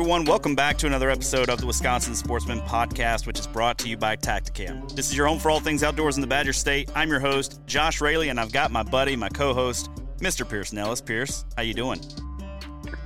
[0.00, 0.24] everyone.
[0.24, 3.98] Welcome back to another episode of the Wisconsin Sportsman Podcast, which is brought to you
[3.98, 4.90] by Tactacam.
[4.96, 6.90] This is your home for all things outdoors in the Badger State.
[6.94, 10.48] I'm your host, Josh Rayleigh, and I've got my buddy, my co-host, Mr.
[10.48, 11.02] Pierce Nellis.
[11.02, 12.00] Pierce, how you doing?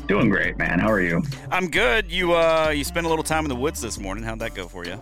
[0.07, 0.79] Doing great, man.
[0.79, 1.21] How are you?
[1.51, 2.13] I'm good.
[2.13, 4.23] You uh, you spent a little time in the woods this morning.
[4.23, 5.01] How'd that go for you?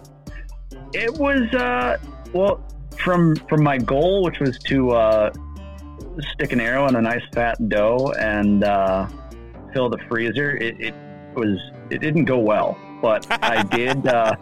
[0.95, 1.99] It was uh,
[2.33, 2.67] well
[3.05, 5.31] from from my goal, which was to uh,
[6.33, 9.07] stick an arrow in a nice fat doe and uh,
[9.75, 10.57] fill the freezer.
[10.57, 10.95] It, it
[11.35, 11.59] was
[11.93, 14.07] it didn't go well, but I did.
[14.07, 14.35] Uh,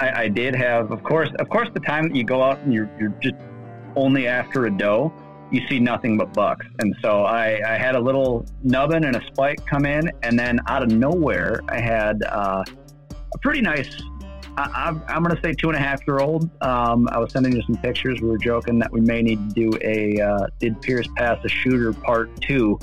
[0.00, 2.72] I, I did have, of course, of course, the time that you go out and
[2.72, 3.36] you're you're just
[3.96, 5.12] only after a doe,
[5.50, 6.66] you see nothing but bucks.
[6.80, 10.60] And so I, I had a little nubbin and a spike come in, and then
[10.66, 12.64] out of nowhere, I had uh,
[13.34, 13.88] a pretty nice.
[14.54, 16.50] I, am going to say two and a half year old.
[16.62, 18.20] Um, I was sending you some pictures.
[18.20, 21.48] We were joking that we may need to do a uh, did Pierce pass a
[21.48, 22.78] shooter part two.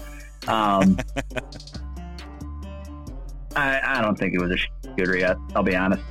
[0.47, 0.97] Um,
[3.55, 4.57] I, I don't think it was a
[4.97, 5.37] shooter yet.
[5.55, 6.03] I'll be honest.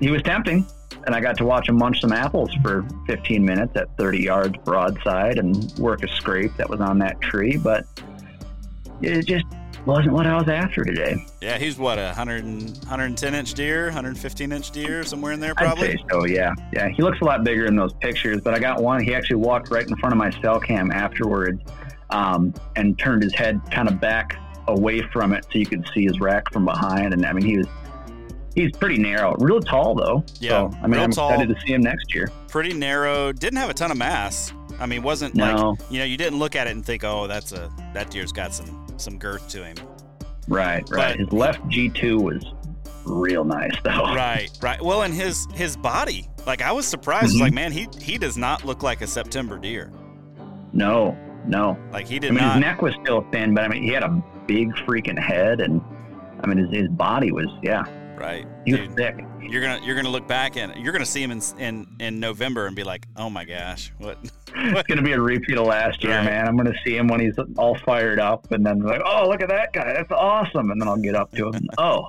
[0.00, 0.66] He was tempting,
[1.06, 4.56] and I got to watch him munch some apples for 15 minutes at 30 yards
[4.64, 7.56] broadside and work a scrape that was on that tree.
[7.56, 7.86] But
[9.00, 9.44] it just
[9.86, 11.26] wasn't what I was after today.
[11.40, 15.90] Yeah, he's what a 100 110 inch deer, 115 inch deer, somewhere in there, probably.
[15.90, 16.24] I'd say so.
[16.24, 16.88] Yeah, yeah.
[16.88, 19.02] He looks a lot bigger in those pictures, but I got one.
[19.02, 21.60] He actually walked right in front of my cell cam afterwards,
[22.10, 24.36] um, and turned his head kind of back
[24.68, 27.12] away from it so you could see his rack from behind.
[27.12, 27.66] And I mean, he was
[28.54, 30.24] he's pretty narrow, real tall though.
[30.40, 32.30] Yeah, so, I mean, I'm tall, excited to see him next year.
[32.48, 33.32] Pretty narrow.
[33.32, 34.52] Didn't have a ton of mass.
[34.78, 35.70] I mean, wasn't no.
[35.70, 38.32] like you know you didn't look at it and think, oh, that's a that deer's
[38.32, 39.76] got some some girth to him.
[40.48, 41.16] Right, right.
[41.16, 42.44] But, his left G two was
[43.04, 43.90] real nice though.
[44.14, 44.80] Right, right.
[44.80, 47.34] Well, and his his body, like I was surprised.
[47.34, 47.42] Mm-hmm.
[47.42, 49.92] Like, man, he he does not look like a September deer.
[50.72, 51.76] No, no.
[51.92, 52.54] Like he did I mean, not.
[52.54, 55.80] his neck was still thin, but I mean, he had a big freaking head, and
[56.42, 57.84] I mean, his, his body was yeah.
[58.16, 58.46] Right.
[58.64, 59.16] He was thick.
[59.40, 62.66] You're gonna you're gonna look back and you're gonna see him in in, in November
[62.66, 64.18] and be like, oh my gosh, what?
[64.54, 66.24] it's gonna be a repeat of last year, right.
[66.24, 66.46] man.
[66.46, 69.48] I'm gonna see him when he's all fired up, and then like, oh look at
[69.48, 72.08] that guy, that's awesome, and then I'll get up to him, and, oh.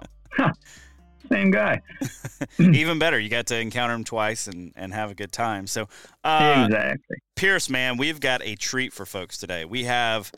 [1.32, 1.82] same guy.
[2.60, 5.66] Even better, you got to encounter him twice and, and have a good time.
[5.68, 5.88] So,
[6.24, 9.66] uh, exactly, Pierce, man, we've got a treat for folks today.
[9.66, 10.32] We have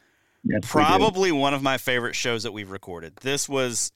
[0.45, 3.15] yes, probably one of my favorite shows that we've recorded.
[3.17, 3.91] This was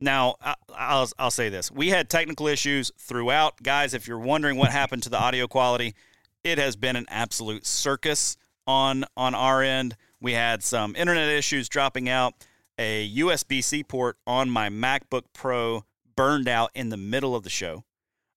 [0.00, 0.36] now
[0.74, 3.94] I'll I'll say this: we had technical issues throughout, guys.
[3.94, 5.94] If you're wondering what happened to the audio quality,
[6.44, 8.36] it has been an absolute circus
[8.66, 9.96] on on our end.
[10.20, 12.34] We had some internet issues dropping out.
[12.80, 15.84] A USB C port on my MacBook Pro
[16.14, 17.84] burned out in the middle of the show.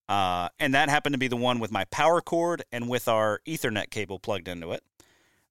[0.10, 3.40] Uh, and that happened to be the one with my power cord and with our
[3.48, 4.84] Ethernet cable plugged into it.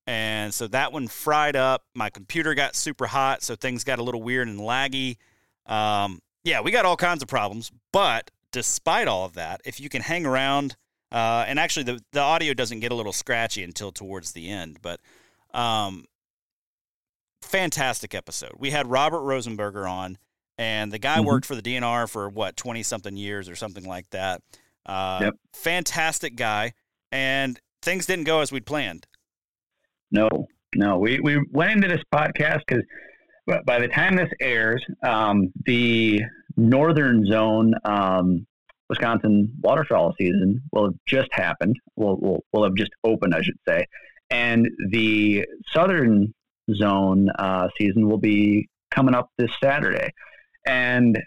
[0.07, 1.85] And so that one fried up.
[1.95, 5.17] My computer got super hot, so things got a little weird and laggy.
[5.67, 7.71] Um, yeah, we got all kinds of problems.
[7.93, 10.77] But despite all of that, if you can hang around,
[11.13, 14.79] uh, and actually the, the audio doesn't get a little scratchy until towards the end,
[14.83, 15.01] but
[15.53, 16.07] um,
[17.43, 18.53] fantastic episode.
[18.59, 20.19] We had Robert Rosenberger on
[20.61, 21.27] and the guy mm-hmm.
[21.27, 24.43] worked for the DNR for what twenty something years or something like that.
[24.85, 25.35] Uh, yep.
[25.55, 26.75] Fantastic guy,
[27.11, 29.07] and things didn't go as we'd planned.
[30.13, 30.29] No,
[30.75, 32.85] no, we we went into this podcast because
[33.67, 36.23] by the time this airs, um, the
[36.57, 38.47] northern zone um,
[38.89, 41.77] Wisconsin waterfowl season will have just happened.
[41.97, 43.87] Will will will have just opened, I should say,
[44.31, 46.35] and the southern
[46.75, 50.13] zone uh, season will be coming up this Saturday.
[50.67, 51.19] And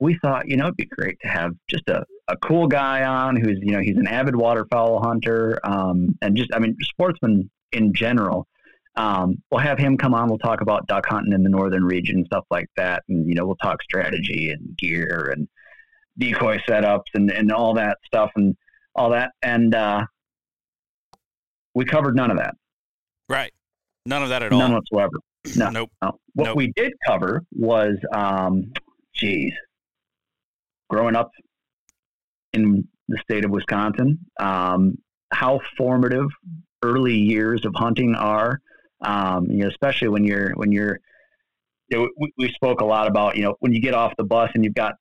[0.00, 3.36] we thought, you know, it'd be great to have just a, a cool guy on
[3.36, 7.94] who's, you know, he's an avid waterfowl hunter um, and just, I mean, sportsman in
[7.94, 8.46] general.
[8.96, 10.28] Um, we'll have him come on.
[10.28, 13.04] We'll talk about duck hunting in the northern region, stuff like that.
[13.08, 15.48] And, you know, we'll talk strategy and gear and
[16.18, 18.56] decoy setups and, and all that stuff and
[18.94, 19.30] all that.
[19.42, 20.04] And uh,
[21.74, 22.54] we covered none of that.
[23.28, 23.52] Right.
[24.04, 24.58] None of that at all.
[24.58, 25.12] None whatsoever.
[25.56, 25.70] No.
[25.70, 25.90] Nope.
[26.02, 26.18] No.
[26.34, 26.56] What nope.
[26.56, 28.72] we did cover was, um,
[29.14, 29.52] geez,
[30.90, 31.30] growing up
[32.52, 34.98] in the state of Wisconsin, um,
[35.32, 36.28] how formative
[36.82, 38.60] early years of hunting are.
[39.00, 40.98] Um, you know, especially when you're when you're.
[41.90, 44.24] You know, we, we spoke a lot about you know when you get off the
[44.24, 44.94] bus and you've got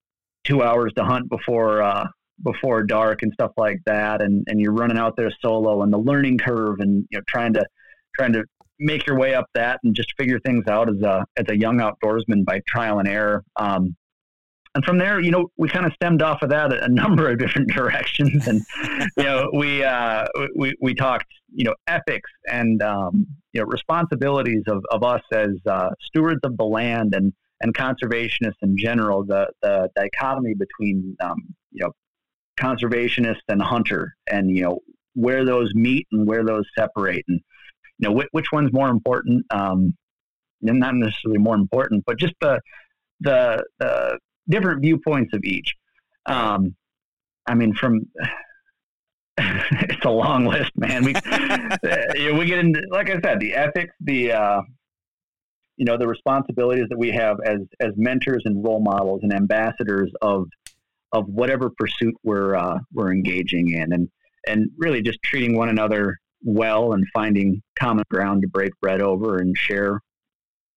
[0.46, 2.08] two hours to hunt before uh,
[2.44, 5.98] before dark and stuff like that, and and you're running out there solo and the
[5.98, 7.66] learning curve and you know trying to
[8.16, 8.46] trying to
[8.80, 11.78] make your way up that and just figure things out as a as a young
[11.78, 13.44] outdoorsman by trial and error.
[13.56, 13.96] Um,
[14.78, 17.40] and from there, you know, we kind of stemmed off of that a, number of
[17.40, 18.62] different directions, and
[19.18, 20.24] you know, we uh,
[20.56, 25.50] we we talked, you know, ethics and um, you know responsibilities of, of us as
[25.68, 31.38] uh, stewards of the land, and and conservationists in general, the the dichotomy between um,
[31.72, 31.92] you know
[32.60, 34.78] conservationist and hunter, and you know
[35.16, 37.42] where those meet and where those separate, and
[37.98, 39.44] you know which, which one's more important.
[39.50, 39.98] Um,
[40.62, 42.62] not necessarily more important, but just the
[43.20, 45.74] the, the different viewpoints of each.
[46.26, 46.76] Um,
[47.48, 48.02] I mean, from
[49.38, 51.04] it's a long list, man.
[51.04, 51.14] We
[52.34, 54.62] we get into, like I said, the ethics, the uh,
[55.78, 60.12] you know, the responsibilities that we have as as mentors and role models and ambassadors
[60.22, 60.48] of
[61.12, 64.10] of whatever pursuit we're uh, we're engaging in, and
[64.48, 69.38] and really just treating one another well and finding common ground to break bread over
[69.38, 70.00] and share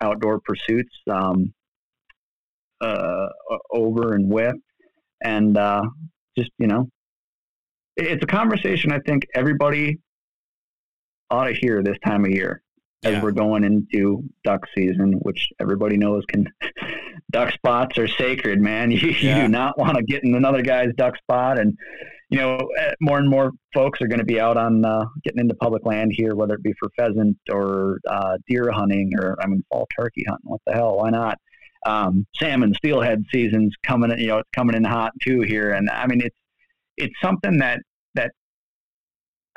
[0.01, 1.53] outdoor pursuits um,
[2.81, 3.29] uh,
[3.71, 4.55] over and with,
[5.23, 5.83] and uh,
[6.37, 6.89] just you know,
[7.97, 9.99] it's a conversation I think everybody
[11.31, 12.63] ought to hear this time of year
[13.05, 13.23] as yeah.
[13.23, 16.47] we're going into duck season, which everybody knows can
[17.33, 18.91] duck spots are sacred, man.
[19.01, 19.37] You, yeah.
[19.37, 21.77] you do not want to get in another guy's duck spot, and
[22.29, 25.41] you know eh, more and more folks are going to be out on uh, getting
[25.41, 29.47] into public land here, whether it be for pheasant or uh, deer hunting, or I
[29.47, 30.51] mean fall turkey hunting.
[30.51, 30.99] What the hell?
[30.99, 31.39] Why not?
[31.87, 34.11] Um, salmon steelhead season's coming.
[34.19, 36.37] You know, it's coming in hot too here, and I mean it's
[36.97, 37.81] it's something that
[38.15, 38.33] that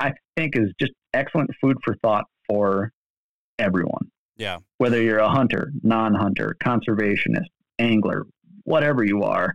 [0.00, 2.92] I think is just excellent food for thought for
[3.58, 4.10] everyone.
[4.36, 4.58] Yeah.
[4.78, 8.26] Whether you're a hunter, non-hunter, conservationist, angler,
[8.64, 9.54] whatever you are,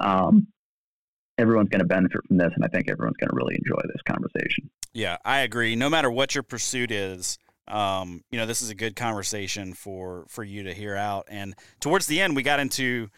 [0.00, 0.46] um,
[1.38, 4.02] everyone's going to benefit from this, and I think everyone's going to really enjoy this
[4.06, 4.70] conversation.
[4.92, 5.74] Yeah, I agree.
[5.74, 7.38] No matter what your pursuit is,
[7.70, 11.26] um, you know, this is a good conversation for for you to hear out.
[11.28, 13.08] And towards the end, we got into,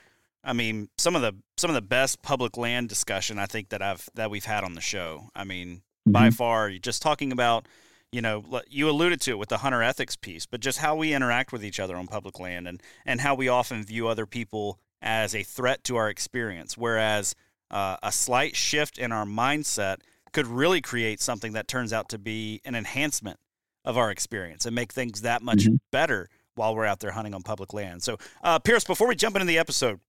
[0.45, 3.83] I mean, some of the some of the best public land discussion I think that
[3.83, 5.29] I've that we've had on the show.
[5.35, 6.13] I mean, mm-hmm.
[6.13, 7.67] by far, just talking about
[8.13, 11.15] you know, you alluded to it with the hunter ethics piece, but just how we
[11.15, 14.79] interact with each other on public land and, and how we often view other people
[15.01, 16.77] as a threat to our experience.
[16.77, 17.35] Whereas
[17.71, 20.01] uh, a slight shift in our mindset
[20.33, 23.41] could really create something that turns out to be an enhancement
[23.85, 25.77] of our experience and make things that much mm-hmm.
[25.91, 28.03] better while we're out there hunting on public land.
[28.03, 30.01] So, uh, Pierce, before we jump into the episode,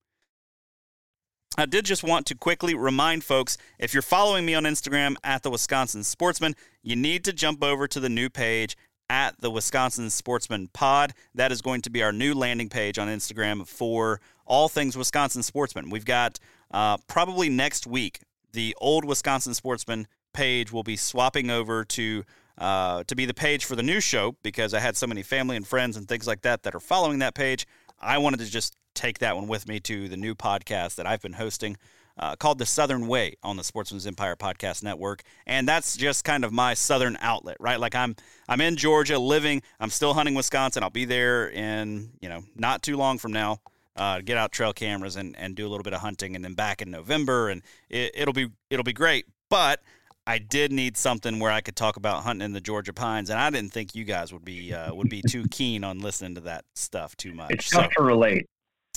[1.57, 5.43] I did just want to quickly remind folks if you're following me on Instagram at
[5.43, 8.75] the Wisconsin Sportsman, you need to jump over to the new page
[9.09, 11.13] at the Wisconsin Sportsman Pod.
[11.35, 15.43] That is going to be our new landing page on Instagram for all things Wisconsin
[15.43, 15.91] Sportsman.
[15.91, 16.39] We've got
[16.71, 18.21] uh, probably next week
[18.51, 22.23] the old Wisconsin Sportsman page will be swapping over to
[22.57, 25.55] uh, to be the page for the new show because I had so many family
[25.55, 27.65] and friends and things like that that are following that page.
[27.99, 31.21] I wanted to just take that one with me to the new podcast that I've
[31.21, 31.77] been hosting
[32.17, 35.23] uh, called The Southern Way on the Sportsman's Empire Podcast Network.
[35.47, 37.79] And that's just kind of my southern outlet, right?
[37.79, 38.15] Like I'm
[38.47, 40.83] I'm in Georgia living, I'm still hunting Wisconsin.
[40.83, 43.59] I'll be there in, you know, not too long from now.
[43.95, 46.55] Uh, get out trail cameras and, and do a little bit of hunting and then
[46.55, 49.25] back in November and it, it'll be it'll be great.
[49.49, 49.81] But
[50.25, 53.39] I did need something where I could talk about hunting in the Georgia pines, and
[53.39, 56.41] I didn't think you guys would be uh, would be too keen on listening to
[56.41, 57.51] that stuff too much.
[57.51, 58.47] It's tough to relate.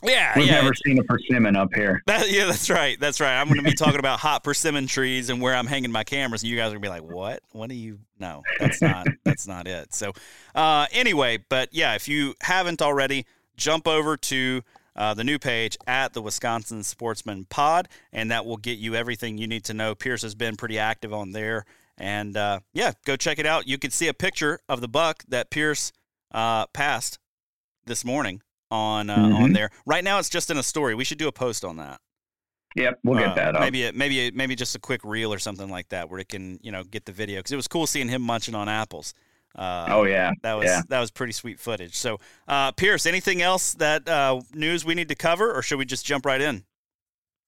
[0.05, 2.03] Yeah, we've yeah, never seen a persimmon up here.
[2.07, 3.01] That, yeah, that's right.
[3.01, 3.41] That's right.
[3.41, 6.43] I'm going to be talking about hot persimmon trees and where I'm hanging my cameras,
[6.43, 7.41] and you guys are going to be like, "What?
[7.53, 9.07] What do you?" No, that's not.
[9.25, 9.95] that's not it.
[9.95, 10.13] So,
[10.55, 13.25] uh, anyway, but yeah, if you haven't already,
[13.57, 14.63] jump over to
[14.97, 19.39] uh, the new page at the Wisconsin Sportsman Pod, and that will get you everything
[19.39, 19.95] you need to know.
[19.95, 21.65] Pierce has been pretty active on there,
[21.99, 23.69] and uh, yeah, go check it out.
[23.69, 25.93] You can see a picture of the buck that Pierce
[26.33, 27.19] uh, passed
[27.85, 29.43] this morning on uh, mm-hmm.
[29.43, 29.71] on there.
[29.85, 30.95] Right now, it's just in a story.
[30.95, 32.01] We should do a post on that.
[32.75, 33.55] Yep, we'll get uh, that.
[33.55, 33.61] Up.
[33.61, 36.73] Maybe maybe maybe just a quick reel or something like that, where it can you
[36.73, 39.15] know get the video because it was cool seeing him munching on apples.
[39.57, 40.83] Uh, oh yeah, that was yeah.
[40.89, 41.97] that was pretty sweet footage.
[41.97, 45.87] So, uh, Pierce, anything else that uh, news we need to cover, or should we
[45.87, 46.65] just jump right in?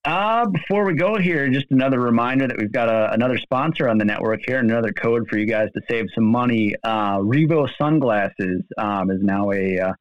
[0.04, 3.98] Uh, before we go here, just another reminder that we've got a, another sponsor on
[3.98, 6.74] the network here, and another code for you guys to save some money.
[6.82, 9.92] Uh, Revo Sunglasses um, is now a uh,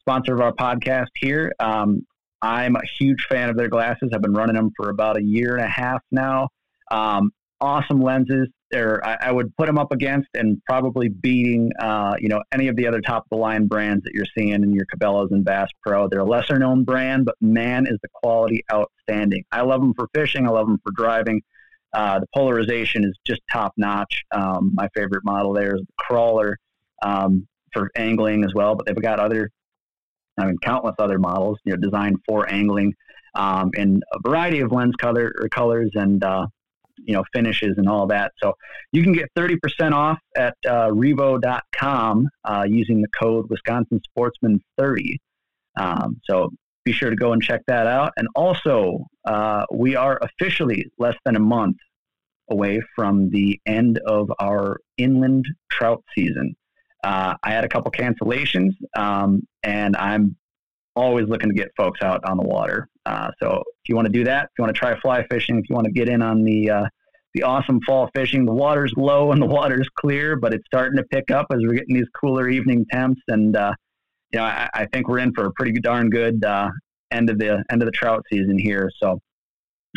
[0.00, 1.52] sponsor of our podcast here.
[1.60, 2.04] Um,
[2.42, 4.10] I'm a huge fan of their glasses.
[4.12, 6.48] I've been running them for about a year and a half now.
[6.90, 8.48] Um, awesome lenses.
[8.70, 12.68] They're, I, I, would put them up against and probably beating, uh, you know, any
[12.68, 15.44] of the other top of the line brands that you're seeing in your Cabela's and
[15.44, 16.08] Bass Pro.
[16.08, 19.44] They're a lesser known brand, but man, is the quality outstanding.
[19.52, 20.46] I love them for fishing.
[20.46, 21.40] I love them for driving.
[21.94, 24.22] Uh, the polarization is just top notch.
[24.32, 26.58] Um, my favorite model there is the Crawler
[27.02, 29.50] um, for angling as well, but they've got other
[30.38, 32.94] I mean, countless other models, you know, designed for angling
[33.34, 36.46] um, in a variety of lens color or colors and uh,
[37.04, 38.32] you know finishes and all that.
[38.42, 38.54] So
[38.92, 45.18] you can get 30% off at uh, Revo.com uh, using the code Wisconsin Sportsman 30.
[45.76, 46.50] Um, so
[46.84, 48.12] be sure to go and check that out.
[48.16, 51.76] And also, uh, we are officially less than a month
[52.50, 56.56] away from the end of our inland trout season.
[57.04, 60.36] Uh, I had a couple cancellations, um, and I'm
[60.98, 62.88] always looking to get folks out on the water.
[63.06, 65.58] Uh, so if you want to do that, if you want to try fly fishing,
[65.58, 66.84] if you want to get in on the uh,
[67.34, 71.04] the awesome fall fishing, the water's low and the water's clear, but it's starting to
[71.04, 73.72] pick up as we're getting these cooler evening temps, and uh,
[74.32, 76.68] you know I, I, think we're in for a pretty darn good uh,
[77.10, 78.90] end of the end of the trout season here.
[79.02, 79.20] So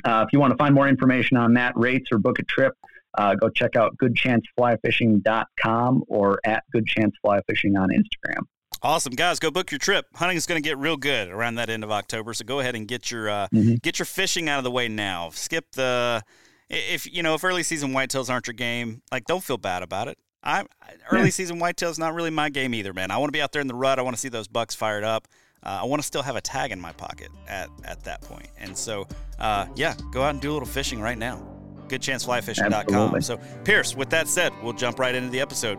[0.06, 2.74] uh, if you want to find more information on that, rates or book a trip,
[3.18, 8.44] uh, go check out goodchanceflyfishing.com or at goodchanceflyfishing on Instagram.
[8.84, 9.38] Awesome, guys!
[9.38, 10.08] Go book your trip.
[10.16, 12.76] Hunting is going to get real good around that end of October, so go ahead
[12.76, 13.76] and get your uh, mm-hmm.
[13.76, 15.30] get your fishing out of the way now.
[15.30, 16.24] Skip the
[16.68, 20.08] if you know if early season whitetails aren't your game, like don't feel bad about
[20.08, 20.18] it.
[20.44, 20.66] I
[21.12, 21.30] early yeah.
[21.30, 23.12] season whitetails not really my game either, man.
[23.12, 24.00] I want to be out there in the rut.
[24.00, 25.28] I want to see those bucks fired up.
[25.64, 28.48] Uh, I want to still have a tag in my pocket at at that point.
[28.58, 29.08] And so,
[29.38, 31.46] uh, yeah, go out and do a little fishing right now.
[31.88, 33.22] GoodChanceFlyFishing.com.
[33.22, 35.78] So, Pierce, with that said, we'll jump right into the episode.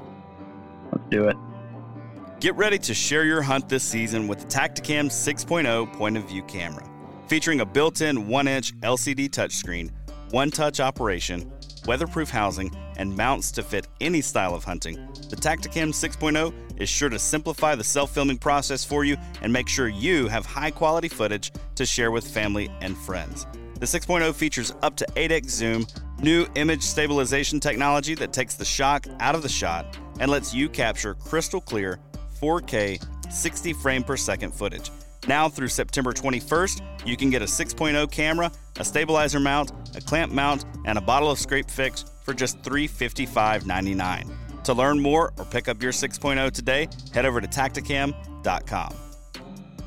[0.93, 1.37] Let's do it.
[2.43, 6.43] Get ready to share your hunt this season with the Tactacam 6.0 point of view
[6.43, 6.85] camera.
[7.29, 9.93] Featuring a built in 1 inch LCD touchscreen,
[10.33, 11.53] one touch operation,
[11.87, 14.97] weatherproof housing, and mounts to fit any style of hunting,
[15.31, 19.69] the Tactacam 6.0 is sure to simplify the self filming process for you and make
[19.69, 23.47] sure you have high quality footage to share with family and friends.
[23.79, 25.87] The 6.0 features up to 8x zoom,
[26.21, 30.69] new image stabilization technology that takes the shock out of the shot and lets you
[30.69, 32.01] capture crystal clear
[32.43, 34.91] 4K 60 frame per second footage.
[35.29, 40.33] Now through September 21st, you can get a 6.0 camera, a stabilizer mount, a clamp
[40.33, 44.65] mount, and a bottle of scrape fix for just $355.99.
[44.65, 48.95] To learn more or pick up your 6.0 today, head over to tactacam.com.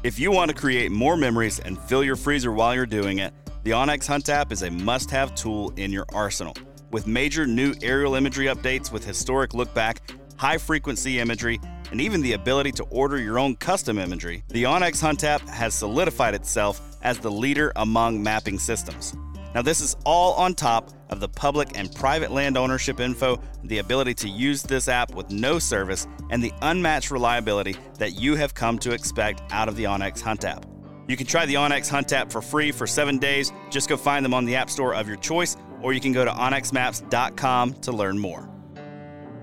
[0.04, 3.34] If you want to create more memories and fill your freezer while you're doing it,
[3.64, 6.56] the onX Hunt app is a must have tool in your arsenal.
[6.92, 10.02] With major new aerial imagery updates with historic look back,
[10.38, 11.60] high frequency imagery,
[11.96, 15.74] and even the ability to order your own custom imagery, the onX Hunt app has
[15.74, 19.16] solidified itself as the leader among mapping systems.
[19.54, 23.78] Now, this is all on top of the public and private land ownership info, the
[23.78, 28.54] ability to use this app with no service, and the unmatched reliability that you have
[28.54, 30.66] come to expect out of the onX Hunt app.
[31.08, 33.54] You can try the onX Hunt app for free for seven days.
[33.70, 36.26] Just go find them on the App Store of your choice, or you can go
[36.26, 38.54] to onxmaps.com to learn more.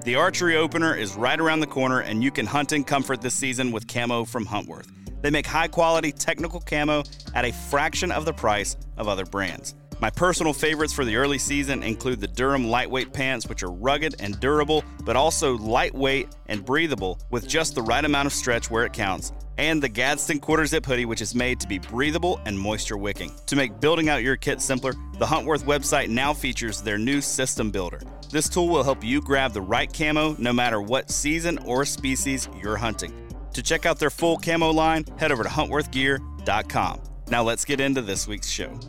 [0.05, 3.35] The archery opener is right around the corner, and you can hunt in comfort this
[3.35, 4.89] season with camo from Huntworth.
[5.23, 7.05] They make high quality technical camo
[7.37, 9.77] at a fraction of the price of other brands.
[10.03, 14.17] My personal favorites for the early season include the Durham lightweight pants, which are rugged
[14.19, 18.85] and durable, but also lightweight and breathable with just the right amount of stretch where
[18.85, 22.59] it counts, and the Gadsden quarter zip hoodie, which is made to be breathable and
[22.59, 23.31] moisture wicking.
[23.47, 27.71] To make building out your kit simpler, the Huntworth website now features their new system
[27.71, 28.01] builder.
[28.29, 32.49] This tool will help you grab the right camo no matter what season or species
[32.61, 33.13] you're hunting.
[33.53, 37.03] To check out their full camo line, head over to huntworthgear.com.
[37.29, 38.81] Now let's get into this week's show.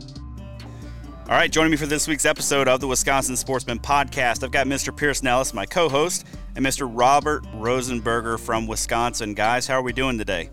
[1.26, 4.66] All right, joining me for this week's episode of the Wisconsin Sportsman Podcast, I've got
[4.66, 4.94] Mr.
[4.94, 6.86] Pierce Nellis, my co host, and Mr.
[6.92, 9.32] Robert Rosenberger from Wisconsin.
[9.32, 10.50] Guys, how are we doing today?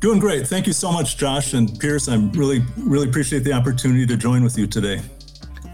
[0.00, 0.46] Doing great.
[0.46, 2.08] Thank you so much, Josh and Pierce.
[2.08, 5.00] I really, really appreciate the opportunity to join with you today.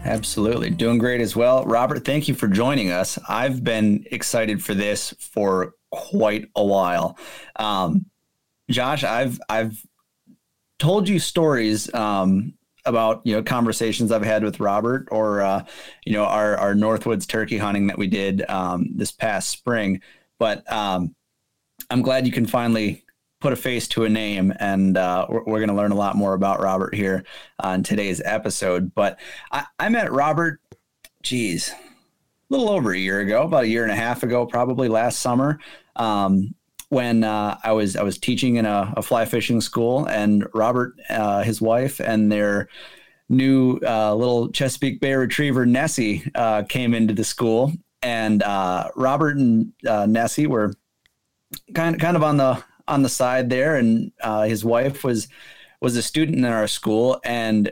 [0.05, 0.69] Absolutely.
[0.69, 1.65] Doing great as well.
[1.65, 3.19] Robert, thank you for joining us.
[3.27, 7.17] I've been excited for this for quite a while.
[7.57, 8.05] Um,
[8.69, 9.85] Josh, I've I've
[10.79, 12.53] told you stories um,
[12.85, 15.65] about you know conversations I've had with Robert or uh,
[16.05, 20.01] you know our our Northwoods turkey hunting that we did um, this past spring.
[20.39, 21.15] But um,
[21.89, 23.03] I'm glad you can finally
[23.39, 26.15] put a face to a name, and uh, we're, we're going to learn a lot
[26.15, 27.25] more about Robert here
[27.59, 28.93] on today's episode.
[28.95, 29.19] But
[29.51, 30.61] I, I met Robert,
[31.23, 31.75] geez, a
[32.49, 35.59] little over a year ago, about a year and a half ago, probably last summer.
[35.95, 36.53] Um,
[36.91, 40.93] when uh, I was I was teaching in a, a fly fishing school, and Robert,
[41.09, 42.67] uh, his wife, and their
[43.29, 47.71] new uh, little Chesapeake Bay Retriever Nessie uh, came into the school,
[48.01, 50.73] and uh, Robert and uh, Nessie were
[51.73, 54.11] kind kind of on the on the side there, and
[54.45, 55.29] his wife was
[55.79, 57.71] was a student in our school, and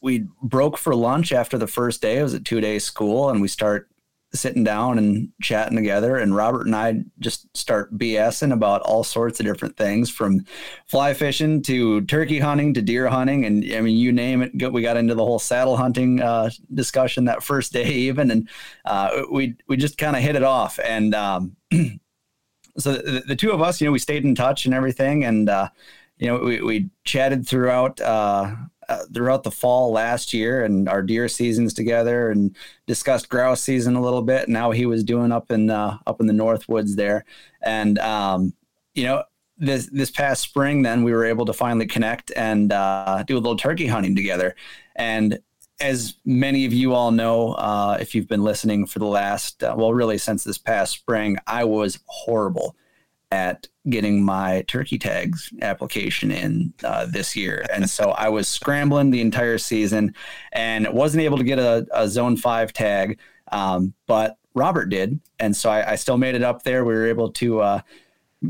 [0.00, 2.18] we broke for lunch after the first day.
[2.18, 3.88] It was a two day school, and we start
[4.34, 6.16] sitting down and chatting together.
[6.16, 10.44] And Robert and I just start BSing about all sorts of different things from
[10.86, 13.44] fly fishing to turkey hunting to deer hunting.
[13.44, 14.72] And I mean, you name it.
[14.72, 18.30] We got into the whole saddle hunting uh, discussion that first day, even.
[18.30, 18.48] And
[18.84, 20.78] uh, we, we just kind of hit it off.
[20.84, 21.56] And um,
[22.78, 25.24] so the, the, two of us, you know, we stayed in touch and everything.
[25.24, 25.68] And, uh,
[26.18, 28.00] you know, we, we chatted throughout
[28.88, 33.96] uh, throughout the fall last year and our deer seasons together, and discussed grouse season
[33.96, 34.48] a little bit.
[34.48, 37.24] And how he was doing up in uh, up in the north woods there,
[37.62, 38.54] and um,
[38.94, 39.24] you know.
[39.58, 43.40] This this past spring, then we were able to finally connect and uh, do a
[43.40, 44.54] little turkey hunting together.
[44.96, 45.38] And
[45.80, 49.74] as many of you all know, uh, if you've been listening for the last, uh,
[49.76, 52.76] well, really since this past spring, I was horrible
[53.30, 57.64] at getting my turkey tags application in uh, this year.
[57.72, 60.14] And so I was scrambling the entire season
[60.52, 63.18] and wasn't able to get a, a zone five tag.
[63.50, 65.20] Um, but Robert did.
[65.38, 66.84] And so I, I, still made it up there.
[66.84, 67.80] We were able to uh,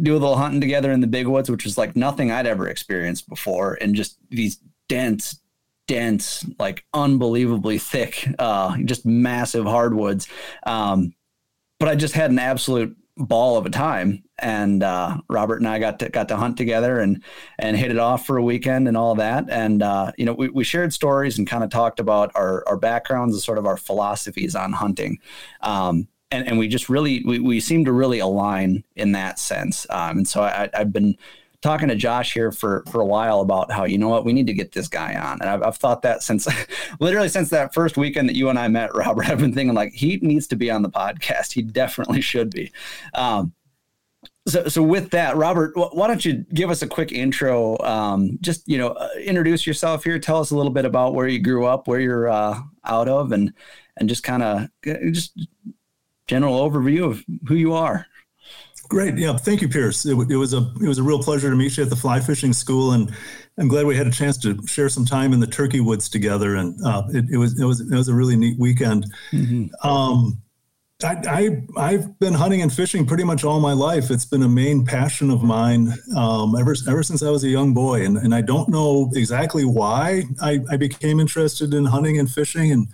[0.03, 2.69] do a little hunting together in the big woods, which was like nothing I'd ever
[2.69, 3.77] experienced before.
[3.81, 5.41] And just these dense,
[5.87, 10.29] dense, like unbelievably thick, uh, just massive hardwoods.
[10.65, 11.13] Um,
[11.79, 14.23] but I just had an absolute ball of a time.
[14.39, 17.23] And uh, Robert and I got to got to hunt together and
[17.59, 19.47] and hit it off for a weekend and all that.
[19.49, 22.77] And uh, you know we, we shared stories and kind of talked about our our
[22.77, 25.19] backgrounds and sort of our philosophies on hunting.
[25.63, 29.87] Um, and and we just really we, we seem to really align in that sense.
[29.91, 31.17] Um, and so I, I've been
[31.63, 34.47] talking to Josh here for for a while about how you know what we need
[34.47, 36.47] to get this guy on, and I've, I've thought that since
[37.01, 39.29] literally since that first weekend that you and I met, Robert.
[39.29, 41.53] I've been thinking like he needs to be on the podcast.
[41.53, 42.73] He definitely should be.
[43.15, 43.53] Um,
[44.49, 47.77] so, so with that, Robert, why don't you give us a quick intro?
[47.79, 50.19] Um, just you know, uh, introduce yourself here.
[50.19, 53.33] Tell us a little bit about where you grew up, where you're uh, out of,
[53.33, 53.53] and
[53.97, 55.49] and just kind of just
[56.27, 58.07] general overview of who you are.
[58.89, 59.17] Great.
[59.19, 59.37] Yeah.
[59.37, 60.07] Thank you, Pierce.
[60.07, 62.21] It, it, was a it was a real pleasure to meet you at the fly
[62.21, 63.13] fishing school, and
[63.59, 66.57] I'm glad we had a chance to share some time in the turkey woods together.
[66.57, 69.07] And uh, it, it, was it was it was a really neat weekend.
[69.33, 69.89] Mm-hmm.
[69.89, 70.41] Um,
[71.05, 74.11] I, I have been hunting and fishing pretty much all my life.
[74.11, 77.75] It's been a main passion of mine um, ever ever since I was a young
[77.75, 82.31] boy, and and I don't know exactly why I, I became interested in hunting and
[82.31, 82.89] fishing and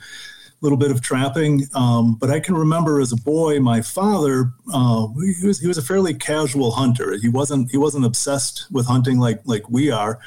[0.62, 1.68] little bit of trapping.
[1.74, 5.08] Um, but I can remember as a boy, my father uh,
[5.40, 7.18] he was he was a fairly casual hunter.
[7.20, 10.20] He wasn't he wasn't obsessed with hunting like like we are.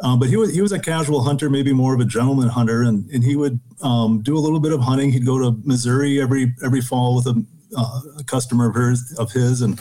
[0.00, 2.82] Uh, but he was he was a casual hunter, maybe more of a gentleman hunter,
[2.82, 5.10] and, and he would um, do a little bit of hunting.
[5.10, 7.44] He'd go to Missouri every every fall with a,
[7.76, 9.80] uh, a customer of his of his and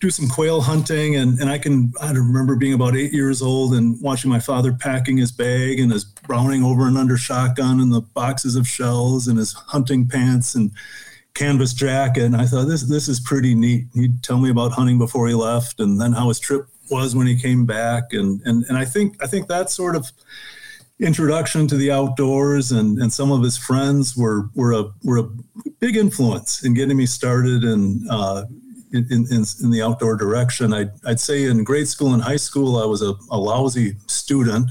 [0.00, 1.16] do some quail hunting.
[1.16, 4.72] And, and I can I remember being about eight years old and watching my father
[4.72, 9.28] packing his bag and his Browning over and under shotgun and the boxes of shells
[9.28, 10.72] and his hunting pants and
[11.34, 12.24] canvas jacket.
[12.24, 13.86] And I thought this this is pretty neat.
[13.94, 17.26] He'd tell me about hunting before he left, and then how his trip was when
[17.26, 18.12] he came back.
[18.12, 20.10] And and and I think I think that sort of
[20.98, 25.28] introduction to the outdoors and, and some of his friends were were a were a
[25.78, 28.44] big influence in getting me started and uh,
[28.96, 30.72] in, in, in, the outdoor direction.
[30.72, 34.70] I'd, I'd say in grade school and high school, I was a, a lousy student.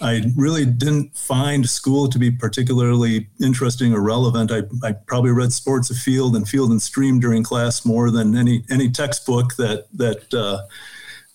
[0.00, 4.50] I really didn't find school to be particularly interesting or relevant.
[4.50, 8.64] I, I probably read Sports Afield and Field and Stream during class more than any
[8.68, 10.62] any textbook that that uh,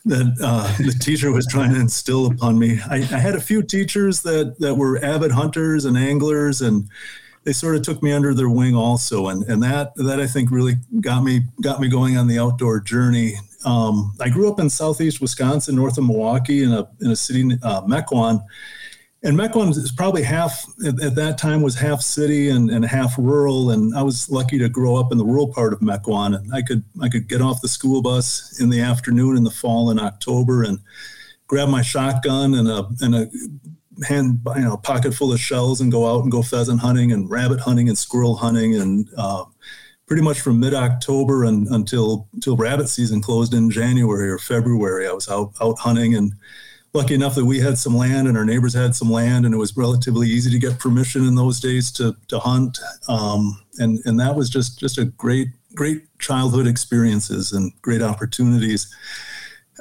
[0.06, 2.80] that uh, the teacher was trying to instill upon me.
[2.90, 6.90] I, I, had a few teachers that that were avid hunters and anglers and
[7.48, 10.52] they sort of took me under their wing also, and and that that I think
[10.52, 13.36] really got me got me going on the outdoor journey.
[13.64, 17.58] Um, I grew up in southeast Wisconsin, north of Milwaukee, in a in a city
[17.64, 18.44] uh, Mequon,
[19.24, 23.18] and Mequon is probably half at, at, that time was half city and, and half
[23.18, 26.54] rural, and I was lucky to grow up in the rural part of Mequon, and
[26.54, 29.90] I could I could get off the school bus in the afternoon in the fall
[29.90, 30.80] in October and
[31.48, 33.30] grab my shotgun and a and a
[34.06, 37.30] hand you know pocket full of shells and go out and go pheasant hunting and
[37.30, 39.44] rabbit hunting and squirrel hunting and uh,
[40.06, 45.08] pretty much from mid October and until until rabbit season closed in January or February.
[45.08, 46.34] I was out out hunting and
[46.94, 49.58] lucky enough that we had some land and our neighbors had some land and it
[49.58, 52.80] was relatively easy to get permission in those days to to hunt.
[53.08, 58.94] Um, and and that was just just a great great childhood experiences and great opportunities.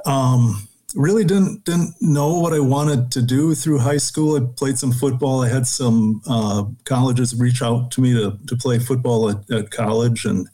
[0.04, 4.36] Um, really didn't didn't know what I wanted to do through high school.
[4.36, 5.42] I played some football.
[5.42, 9.70] I had some uh, colleges reach out to me to to play football at, at
[9.70, 10.48] college, and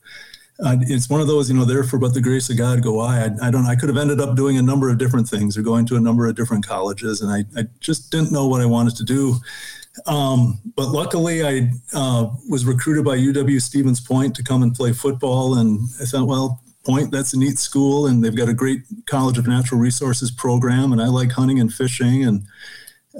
[0.59, 3.25] it's one of those you know there for but the grace of God go I.
[3.25, 3.49] I.
[3.49, 3.67] I don't.
[3.67, 6.01] I could have ended up doing a number of different things or going to a
[6.01, 9.37] number of different colleges, and I, I just didn't know what I wanted to do.
[10.07, 14.93] Um, but luckily, I uh, was recruited by UW Stevens Point to come and play
[14.93, 17.11] football, and I thought, well, Point.
[17.11, 20.93] That's a neat school, and they've got a great College of Natural Resources program.
[20.93, 22.47] And I like hunting and fishing, and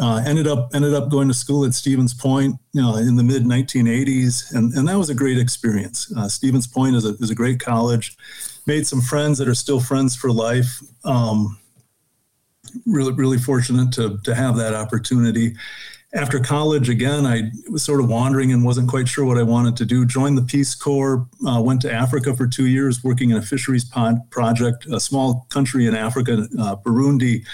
[0.01, 3.23] uh, ended up ended up going to school at Stevens Point you know, in the
[3.23, 6.13] mid 1980s, and, and that was a great experience.
[6.17, 8.17] Uh, Stevens Point is a, is a great college.
[8.67, 10.81] Made some friends that are still friends for life.
[11.05, 11.59] Um,
[12.87, 15.55] really really fortunate to to have that opportunity.
[16.15, 19.77] After college, again, I was sort of wandering and wasn't quite sure what I wanted
[19.79, 20.05] to do.
[20.05, 23.85] Joined the Peace Corps, uh, went to Africa for two years, working in a fisheries
[23.85, 27.45] pond project, a small country in Africa, uh, Burundi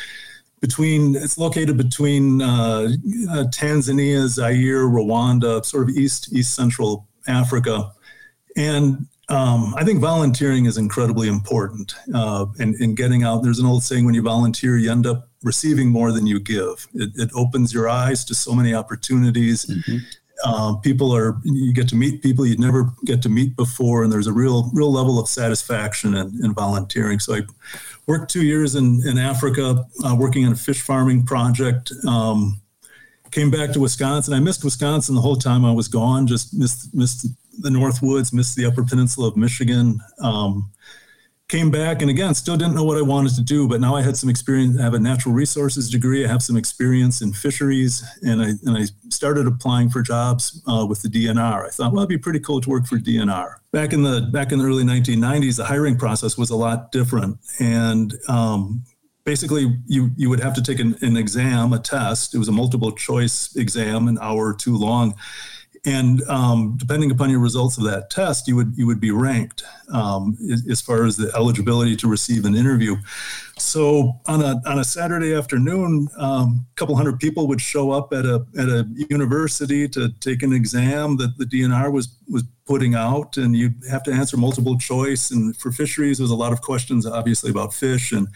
[0.60, 2.88] between it's located between uh,
[3.30, 7.92] uh, Tanzania, Zaire, Rwanda, sort of east east central Africa,
[8.56, 13.42] and um, I think volunteering is incredibly important uh, in, in getting out.
[13.42, 16.88] There's an old saying: when you volunteer, you end up receiving more than you give.
[16.94, 19.66] It, it opens your eyes to so many opportunities.
[19.66, 19.96] Mm-hmm.
[20.48, 24.12] Um, people are you get to meet people you'd never get to meet before, and
[24.12, 27.18] there's a real real level of satisfaction in, in volunteering.
[27.18, 27.40] So I
[28.06, 31.92] worked two years in, in Africa uh, working on a fish farming project.
[32.06, 32.60] Um,
[33.30, 34.32] came back to Wisconsin.
[34.32, 36.26] I missed Wisconsin the whole time I was gone.
[36.26, 37.26] Just missed missed
[37.60, 40.00] the North Woods, missed the Upper Peninsula of Michigan.
[40.22, 40.70] Um,
[41.48, 44.02] came back and again still didn't know what i wanted to do but now i
[44.02, 48.04] had some experience i have a natural resources degree i have some experience in fisheries
[48.22, 52.00] and i and i started applying for jobs uh, with the dnr i thought well
[52.00, 54.84] it'd be pretty cool to work for dnr back in the back in the early
[54.84, 58.84] 1990s the hiring process was a lot different and um,
[59.28, 62.34] basically you you would have to take an, an exam a test.
[62.34, 65.14] It was a multiple choice exam an hour or two long
[65.88, 69.62] and um, depending upon your results of that test, you would you would be ranked
[69.90, 70.36] um,
[70.70, 72.96] as far as the eligibility to receive an interview.
[73.56, 78.12] So on a on a Saturday afternoon, um, a couple hundred people would show up
[78.12, 82.94] at a at a university to take an exam that the DNR was was putting
[82.94, 85.30] out, and you'd have to answer multiple choice.
[85.30, 88.28] And for fisheries, there's a lot of questions, obviously about fish and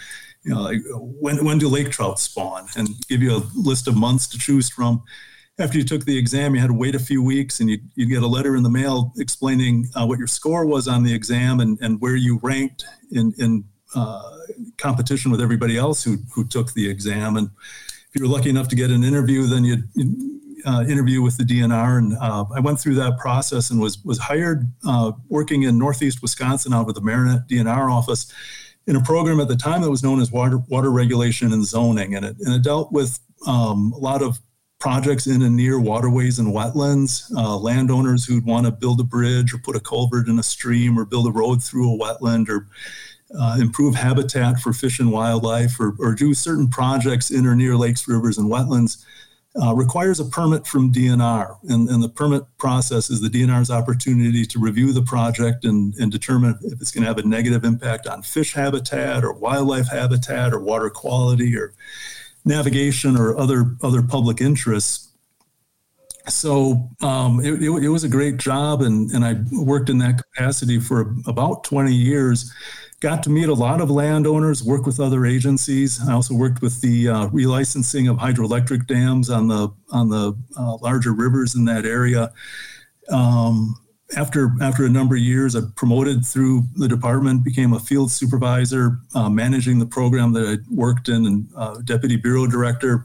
[0.42, 0.80] you know like
[1.20, 4.70] when when do lake trout spawn, and give you a list of months to choose
[4.70, 5.02] from
[5.62, 8.08] after you took the exam, you had to wait a few weeks and you'd, you'd
[8.08, 11.60] get a letter in the mail explaining uh, what your score was on the exam
[11.60, 14.38] and, and where you ranked in, in uh,
[14.76, 17.36] competition with everybody else who, who took the exam.
[17.36, 17.50] And
[18.12, 19.88] if you were lucky enough to get an interview, then you'd,
[20.64, 21.98] uh, interview with the DNR.
[21.98, 26.22] And uh, I went through that process and was, was hired uh, working in Northeast
[26.22, 28.32] Wisconsin out of the Marinette DNR office
[28.86, 32.14] in a program at the time that was known as water, water regulation and zoning.
[32.14, 34.40] And it, and it dealt with um, a lot of
[34.82, 39.54] projects in and near waterways and wetlands, uh, landowners who'd want to build a bridge
[39.54, 42.66] or put a culvert in a stream or build a road through a wetland or
[43.38, 47.76] uh, improve habitat for fish and wildlife or, or, do certain projects in or near
[47.76, 49.04] lakes, rivers, and wetlands
[49.62, 51.58] uh, requires a permit from DNR.
[51.68, 56.10] And, and, the permit process is the DNR's opportunity to review the project and, and
[56.10, 60.52] determine if it's going to have a negative impact on fish habitat or wildlife habitat
[60.52, 61.72] or water quality or
[62.44, 65.08] navigation or other other public interests.
[66.28, 70.22] So um, it, it, it, was a great job, and, and I worked in that
[70.22, 72.52] capacity for about 20 years.
[73.00, 76.00] Got to meet a lot of landowners, work with other agencies.
[76.08, 80.76] I also worked with the uh, relicensing of hydroelectric dams on the on the uh,
[80.76, 82.32] larger rivers in that area.
[83.10, 83.81] Um,
[84.16, 88.98] after after a number of years, I promoted through the department, became a field supervisor,
[89.14, 93.04] uh, managing the program that I worked in, and uh, deputy bureau director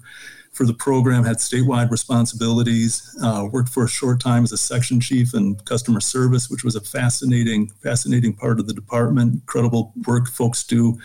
[0.53, 1.23] for the program.
[1.23, 3.15] Had statewide responsibilities.
[3.21, 6.75] Uh, worked for a short time as a section chief in customer service, which was
[6.75, 9.33] a fascinating fascinating part of the department.
[9.33, 10.97] Incredible work folks do.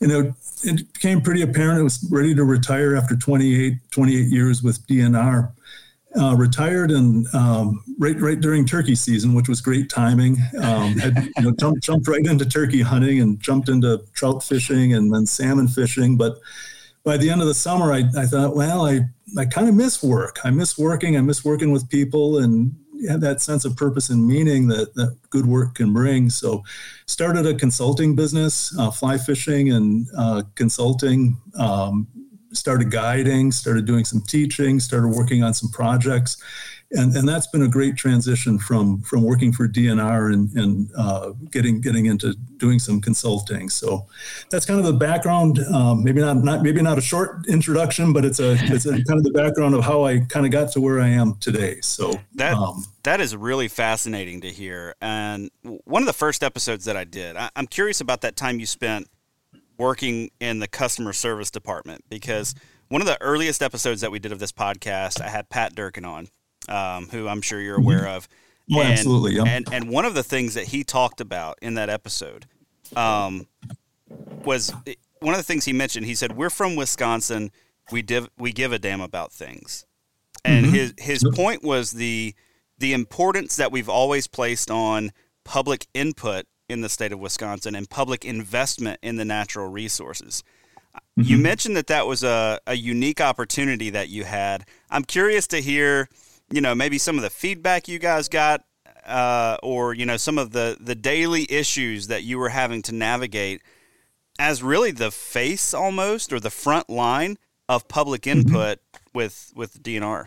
[0.00, 4.62] You know, it became pretty apparent I was ready to retire after 28 28 years
[4.62, 5.52] with DNR
[6.18, 10.36] uh, retired and um, right right during turkey season, which was great timing.
[10.62, 14.94] Um, had, you know, jumped, jumped right into turkey hunting and jumped into trout fishing
[14.94, 16.16] and then salmon fishing.
[16.16, 16.38] But
[17.04, 19.00] by the end of the summer, I, I thought, well, I,
[19.36, 20.38] I kind of miss work.
[20.44, 21.16] I miss working.
[21.16, 22.74] I miss working with people and
[23.08, 26.30] had that sense of purpose and meaning that, that good work can bring.
[26.30, 26.62] So
[27.06, 31.36] started a consulting business, uh, fly fishing and uh, consulting.
[31.58, 32.06] Um,
[32.54, 36.36] started guiding, started doing some teaching, started working on some projects.
[36.92, 41.30] And, and that's been a great transition from from working for DNR and, and uh,
[41.50, 43.68] getting getting into doing some consulting.
[43.68, 44.06] So
[44.50, 45.58] that's kind of the background.
[45.72, 49.18] Um, maybe not not maybe not a short introduction, but it's a it's a, kind
[49.18, 51.80] of the background of how I kind of got to where I am today.
[51.80, 54.94] So that um, that is really fascinating to hear.
[55.00, 58.60] And one of the first episodes that I did, I, I'm curious about that time
[58.60, 59.08] you spent
[59.78, 62.54] working in the customer service department because
[62.88, 66.04] one of the earliest episodes that we did of this podcast, I had Pat Durkin
[66.04, 66.28] on,
[66.68, 68.28] um, who I'm sure you're aware of.
[68.72, 69.34] Oh, and, absolutely.
[69.34, 69.44] Yeah.
[69.46, 72.46] And and one of the things that he talked about in that episode
[72.96, 73.46] um,
[74.44, 74.72] was
[75.20, 76.06] one of the things he mentioned.
[76.06, 77.50] He said, "We're from Wisconsin.
[77.92, 79.84] We div- we give a damn about things."
[80.44, 80.74] And mm-hmm.
[80.74, 82.34] his his point was the
[82.78, 85.12] the importance that we've always placed on
[85.44, 90.42] public input in the state of Wisconsin and public investment in the natural resources.
[91.18, 91.22] Mm-hmm.
[91.22, 94.64] You mentioned that that was a, a unique opportunity that you had.
[94.90, 96.08] I'm curious to hear,
[96.50, 98.64] you know, maybe some of the feedback you guys got,
[99.06, 102.94] uh, or you know, some of the the daily issues that you were having to
[102.94, 103.62] navigate
[104.38, 107.36] as really the face almost or the front line
[107.68, 108.40] of public mm-hmm.
[108.40, 109.18] input mm-hmm.
[109.18, 110.26] with with DNR.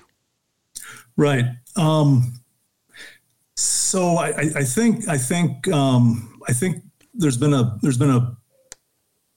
[1.16, 1.46] Right.
[1.76, 2.42] Um,
[3.58, 6.84] so I, I, think I think um, I think
[7.16, 8.38] there's been a there's been a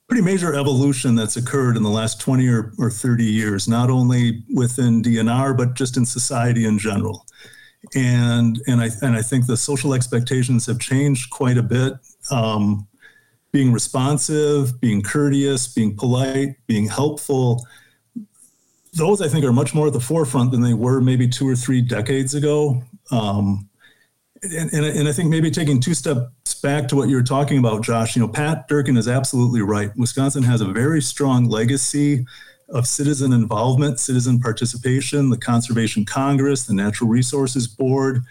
[0.09, 4.45] pretty major evolution that's occurred in the last 20 or, or 30 years, not only
[4.55, 7.25] within DNR but just in society in general.
[7.95, 11.95] And and I and I think the social expectations have changed quite a bit.
[12.31, 12.87] Um,
[13.53, 17.67] being responsive, being courteous, being polite, being helpful.
[18.93, 21.57] Those I think are much more at the forefront than they were maybe two or
[21.57, 22.83] three decades ago.
[23.11, 23.70] Um,
[24.42, 27.59] and, and, and, I think maybe taking two steps back to what you were talking
[27.59, 29.94] about, Josh, you know, Pat Durkin is absolutely right.
[29.96, 32.24] Wisconsin has a very strong legacy
[32.68, 38.22] of citizen involvement, citizen participation, the Conservation Congress, the Natural Resources Board,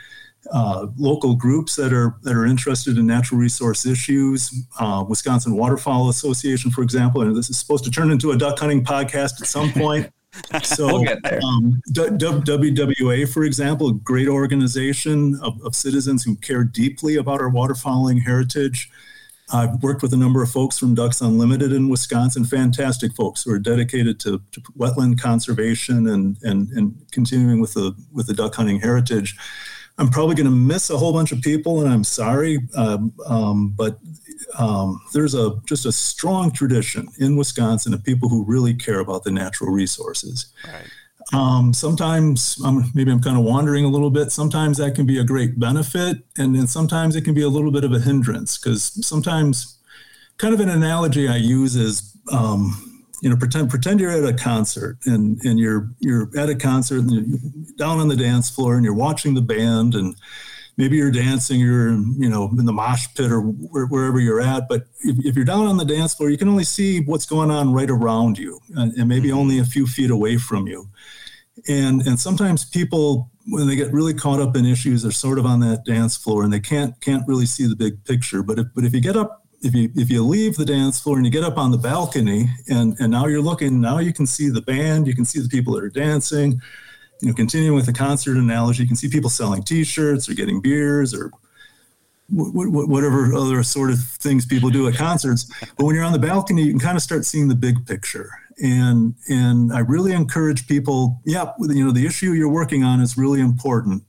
[0.51, 4.51] uh, local groups that are that are interested in natural resource issues.
[4.79, 8.57] Uh, Wisconsin Waterfowl Association, for example, and this is supposed to turn into a duck
[8.57, 10.11] hunting podcast at some point.
[10.63, 17.41] So, we'll um, WWA, for example, great organization of, of, citizens who care deeply about
[17.41, 18.89] our waterfowling heritage.
[19.51, 23.51] I've worked with a number of folks from Ducks Unlimited in Wisconsin, fantastic folks who
[23.51, 28.55] are dedicated to, to wetland conservation and, and, and continuing with the, with the duck
[28.55, 29.35] hunting heritage.
[29.99, 32.59] I'm probably going to miss a whole bunch of people, and I'm sorry.
[32.75, 33.99] Um, um, but
[34.57, 39.25] um, there's a just a strong tradition in Wisconsin of people who really care about
[39.25, 40.53] the natural resources.
[40.65, 40.85] Right.
[41.33, 42.57] Um, sometimes
[42.95, 44.31] maybe I'm kind of wandering a little bit.
[44.31, 47.71] Sometimes that can be a great benefit, and then sometimes it can be a little
[47.71, 49.79] bit of a hindrance because sometimes,
[50.38, 52.88] kind of an analogy I use is um,
[53.21, 56.99] you know, pretend pretend you're at a concert and and you're you're at a concert
[56.99, 57.39] and you're
[57.77, 60.15] down on the dance floor and you're watching the band and
[60.77, 64.69] maybe you're dancing, you're you know in the mosh pit or wherever you're at.
[64.69, 67.51] But if, if, you're down on the dance floor, you can only see what's going
[67.51, 69.38] on right around you and, and maybe mm-hmm.
[69.38, 70.89] only a few feet away from you.
[71.67, 75.45] And and sometimes people when they get really caught up in issues they're sort of
[75.45, 78.41] on that dance floor and they can't can't really see the big picture.
[78.41, 81.17] But if but if you get up if you if you leave the dance floor
[81.17, 84.25] and you get up on the balcony and and now you're looking now you can
[84.25, 86.61] see the band you can see the people that are dancing
[87.21, 90.61] you know continuing with the concert analogy you can see people selling t-shirts or getting
[90.61, 91.31] beers or
[92.31, 95.51] whatever other sort of things people do at concerts.
[95.77, 98.29] But when you're on the balcony you can kind of start seeing the big picture.
[98.61, 103.17] And and i really encourage people yeah you know the issue you're working on is
[103.17, 104.03] really important.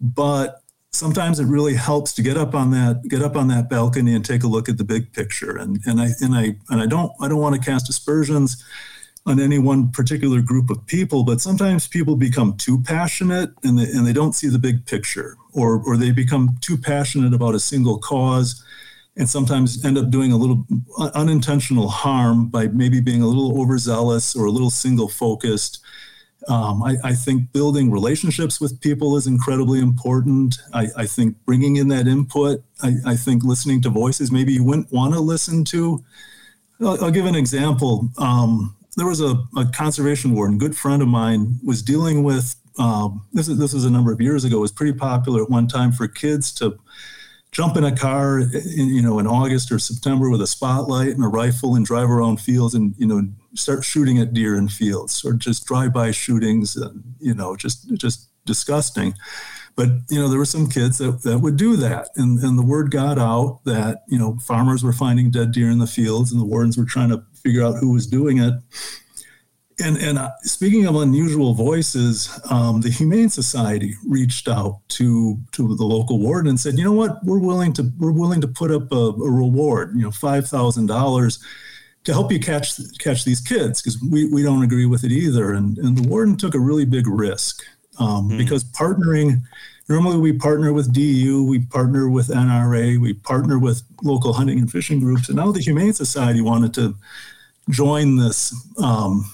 [0.00, 0.59] But
[0.92, 4.24] sometimes it really helps to get up on that get up on that balcony and
[4.24, 5.56] take a look at the big picture.
[5.56, 8.62] And and I and I and I don't I don't want to cast aspersions
[9.26, 13.84] on any one particular group of people but sometimes people become too passionate and they,
[13.84, 17.60] and they don't see the big picture or or they become too passionate about a
[17.60, 18.64] single cause
[19.18, 20.64] and sometimes end up doing a little
[21.14, 25.80] unintentional harm by maybe being a little overzealous or a little single focused
[26.48, 30.56] um, I, I, think building relationships with people is incredibly important.
[30.72, 34.64] I, I think bringing in that input, I, I, think listening to voices maybe you
[34.64, 36.02] wouldn't want to listen to.
[36.80, 38.08] I'll, I'll give an example.
[38.16, 43.26] Um, there was a, a, conservation warden, good friend of mine, was dealing with um,
[43.32, 43.48] this.
[43.48, 44.56] Is, this was a number of years ago.
[44.56, 46.78] It was pretty popular at one time for kids to
[47.52, 51.24] jump in a car, in, you know, in August or September with a spotlight and
[51.24, 55.24] a rifle and drive around fields and you know start shooting at deer in fields
[55.24, 59.14] or just drive-by shootings and you know just just disgusting.
[59.76, 62.08] But you know there were some kids that, that would do that.
[62.16, 65.78] And, and the word got out that you know farmers were finding dead deer in
[65.78, 68.54] the fields and the wardens were trying to figure out who was doing it.
[69.82, 75.74] And and uh, speaking of unusual voices, um, the Humane Society reached out to to
[75.74, 78.70] the local warden and said, you know what, we're willing to we're willing to put
[78.70, 81.42] up a, a reward, you know, five thousand dollars
[82.04, 85.52] to help you catch catch these kids because we, we don't agree with it either.
[85.52, 87.62] And and the warden took a really big risk
[87.98, 88.38] um, mm.
[88.38, 89.42] because partnering.
[89.88, 94.70] Normally, we partner with DU, we partner with NRA, we partner with local hunting and
[94.70, 96.94] fishing groups, and now the Humane Society wanted to
[97.70, 99.28] join this um,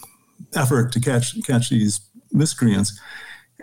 [0.55, 2.01] effort to catch catch these
[2.33, 2.99] miscreants.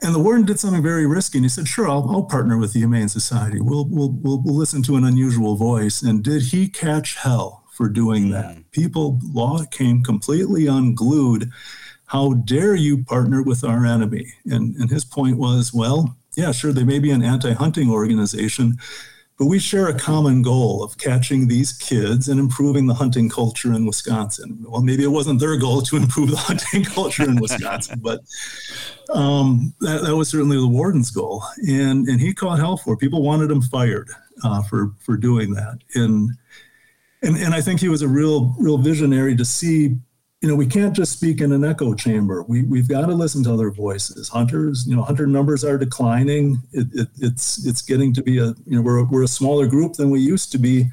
[0.04, 2.74] And the warden did something very risky, and he said, "Sure, I'll, I'll partner with
[2.74, 3.60] the Humane Society.
[3.60, 7.63] We'll, we'll we'll we'll listen to an unusual voice." And did he catch hell?
[7.74, 8.56] For doing that.
[8.56, 8.64] Mm.
[8.72, 11.52] People, law came completely unglued.
[12.06, 14.32] How dare you partner with our enemy?
[14.46, 18.78] And, and his point was, well, yeah, sure, they may be an anti hunting organization,
[19.40, 23.74] but we share a common goal of catching these kids and improving the hunting culture
[23.74, 24.64] in Wisconsin.
[24.68, 28.22] Well, maybe it wasn't their goal to improve the hunting culture in Wisconsin, but
[29.12, 31.44] um, that, that, was certainly the warden's goal.
[31.68, 33.00] And, and he caught hell for it.
[33.00, 34.10] People wanted him fired
[34.44, 35.80] uh, for, for doing that.
[35.96, 36.32] And,
[37.24, 39.96] and, and I think he was a real, real visionary to see
[40.44, 42.44] you know, we can't just speak in an echo chamber.
[42.44, 44.28] We, we've got to listen to other voices.
[44.28, 46.62] Hunters, you know, hunter numbers are declining.
[46.74, 49.94] It, it, it's it's getting to be a, you know, we're, we're a smaller group
[49.94, 50.88] than we used to be.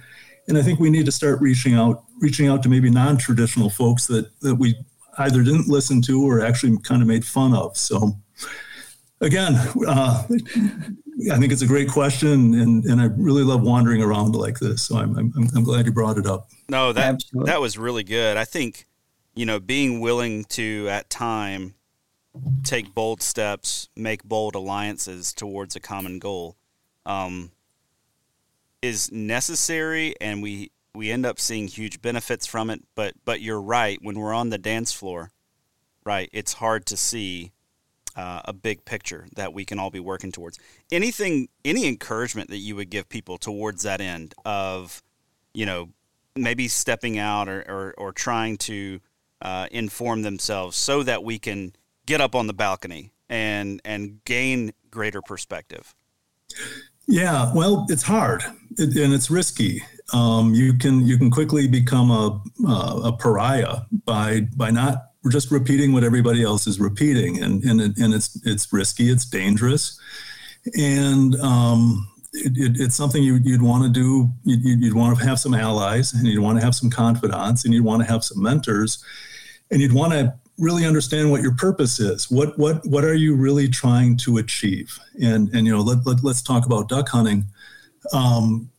[0.47, 4.07] And I think we need to start reaching out, reaching out to maybe non-traditional folks
[4.07, 4.77] that, that we
[5.19, 7.77] either didn't listen to or actually kind of made fun of.
[7.77, 8.17] So
[9.21, 9.55] again,
[9.87, 14.59] uh, I think it's a great question, and, and I really love wandering around like
[14.59, 14.83] this.
[14.83, 16.49] So I'm, I'm, I'm glad you brought it up.
[16.69, 17.51] No, that Absolutely.
[17.51, 18.37] that was really good.
[18.37, 18.87] I think
[19.35, 21.75] you know, being willing to at time
[22.63, 26.57] take bold steps, make bold alliances towards a common goal,
[27.07, 27.51] um,
[28.83, 32.83] is necessary, and we we end up seeing huge benefits from it.
[32.95, 33.99] But but you're right.
[34.03, 35.31] When we're on the dance floor,
[36.05, 37.53] right, it's hard to see
[38.17, 40.59] uh, a big picture that we can all be working towards.
[40.91, 45.03] Anything, any encouragement that you would give people towards that end of,
[45.55, 45.91] you know,
[46.37, 49.01] maybe stepping out or or, or trying to
[49.43, 51.73] uh, inform themselves so that we can
[52.07, 55.95] get up on the balcony and and gain greater perspective.
[57.07, 58.45] Yeah, well, it's hard
[58.79, 59.83] it, and it's risky.
[60.13, 65.93] Um, you can you can quickly become a a pariah by by not just repeating
[65.93, 70.01] what everybody else is repeating, and and it, and it's it's risky, it's dangerous,
[70.79, 74.31] and um, it, it, it's something you, would want to do.
[74.45, 77.75] You'd, you'd, want to have some allies, and you'd want to have some confidants, and
[77.75, 79.05] you'd want to have some mentors
[79.71, 82.31] and you'd want to really understand what your purpose is.
[82.31, 84.99] What what what are you really trying to achieve?
[85.23, 87.47] And and you know let, let us talk about duck hunting.
[88.13, 88.70] Um,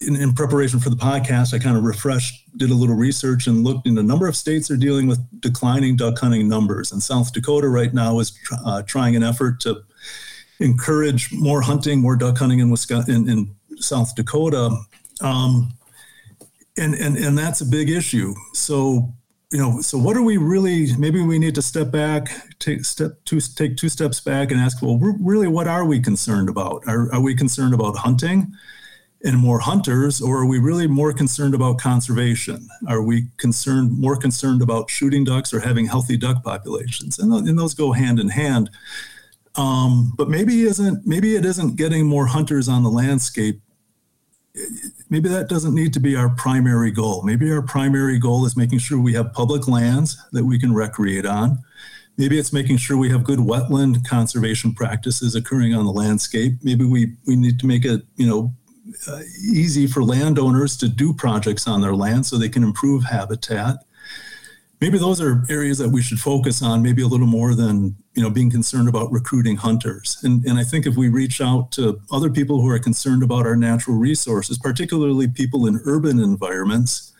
[0.00, 3.64] in, in, preparation for the podcast, I kind of refreshed, did a little research, and
[3.64, 6.92] looked in a number of states are dealing with declining duck hunting numbers.
[6.92, 9.82] And South Dakota right now is uh, trying an effort to
[10.60, 14.76] encourage more hunting, more duck hunting in Wisconsin, in, in South Dakota.
[15.20, 15.72] Um,
[16.78, 18.34] and, and, and that's a big issue.
[18.52, 19.14] So
[19.52, 20.94] you know, so what are we really?
[20.96, 22.28] Maybe we need to step back,
[22.58, 26.48] take step two, take two steps back, and ask, well, really, what are we concerned
[26.48, 26.82] about?
[26.88, 28.52] Are, are we concerned about hunting
[29.26, 32.68] and more hunters, or are we really more concerned about conservation?
[32.88, 37.18] Are we concerned more concerned about shooting ducks or having healthy duck populations?
[37.18, 38.70] And, and those go hand in hand.
[39.56, 43.60] Um, but maybe isn't maybe it isn't getting more hunters on the landscape
[45.10, 47.22] maybe that doesn't need to be our primary goal.
[47.22, 51.26] Maybe our primary goal is making sure we have public lands that we can recreate
[51.26, 51.58] on.
[52.16, 56.54] Maybe it's making sure we have good wetland conservation practices occurring on the landscape.
[56.62, 58.54] Maybe we, we need to make it, you know,
[59.08, 59.20] uh,
[59.52, 63.76] easy for landowners to do projects on their land so they can improve habitat
[64.80, 68.22] maybe those are areas that we should focus on maybe a little more than you
[68.22, 72.00] know being concerned about recruiting hunters and, and i think if we reach out to
[72.10, 77.12] other people who are concerned about our natural resources particularly people in urban environments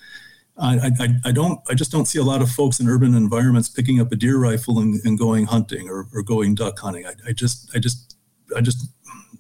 [0.59, 3.69] I, I, I don't I just don't see a lot of folks in urban environments
[3.69, 7.07] picking up a deer rifle and, and going hunting or, or going duck hunting.
[7.07, 8.17] I, I just I just
[8.57, 8.89] I just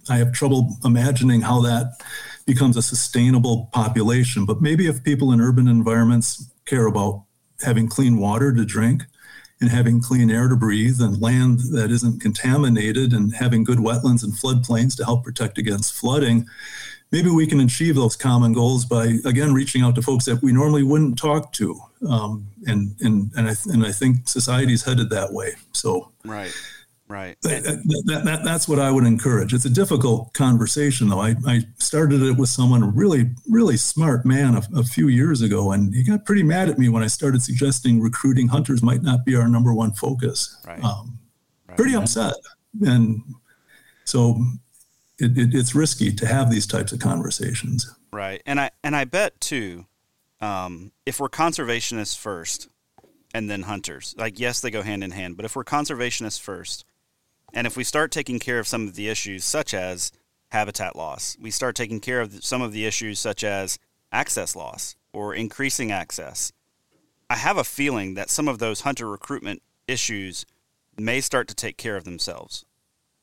[0.08, 2.00] I have trouble imagining how that
[2.46, 4.46] becomes a sustainable population.
[4.46, 7.24] But maybe if people in urban environments care about
[7.62, 9.02] having clean water to drink
[9.60, 14.22] and having clean air to breathe and land that isn't contaminated and having good wetlands
[14.22, 16.46] and floodplains to help protect against flooding,
[17.10, 20.52] maybe we can achieve those common goals by again reaching out to folks that we
[20.52, 21.80] normally wouldn't talk to.
[22.08, 25.54] Um, and and and I and I think society's headed that way.
[25.72, 26.52] So right.
[27.08, 27.40] Right.
[27.42, 29.54] That, that, that, that's what I would encourage.
[29.54, 31.20] It's a difficult conversation, though.
[31.20, 35.40] I, I started it with someone, a really, really smart man, a, a, few years
[35.40, 39.02] ago, and he got pretty mad at me when I started suggesting recruiting hunters might
[39.02, 40.60] not be our number one focus.
[40.66, 40.82] Right.
[40.82, 41.18] Um,
[41.68, 41.76] right.
[41.76, 42.34] Pretty upset.
[42.82, 43.22] And
[44.04, 44.42] so
[45.20, 47.88] it, it, it's risky to have these types of conversations.
[48.12, 48.42] Right.
[48.46, 49.86] And I, and I bet, too,
[50.40, 52.68] um, if we're conservationists first
[53.32, 56.84] and then hunters, like, yes, they go hand in hand, but if we're conservationists first,
[57.56, 60.12] and if we start taking care of some of the issues, such as
[60.50, 63.78] habitat loss, we start taking care of some of the issues, such as
[64.12, 66.52] access loss or increasing access,
[67.30, 70.44] I have a feeling that some of those hunter recruitment issues
[70.98, 72.66] may start to take care of themselves.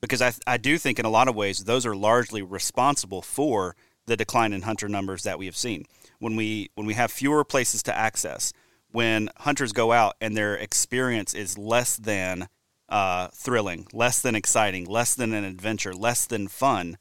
[0.01, 3.75] Because I, I do think, in a lot of ways, those are largely responsible for
[4.07, 5.85] the decline in hunter numbers that we have seen.
[6.17, 8.51] When we when we have fewer places to access,
[8.91, 12.49] when hunters go out and their experience is less than
[12.89, 16.97] uh, thrilling, less than exciting, less than an adventure, less than fun,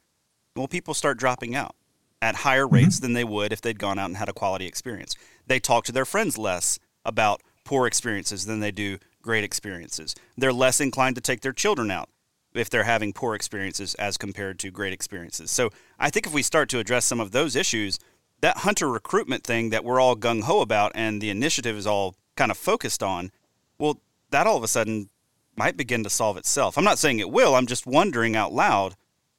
[0.57, 1.75] well, people start dropping out.
[2.23, 2.77] at higher mm-hmm.
[2.77, 3.03] rates mm-hmm.
[3.03, 5.15] than they would if they'd gone out and had a quality experience.
[5.47, 10.15] They talk to their friends less about poor experiences than they do great experiences.
[10.37, 12.09] They're less inclined to take their children out
[12.55, 15.51] if they're having poor experiences as compared to great experiences.
[15.51, 17.99] So I think if we start to address some of those issues,
[18.41, 22.15] that hunter recruitment thing that we're all gung ho about and the initiative is all
[22.37, 23.31] kind of focused on,
[23.79, 25.09] well, that all of a sudden
[25.57, 26.79] might begin to solve itself.
[26.79, 28.95] I'm not saying it will, I'm just wondering out loud,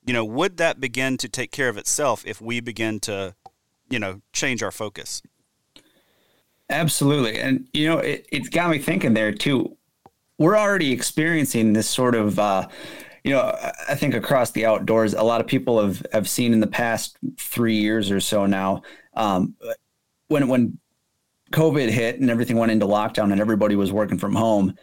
[0.05, 3.35] you know, would that begin to take care of itself if we begin to,
[3.89, 5.21] you know, change our focus?
[6.69, 7.39] Absolutely.
[7.39, 9.77] And, you know, it, it's got me thinking there too.
[10.37, 12.67] We're already experiencing this sort of, uh,
[13.23, 13.55] you know,
[13.87, 17.17] I think across the outdoors, a lot of people have, have seen in the past
[17.37, 18.81] three years or so now,
[19.13, 19.55] um,
[20.27, 20.77] when, when
[21.51, 24.75] COVID hit and everything went into lockdown and everybody was working from home,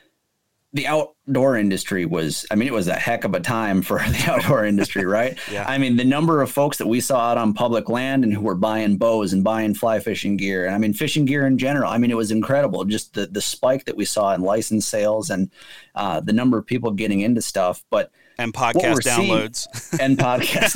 [0.73, 4.25] the outdoor industry was i mean it was a heck of a time for the
[4.31, 5.39] outdoor industry right?
[5.51, 5.65] Yeah.
[5.69, 8.41] i mean the number of folks that we saw out on public land and who
[8.41, 11.91] were buying bows and buying fly fishing gear and i mean fishing gear in general
[11.91, 12.85] i mean it was incredible.
[12.85, 15.51] Just the, the spike that we saw in license sales and
[15.95, 20.73] uh, the number of people getting into stuff but and podcast downloads seeing, and podcast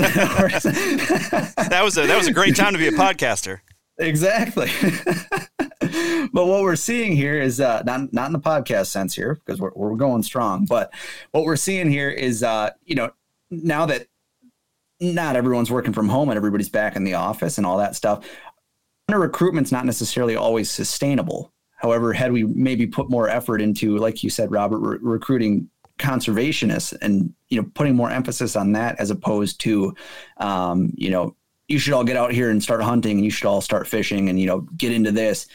[1.69, 3.61] that was a that was a great time to be a podcaster
[3.99, 4.71] exactly
[6.33, 9.61] but what we're seeing here is uh, not not in the podcast sense here because
[9.61, 10.65] we're we're going strong.
[10.67, 10.93] But
[11.33, 13.11] what we're seeing here is uh, you know
[13.51, 14.09] now that
[15.01, 18.27] not everyone's working from home and everybody's back in the office and all that stuff,
[19.09, 21.53] Hunter recruitment's not necessarily always sustainable.
[21.77, 25.69] However, had we maybe put more effort into, like you said, Robert, re- recruiting
[25.99, 29.95] conservationists and you know putting more emphasis on that as opposed to
[30.39, 31.37] um, you know
[31.69, 34.29] you should all get out here and start hunting and you should all start fishing
[34.29, 35.47] and you know get into this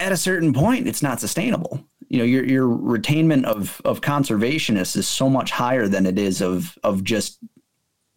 [0.00, 1.82] at a certain point, it's not sustainable.
[2.08, 6.40] You know, your your retainment of of conservationists is so much higher than it is
[6.42, 7.38] of of just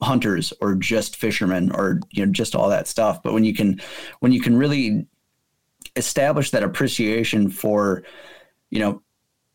[0.02, 3.24] hunters or just fishermen or you know just all that stuff.
[3.24, 3.80] But when you can
[4.20, 5.08] when you can really
[5.96, 8.04] establish that appreciation for
[8.70, 9.02] you know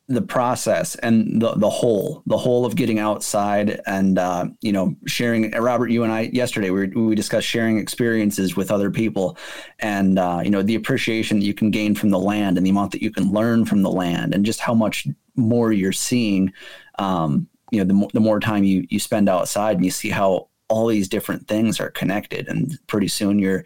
[0.08, 4.94] the process and the the whole the whole of getting outside and uh, you know
[5.06, 9.38] sharing robert you and i yesterday we, we discussed sharing experiences with other people
[9.78, 12.70] and uh, you know the appreciation that you can gain from the land and the
[12.70, 16.52] amount that you can learn from the land and just how much more you're seeing
[16.98, 20.48] um, you know the, the more time you you spend outside and you see how
[20.68, 23.64] all these different things are connected and pretty soon you're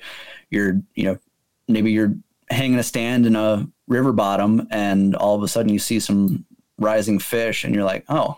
[0.50, 1.18] you're you know
[1.66, 2.14] maybe you're
[2.50, 6.44] hanging a stand in a river bottom and all of a sudden you see some
[6.78, 8.36] rising fish and you're like, oh,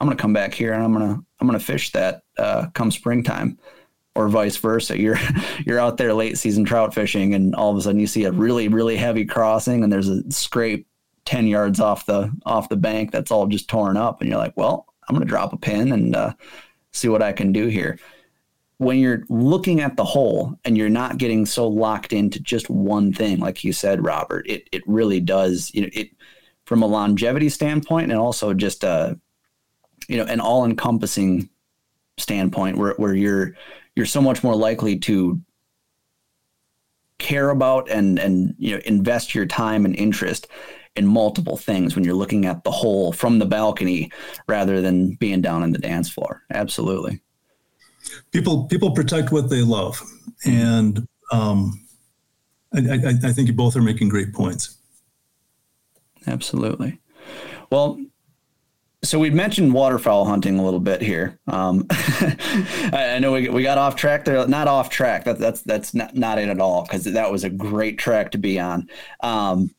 [0.00, 3.58] I'm gonna come back here and I'm gonna I'm gonna fish that uh, come springtime,
[4.14, 4.98] or vice versa.
[4.98, 5.18] You're
[5.66, 8.32] you're out there late season trout fishing and all of a sudden you see a
[8.32, 10.86] really really heavy crossing and there's a scrape
[11.26, 14.56] ten yards off the off the bank that's all just torn up and you're like,
[14.56, 16.32] well, I'm gonna drop a pin and uh,
[16.92, 17.98] see what I can do here
[18.80, 23.12] when you're looking at the whole and you're not getting so locked into just one
[23.12, 25.70] thing, like you said, Robert, it it really does.
[25.74, 26.08] You know, it
[26.64, 29.20] from a longevity standpoint and also just a
[30.08, 31.50] you know an all encompassing
[32.16, 33.54] standpoint where where you're
[33.96, 35.38] you're so much more likely to
[37.18, 40.48] care about and and you know invest your time and interest
[40.96, 44.10] in multiple things when you're looking at the whole from the balcony
[44.48, 46.44] rather than being down in the dance floor.
[46.50, 47.20] Absolutely
[48.32, 50.00] people people protect what they love,
[50.44, 51.86] and um,
[52.74, 54.76] I, I, I think you both are making great points.
[56.26, 57.00] Absolutely.
[57.70, 57.98] Well,
[59.02, 61.38] so we've mentioned waterfowl hunting a little bit here.
[61.46, 65.24] Um, I, know we, we got off track there, not off track.
[65.24, 68.38] That, that's that's not, not it at all because that was a great track to
[68.38, 68.88] be on.
[69.22, 69.74] Um,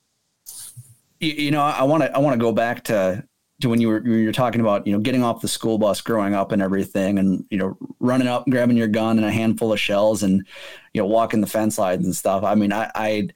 [1.19, 3.23] you, you, know, I want to I want to go back to
[3.61, 6.01] to when you were you were talking about you know getting off the school bus
[6.01, 9.71] growing up and everything and you know running up grabbing your gun and a handful
[9.71, 10.45] of shells and
[10.93, 12.43] you know walking the fence lines and stuff.
[12.43, 13.27] I mean i i,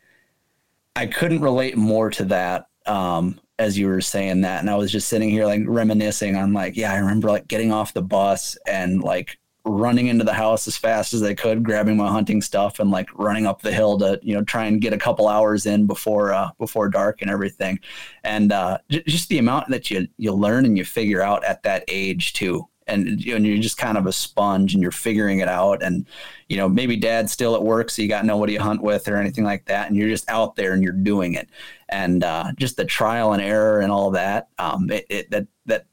[0.95, 4.59] I couldn't relate more to that um, as you were saying that.
[4.59, 6.35] And i was just sitting here like reminiscing.
[6.35, 10.33] On like yeah i remember like getting off the bus and like running into the
[10.33, 13.73] house as fast as I could, grabbing my hunting stuff and like running up the
[13.73, 17.21] hill to, you know, try and get a couple hours in before, uh, before dark
[17.21, 17.79] and everything.
[18.23, 21.63] And, uh, j- just the amount that you, you learn and you figure out at
[21.63, 22.67] that age too.
[22.87, 25.81] And, you know, you're just kind of a sponge and you're figuring it out.
[25.81, 26.05] And,
[26.47, 29.17] you know, maybe dad's still at work, so you got nobody to hunt with or
[29.17, 29.87] anything like that.
[29.87, 31.49] And you're just out there and you're doing it.
[31.89, 35.87] And, uh, just the trial and error and all that, um, it, it that, that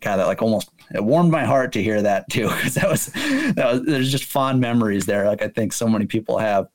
[0.00, 3.06] kind of like almost it warmed my heart to hear that too because that was
[3.06, 6.68] that was there's just fond memories there like i think so many people have.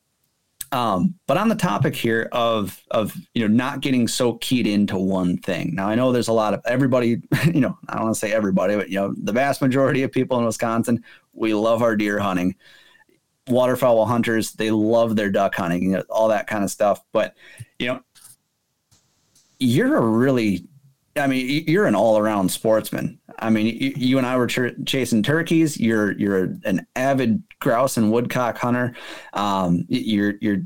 [0.74, 4.98] Um, but on the topic here of of you know not getting so keyed into
[4.98, 5.76] one thing.
[5.76, 7.22] Now i know there's a lot of everybody
[7.54, 10.14] you know i don't want to say everybody but you know the vast majority of
[10.14, 11.04] people in wisconsin
[11.34, 12.56] we love our deer hunting.
[13.48, 17.02] Waterfowl hunters, they love their duck hunting, you know, all that kind of stuff.
[17.12, 17.36] But,
[17.80, 18.02] you know,
[19.60, 20.66] you're a really,
[21.22, 23.20] I mean, you're an all around sportsman.
[23.40, 25.80] I mean, you, and I were ch- chasing turkeys.
[25.80, 28.94] You're, you're an avid grouse and woodcock hunter.
[29.34, 30.64] Um, you're, you're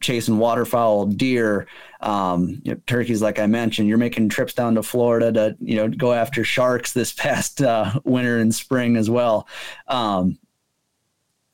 [0.00, 1.66] chasing waterfowl, deer,
[2.00, 3.88] um, you know, turkeys, like I mentioned.
[3.88, 8.00] You're making trips down to Florida to, you know, go after sharks this past uh,
[8.04, 9.48] winter and spring as well.
[9.88, 10.38] Um,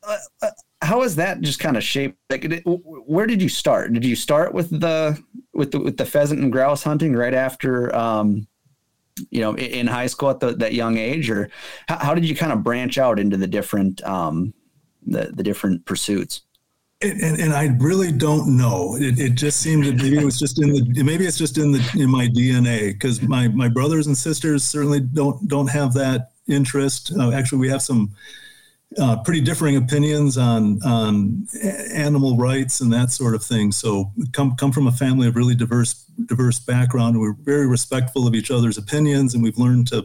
[0.02, 0.50] uh, uh,
[0.82, 2.18] how is that just kind of shaped?
[2.28, 3.92] Like, where did you start?
[3.92, 5.18] Did you start with the
[5.54, 8.46] with the with the pheasant and grouse hunting right after, um,
[9.30, 11.50] you know, in high school at the, that young age, or
[11.88, 14.52] how, how, did you kind of branch out into the different um,
[15.06, 16.42] the the different pursuits?
[17.00, 18.96] And, and, I really don't know.
[18.96, 21.72] It, it just seemed that maybe it was just in the maybe it's just in
[21.72, 26.30] the in my DNA because my my brothers and sisters certainly don't don't have that
[26.48, 27.12] interest.
[27.18, 28.12] Uh, actually, we have some
[28.98, 31.46] uh, pretty differing opinions on on
[31.92, 33.72] animal rights and that sort of thing.
[33.72, 37.18] So come come from a family of really diverse diverse background.
[37.18, 40.04] We're very respectful of each other's opinions, and we've learned to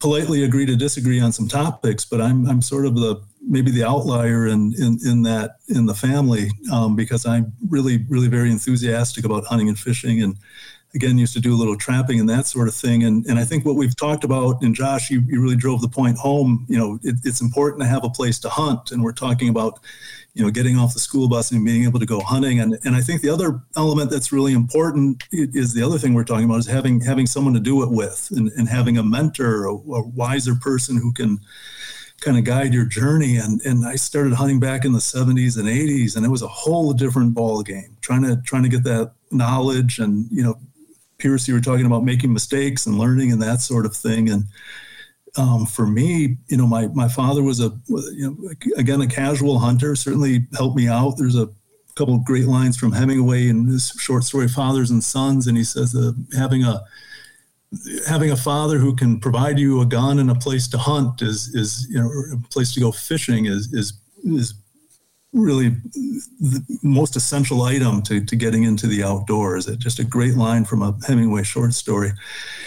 [0.00, 2.04] politely agree to disagree on some topics.
[2.04, 5.94] But I'm I'm sort of the maybe the outlier in in, in that in the
[5.94, 10.36] family um, because I'm really really very enthusiastic about hunting and fishing and
[10.94, 13.44] again used to do a little trapping and that sort of thing and and I
[13.44, 16.78] think what we've talked about and Josh you, you really drove the point home you
[16.78, 19.80] know it, it's important to have a place to hunt and we're talking about
[20.34, 22.94] you know getting off the school bus and being able to go hunting and and
[22.94, 26.58] I think the other element that's really important is the other thing we're talking about
[26.58, 30.08] is having having someone to do it with and, and having a mentor a, a
[30.08, 31.40] wiser person who can
[32.24, 33.36] kind of guide your journey.
[33.36, 36.48] And and I started hunting back in the 70s and 80s, and it was a
[36.48, 37.96] whole different ball game.
[38.00, 40.58] Trying to trying to get that knowledge, and you know,
[41.24, 44.28] Pierce, you were talking about making mistakes and learning and that sort of thing.
[44.28, 44.44] And
[45.38, 49.58] um, for me, you know, my my father was a you know again a casual
[49.58, 49.96] hunter.
[49.96, 51.16] Certainly helped me out.
[51.16, 51.48] There's a
[51.94, 55.64] couple of great lines from Hemingway in his short story Fathers and Sons, and he
[55.64, 56.84] says uh, having a
[58.06, 61.54] having a father who can provide you a gun and a place to hunt is
[61.54, 63.94] is you know a place to go fishing is is
[64.24, 64.52] is
[65.34, 65.70] really
[66.40, 69.66] the most essential item to, to getting into the outdoors.
[69.66, 72.12] It's just a great line from a Hemingway short story.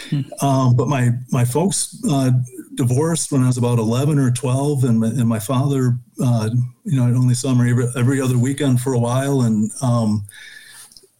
[0.10, 0.22] Hmm.
[0.46, 2.32] Um, but my my folks uh,
[2.76, 6.50] divorced when I was about 11 or 12, and my, and my father, uh,
[6.84, 10.26] you know, I only saw him every, every other weekend for a while, and um,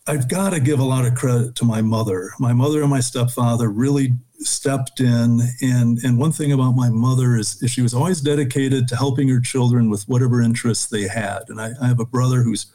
[0.08, 2.32] I've got to give a lot of credit to my mother.
[2.40, 5.42] My mother and my stepfather really stepped in.
[5.62, 9.28] And, and one thing about my mother is, is she was always dedicated to helping
[9.30, 11.44] her children with whatever interests they had.
[11.50, 12.68] And I, I have a brother who's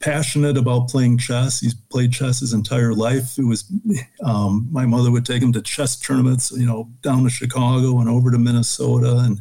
[0.00, 1.60] passionate about playing chess.
[1.60, 3.38] He's played chess his entire life.
[3.38, 3.64] It was
[4.22, 8.08] um, my mother would take him to chess tournaments, you know, down to Chicago and
[8.08, 9.40] over to Minnesota, and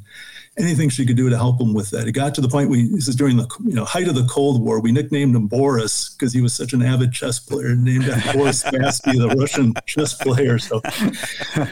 [0.58, 2.08] anything she could do to help him with that.
[2.08, 4.26] It got to the point we this is during the you know height of the
[4.26, 4.80] Cold War.
[4.80, 8.64] We nicknamed him Boris because he was such an avid chess player, named after Boris
[8.64, 10.60] Spassky, the Russian chess player.
[10.60, 10.82] So,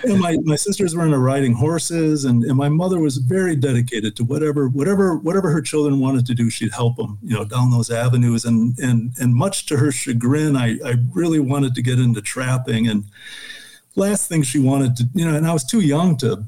[0.04, 4.16] and my, my sisters were into riding horses, and, and my mother was very dedicated
[4.16, 7.72] to whatever whatever whatever her children wanted to do, she'd help them you know down
[7.72, 8.46] those avenues.
[8.46, 12.88] And and and much to her chagrin, I I really wanted to get into trapping
[12.88, 13.06] and.
[13.98, 16.46] Last thing she wanted to, you know, and I was too young to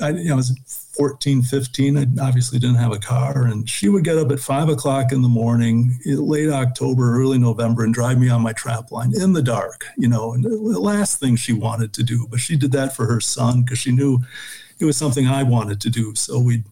[0.00, 0.54] I, you know, I was
[0.96, 1.98] 14, 15.
[1.98, 3.44] I obviously didn't have a car.
[3.46, 7.84] And she would get up at five o'clock in the morning, late October, early November,
[7.84, 11.20] and drive me on my trap line in the dark, you know, and the last
[11.20, 12.26] thing she wanted to do.
[12.30, 14.20] But she did that for her son because she knew
[14.78, 16.14] it was something I wanted to do.
[16.14, 16.64] So we'd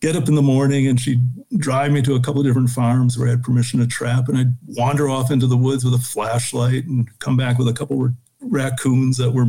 [0.00, 1.20] get up in the morning and she'd
[1.58, 4.28] drive me to a couple of different farms where I had permission to trap.
[4.28, 7.72] And I'd wander off into the woods with a flashlight and come back with a
[7.72, 9.46] couple of raccoons that were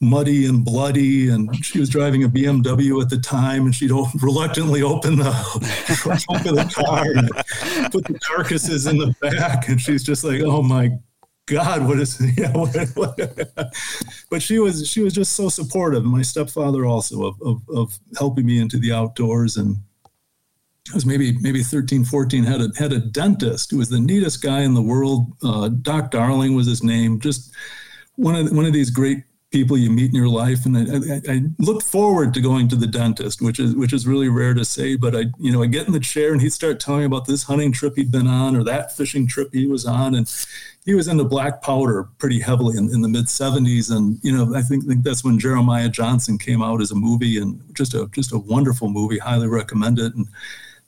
[0.00, 1.28] muddy and bloody.
[1.28, 6.46] And she was driving a BMW at the time, and she'd reluctantly open the trunk
[6.46, 9.68] of the car and put the carcasses in the back.
[9.68, 10.90] And she's just like, "Oh my
[11.46, 13.18] God, what is yeah?" What, what?
[14.30, 16.04] but she was she was just so supportive.
[16.04, 19.76] My stepfather also of, of of helping me into the outdoors and.
[20.90, 24.42] I was maybe maybe 13, 14, had a had a dentist who was the neatest
[24.42, 25.26] guy in the world.
[25.40, 27.20] Uh, Doc Darling was his name.
[27.20, 27.52] Just
[28.16, 30.64] one of one of these great people you meet in your life.
[30.64, 34.06] And I, I, I, look forward to going to the dentist, which is which is
[34.06, 34.96] really rare to say.
[34.96, 37.26] But I, you know, I get in the chair and he'd start telling me about
[37.26, 40.32] this hunting trip he'd been on or that fishing trip he was on, and
[40.84, 43.94] he was into black powder pretty heavily in, in the mid '70s.
[43.94, 47.38] And you know, I think, think that's when Jeremiah Johnson came out as a movie,
[47.38, 49.18] and just a just a wonderful movie.
[49.18, 50.14] Highly recommend it.
[50.14, 50.28] And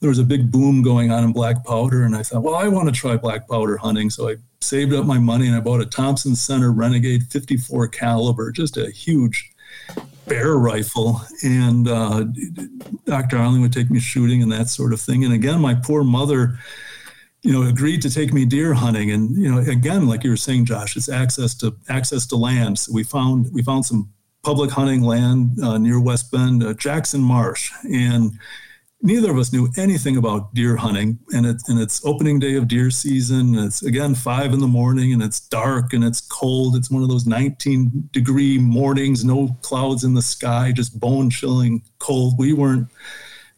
[0.03, 2.67] there was a big boom going on in black powder, and I thought, well, I
[2.67, 5.81] want to try black powder hunting, so I saved up my money and I bought
[5.81, 9.53] a Thompson Center Renegade 54 caliber, just a huge
[10.27, 12.25] bear rifle, and uh,
[13.05, 13.37] Dr.
[13.37, 15.25] Darling would take me shooting and that sort of thing.
[15.25, 16.59] And again, my poor mother,
[17.43, 19.13] you know, agreed to take me deer hunting.
[19.13, 22.81] And you know, again, like you were saying, Josh, it's access to access to land.
[22.81, 24.11] So we found we found some
[24.43, 28.33] public hunting land uh, near West Bend, uh, Jackson Marsh, and
[29.03, 31.19] neither of us knew anything about deer hunting.
[31.33, 33.57] And it's and it's opening day of deer season.
[33.57, 36.77] It's again five in the morning and it's dark and it's cold.
[36.77, 41.83] It's one of those 19 degree mornings no clouds in the sky just bone chilling
[41.99, 42.35] cold.
[42.39, 42.89] We weren't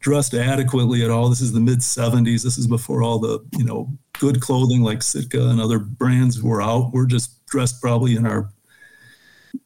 [0.01, 1.28] dressed adequately at all.
[1.28, 3.88] This is the mid 70s this is before all the you know
[4.18, 6.92] good clothing like sitka and other brands were out.
[6.92, 8.51] We're just dressed probably in our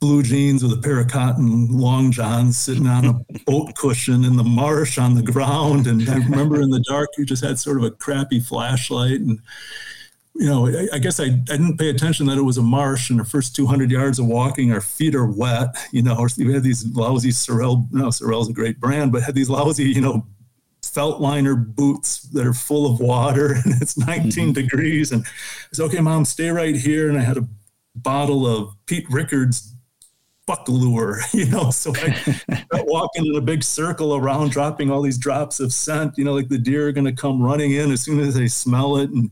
[0.01, 3.13] blue jeans with a pair of cotton long johns sitting on a
[3.47, 5.87] boat cushion in the marsh on the ground.
[5.87, 9.21] And I remember in the dark, you just had sort of a crappy flashlight.
[9.21, 9.41] And,
[10.35, 13.11] you know, I, I guess I, I didn't pay attention that it was a marsh.
[13.11, 15.69] And the first 200 yards of walking, our feet are wet.
[15.91, 19.51] You know, we had these lousy Sorel, no, Sorel's a great brand, but had these
[19.51, 20.27] lousy, you know,
[20.83, 24.53] felt liner boots that are full of water and it's 19 mm-hmm.
[24.53, 25.13] degrees.
[25.13, 25.29] And I
[25.73, 27.09] said, okay, mom, stay right here.
[27.09, 27.49] And I had a
[27.95, 29.75] bottle of Pete Rickard's
[30.69, 31.71] lure, you know.
[31.71, 36.25] So I walking in a big circle around, dropping all these drops of scent, you
[36.25, 38.97] know, like the deer are going to come running in as soon as they smell
[38.97, 39.11] it.
[39.11, 39.31] And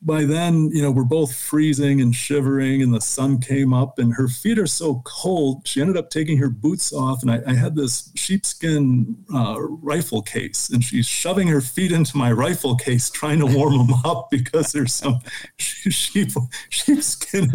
[0.00, 4.14] by then, you know, we're both freezing and shivering, and the sun came up, and
[4.14, 5.66] her feet are so cold.
[5.66, 10.22] She ended up taking her boots off, and I, I had this sheepskin uh, rifle
[10.22, 14.30] case, and she's shoving her feet into my rifle case, trying to warm them up
[14.30, 15.18] because there's some
[15.58, 16.30] sheep
[16.68, 17.50] sheepskin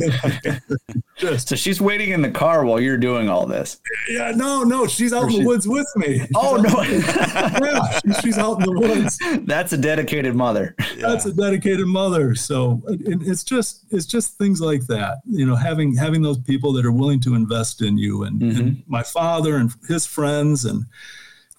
[1.16, 3.80] Just, so she's waiting in the car while you're doing all this.
[4.10, 6.20] Yeah, no, no, she's out or in the woods with me.
[6.20, 9.18] She's oh no, yeah, she's, she's out in the woods.
[9.46, 10.76] That's a dedicated mother.
[11.00, 12.33] That's a dedicated mother.
[12.36, 15.20] So it's just it's just things like that.
[15.26, 18.60] You know, having having those people that are willing to invest in you, and, mm-hmm.
[18.60, 20.86] and my father and his friends and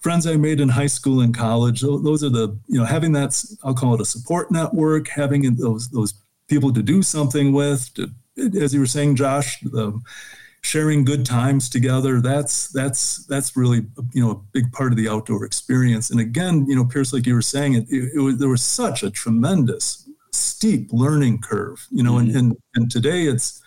[0.01, 1.81] friends I made in high school and college.
[1.81, 5.89] Those are the you know having that I'll call it a support network, having those
[5.89, 6.13] those
[6.47, 7.93] people to do something with.
[7.95, 8.09] To,
[8.61, 9.99] as you were saying, Josh, the,
[10.65, 15.07] sharing good times together that's that's that's really you know a big part of the
[15.07, 18.39] outdoor experience and again you know pierce like you were saying it, it, it was,
[18.39, 20.04] there was such a tremendous
[20.35, 22.29] steep learning curve, you know, mm-hmm.
[22.29, 23.61] and, and, and today it's,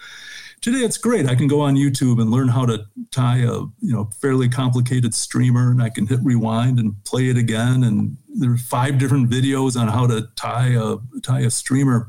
[0.61, 1.27] today it's great.
[1.27, 5.15] I can go on YouTube and learn how to tie a, you know, fairly complicated
[5.15, 7.85] streamer and I can hit rewind and play it again.
[7.85, 12.09] And there are five different videos on how to tie a, tie a streamer.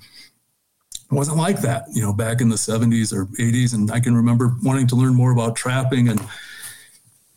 [1.12, 3.74] It wasn't like that, you know, back in the 70s or 80s.
[3.74, 6.22] And I can remember wanting to learn more about trapping and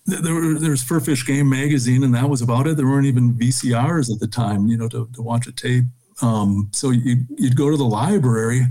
[0.05, 2.77] there, were, there was Fur Fish Game magazine, and that was about it.
[2.77, 5.85] There weren't even VCRs at the time, you know, to, to watch a tape.
[6.21, 8.63] Um, so you, would go to the library,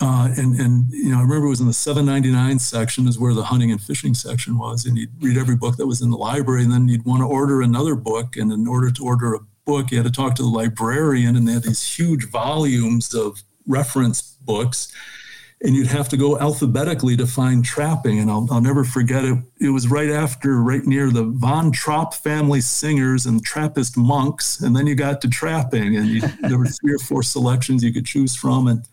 [0.00, 3.34] uh, and and you know I remember it was in the 799 section is where
[3.34, 6.16] the hunting and fishing section was, and you'd read every book that was in the
[6.16, 9.40] library, and then you'd want to order another book, and in order to order a
[9.64, 13.42] book, you had to talk to the librarian, and they had these huge volumes of
[13.66, 14.92] reference books
[15.62, 18.20] and you'd have to go alphabetically to find trapping.
[18.20, 19.38] And I'll, I'll never forget it.
[19.60, 24.60] It was right after, right near the Von Trapp family singers and Trappist monks.
[24.60, 27.92] And then you got to trapping, and you, there were three or four selections you
[27.92, 28.68] could choose from.
[28.68, 28.86] And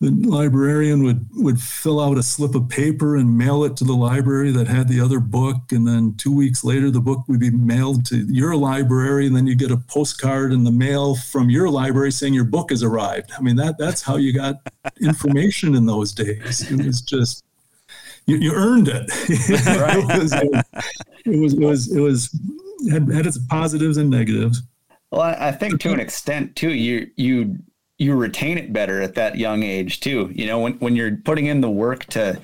[0.00, 3.94] the librarian would would fill out a slip of paper and mail it to the
[3.94, 5.72] library that had the other book.
[5.72, 9.26] And then two weeks later the book would be mailed to your library.
[9.26, 12.70] And then you get a postcard in the mail from your library saying your book
[12.70, 13.32] has arrived.
[13.36, 14.56] I mean that that's how you got
[15.00, 16.70] information in those days.
[16.70, 17.44] It was just
[18.26, 19.10] you, you earned it.
[19.76, 19.98] Right.
[19.98, 20.32] it, was,
[21.24, 22.40] it was it was it was
[22.90, 24.62] had, had its positives and negatives.
[25.10, 27.58] Well i think to an extent too you you
[27.98, 30.30] you retain it better at that young age too.
[30.34, 32.40] You know, when when you're putting in the work to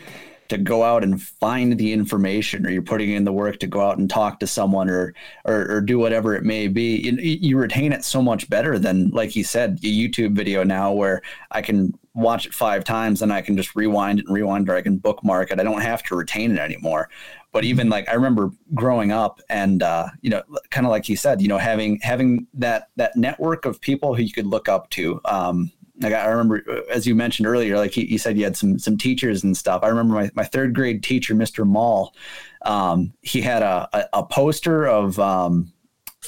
[0.52, 3.80] to go out and find the information or you're putting in the work to go
[3.80, 5.14] out and talk to someone or
[5.46, 9.08] or, or do whatever it may be you, you, retain it so much better than
[9.12, 11.22] like you said a youtube video now where
[11.52, 14.76] i can watch it five times and i can just rewind it and rewind or
[14.76, 17.08] i can bookmark it i don't have to retain it anymore
[17.52, 21.14] but even like I remember growing up and uh, you know, kind of like he
[21.14, 24.90] said, you know, having having that that network of people who you could look up
[24.90, 25.20] to.
[25.26, 28.78] Um, like I remember, uh, as you mentioned earlier, like you, said, you had some
[28.78, 29.82] some teachers and stuff.
[29.82, 31.66] I remember my, my third grade teacher, Mr.
[31.66, 32.14] Mall.
[32.62, 35.72] Um, he had a, a, a poster of um,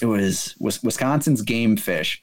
[0.02, 2.22] it was, was Wisconsin's game fish,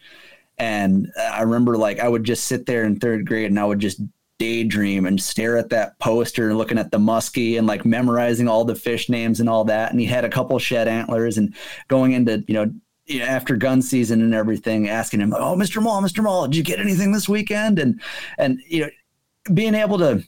[0.58, 3.80] and I remember like I would just sit there in third grade and I would
[3.80, 4.02] just
[4.42, 8.66] daydream and stare at that poster and looking at the muskie and like memorizing all
[8.66, 9.92] the fish names and all that.
[9.92, 11.54] And he had a couple shed antlers and
[11.90, 12.74] going into, you know,
[13.22, 15.80] after gun season and everything, asking him, "Oh, Mr.
[15.80, 16.24] Mall, Mr.
[16.24, 18.02] Mall, did you get anything this weekend?" And
[18.40, 18.90] and you know,
[19.54, 20.24] being able to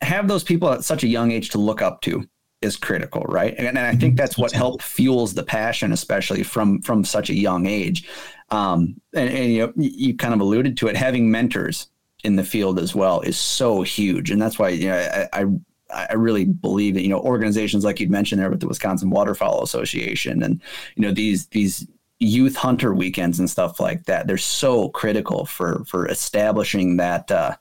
[0.00, 2.26] have those people at such a young age to look up to
[2.62, 3.54] is critical, right?
[3.58, 7.34] And, and I think that's what help fuels the passion, especially from from such a
[7.34, 8.08] young age.
[8.48, 10.96] Um, and, and you know, you kind of alluded to it.
[10.96, 11.88] Having mentors
[12.24, 15.46] in the field as well is so huge, and that's why you know I, I
[15.90, 19.62] I really believe that you know organizations like you'd mentioned there with the Wisconsin Waterfowl
[19.62, 20.60] Association and
[20.96, 21.86] you know these these
[22.20, 27.54] youth hunter weekends and stuff like that they're so critical for for establishing that uh,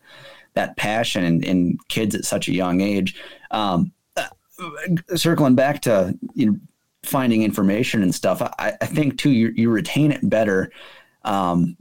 [0.56, 3.16] that passion in, in, kids at such a young age.
[3.52, 4.28] Um, uh,
[5.16, 6.58] circling back to you know
[7.04, 10.72] finding information and stuff, I, I think too you you retain it better
[11.24, 11.78] um,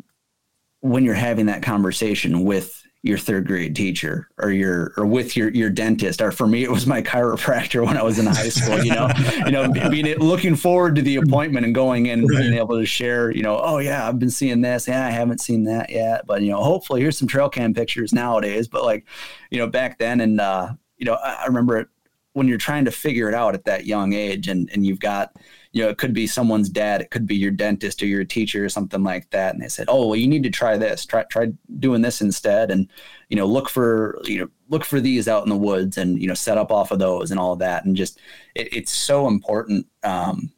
[0.90, 5.48] when you're having that conversation with your third grade teacher or your or with your
[5.50, 8.82] your dentist or for me it was my chiropractor when I was in high school
[8.82, 9.08] you know
[9.44, 12.86] you know being looking forward to the appointment and going in and being able to
[12.86, 14.88] share you know oh yeah I've been seeing this.
[14.88, 16.26] Yeah I haven't seen that yet.
[16.26, 18.66] But you know hopefully here's some trail cam pictures nowadays.
[18.66, 19.06] But like
[19.50, 21.88] you know back then and uh you know I, I remember it
[22.32, 25.32] when you're trying to figure it out at that young age and and you've got
[25.76, 28.64] you know, it could be someone's dad, it could be your dentist or your teacher
[28.64, 29.52] or something like that.
[29.52, 32.70] And they said, Oh, well, you need to try this, try, try doing this instead.
[32.70, 32.88] And,
[33.28, 36.28] you know, look for, you know, look for these out in the woods and, you
[36.28, 37.84] know, set up off of those and all of that.
[37.84, 38.18] And just,
[38.54, 39.86] it, it's so important.
[40.02, 40.50] Um,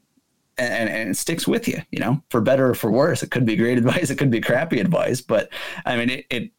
[0.57, 3.25] and, and, it sticks with you, you know, for better or for worse.
[3.25, 5.49] It could be great advice, it could be crappy advice, but
[5.85, 6.53] I mean, it, it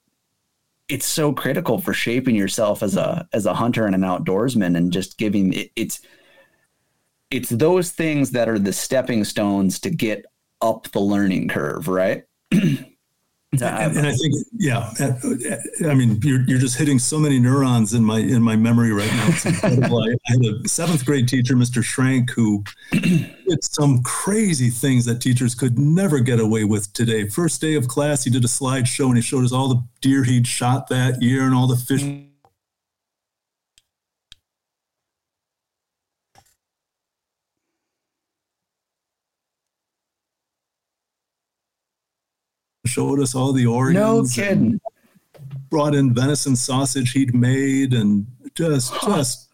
[0.89, 4.91] it's so critical for shaping yourself as a as a hunter and an outdoorsman, and
[4.91, 6.01] just giving it, it's
[7.32, 10.25] it's those things that are the stepping stones to get
[10.61, 12.23] up the learning curve, right?
[12.51, 17.93] and, and, I think, yeah, uh, I mean, you're, you're just hitting so many neurons
[17.93, 19.27] in my in my memory right now.
[19.30, 20.03] It's incredible.
[20.03, 21.84] I, I had a seventh grade teacher, Mr.
[21.84, 27.27] Schrank, who did some crazy things that teachers could never get away with today.
[27.27, 30.23] First day of class, he did a slideshow and he showed us all the deer
[30.23, 32.28] he'd shot that year and all the fish mm.
[42.89, 44.37] Showed us all the organs.
[44.37, 44.79] No kidding.
[45.69, 48.25] Brought in venison sausage he'd made and
[48.55, 49.49] just just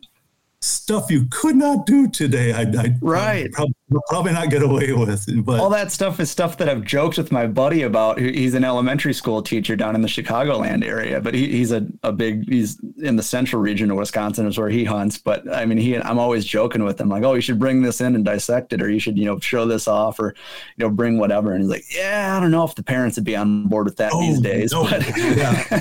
[0.61, 2.53] stuff you could not do today.
[2.53, 3.51] I, I right.
[3.51, 3.74] Probably,
[4.07, 5.45] probably not get away with.
[5.45, 8.19] But all that stuff is stuff that I've joked with my buddy about.
[8.19, 12.11] He's an elementary school teacher down in the Chicagoland area, but he, he's a, a
[12.11, 12.49] big.
[12.49, 15.17] He's in the central region of Wisconsin is where he hunts.
[15.17, 18.01] But I mean, he I'm always joking with him like, oh, you should bring this
[18.01, 20.35] in and dissect it, or you should you know show this off, or
[20.77, 21.53] you know bring whatever.
[21.53, 23.97] And he's like, yeah, I don't know if the parents would be on board with
[23.97, 24.83] that oh, these days, no.
[24.83, 25.63] but yeah.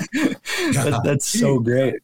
[0.73, 1.95] that, that's so great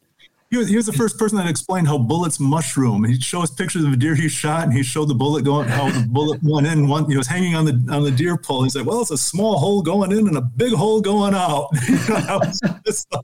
[0.51, 3.05] he was, he was the first person that explained how bullets mushroom.
[3.05, 5.69] He'd show us pictures of a deer he shot, and he showed the bullet going,
[5.69, 6.89] how the bullet went in.
[6.89, 8.63] One, he was hanging on the on the deer pole.
[8.63, 11.69] He said, "Well, it's a small hole going in and a big hole going out."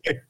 [0.06, 0.24] like,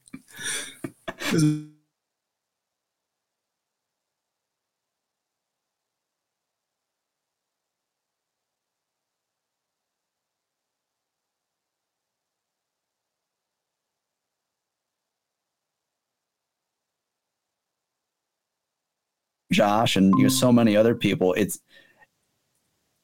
[19.52, 21.34] Josh and you know so many other people.
[21.34, 21.60] It's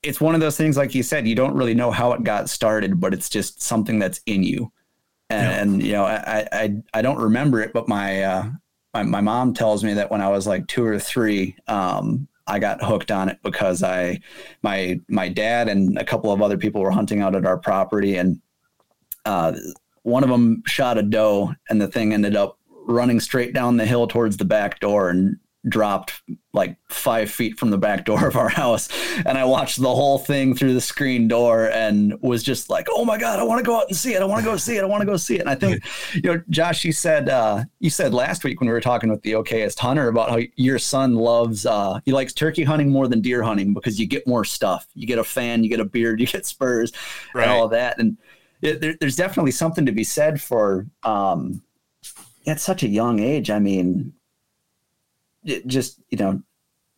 [0.04, 2.50] it's one of those things, like you said, you don't really know how it got
[2.50, 4.72] started, but it's just something that's in you.
[5.30, 5.86] And, yeah.
[5.86, 8.50] you know, I, I I don't remember it, but my uh,
[8.94, 12.60] my my mom tells me that when I was like two or three, um, I
[12.60, 14.20] got hooked on it because I
[14.62, 18.18] my my dad and a couple of other people were hunting out at our property,
[18.18, 18.42] and
[19.26, 19.54] uh,
[20.04, 23.86] one of them shot a doe, and the thing ended up running straight down the
[23.86, 25.38] hill towards the back door and
[25.70, 26.22] dropped
[26.54, 28.90] like five feet from the back door of our house
[29.26, 33.06] and i watched the whole thing through the screen door and was just like oh
[33.06, 34.76] my god i want to go out and see it i want to go see
[34.76, 35.42] it i want to go see it.
[35.42, 35.84] And i think
[36.14, 39.22] you know josh you said uh, you said last week when we were talking with
[39.22, 43.22] the okayest hunter about how your son loves uh, he likes turkey hunting more than
[43.22, 44.88] deer hunting because you get more stuff.
[44.94, 46.92] You get a fan you get a beard you get spurs
[47.34, 47.44] right.
[47.44, 48.00] and all of that.
[48.00, 48.18] And
[48.62, 51.62] it, there, there's definitely something to be said for um,
[52.48, 54.14] at such a young age i mean
[55.46, 56.42] it just you know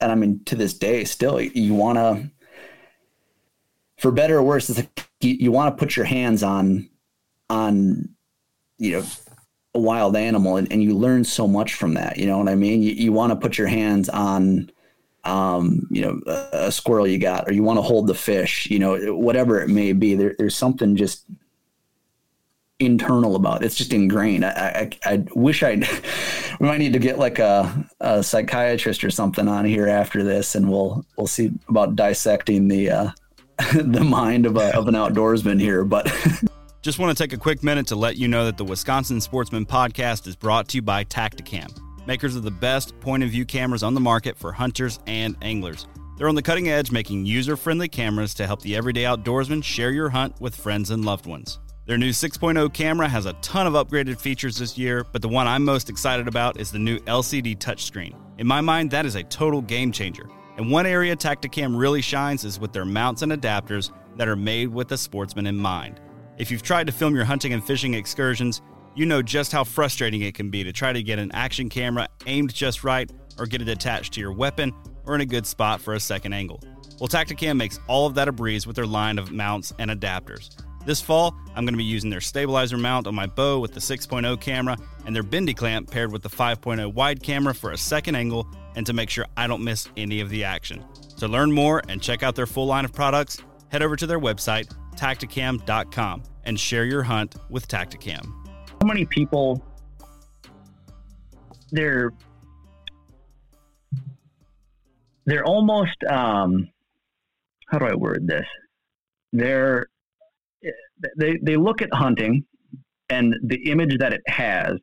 [0.01, 2.29] and i mean to this day still you want to
[3.97, 6.89] for better or worse it's like you, you want to put your hands on
[7.49, 8.09] on
[8.77, 9.03] you know
[9.73, 12.55] a wild animal and, and you learn so much from that you know what i
[12.55, 12.81] mean?
[12.81, 14.71] You, you want to put your hands on
[15.23, 18.69] um, you know a, a, squirrel you got or you want to hold the fish
[18.69, 21.25] you know whatever it may be there, there's something just
[22.80, 23.65] internal about it.
[23.65, 25.88] it's just ingrained i i, I wish i'd
[26.59, 30.55] we might need to get like a, a, psychiatrist or something on here after this,
[30.55, 33.09] and we'll we'll see about dissecting the uh,
[33.73, 35.84] the mind of, a, of an outdoorsman here.
[35.84, 36.05] But
[36.82, 39.65] just want to take a quick minute to let you know that the Wisconsin Sportsman
[39.65, 41.69] Podcast is brought to you by Tactacam.
[42.05, 45.88] makers of the best point of view cameras on the market for hunters and anglers.
[46.17, 49.91] They're on the cutting edge making user friendly cameras to help the everyday outdoorsman share
[49.91, 51.59] your hunt with friends and loved ones.
[51.86, 55.45] Their new 6.0 camera has a ton of upgraded features this year, but the one
[55.45, 58.15] I'm most excited about is the new LCD touchscreen.
[58.39, 60.27] In my mind, that is a total game changer.
[60.57, 64.69] And one area Tactacam really shines is with their mounts and adapters that are made
[64.69, 65.99] with the sportsman in mind.
[66.39, 68.63] If you've tried to film your hunting and fishing excursions,
[68.95, 72.07] you know just how frustrating it can be to try to get an action camera
[72.25, 74.73] aimed just right or get it attached to your weapon
[75.05, 76.59] or in a good spot for a second angle.
[76.99, 80.64] Well, Tactacam makes all of that a breeze with their line of mounts and adapters.
[80.86, 83.79] This fall, I'm going to be using their stabilizer mount on my bow with the
[83.79, 88.15] 6.0 camera and their bendy clamp paired with the 5.0 wide camera for a second
[88.15, 90.86] angle and to make sure I don't miss any of the action.
[91.17, 94.19] To learn more and check out their full line of products, head over to their
[94.19, 98.25] website, tactacam.com, and share your hunt with Tactacam.
[98.81, 99.63] How many people
[101.71, 102.11] they're
[105.25, 106.69] they're almost um,
[107.67, 108.45] how do I word this?
[109.33, 109.88] They're
[111.17, 112.45] they they look at hunting
[113.09, 114.73] and the image that it has,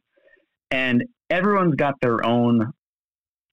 [0.71, 2.73] and everyone's got their own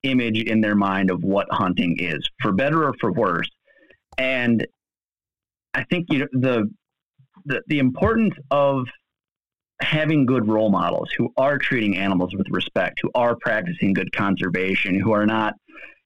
[0.02, 3.48] image in their mind of what hunting is, for better or for worse.
[4.18, 4.66] And
[5.74, 6.70] I think you know the
[7.46, 8.86] the, the importance of
[9.80, 15.00] having good role models who are treating animals with respect, who are practicing good conservation,
[15.00, 15.54] who are not,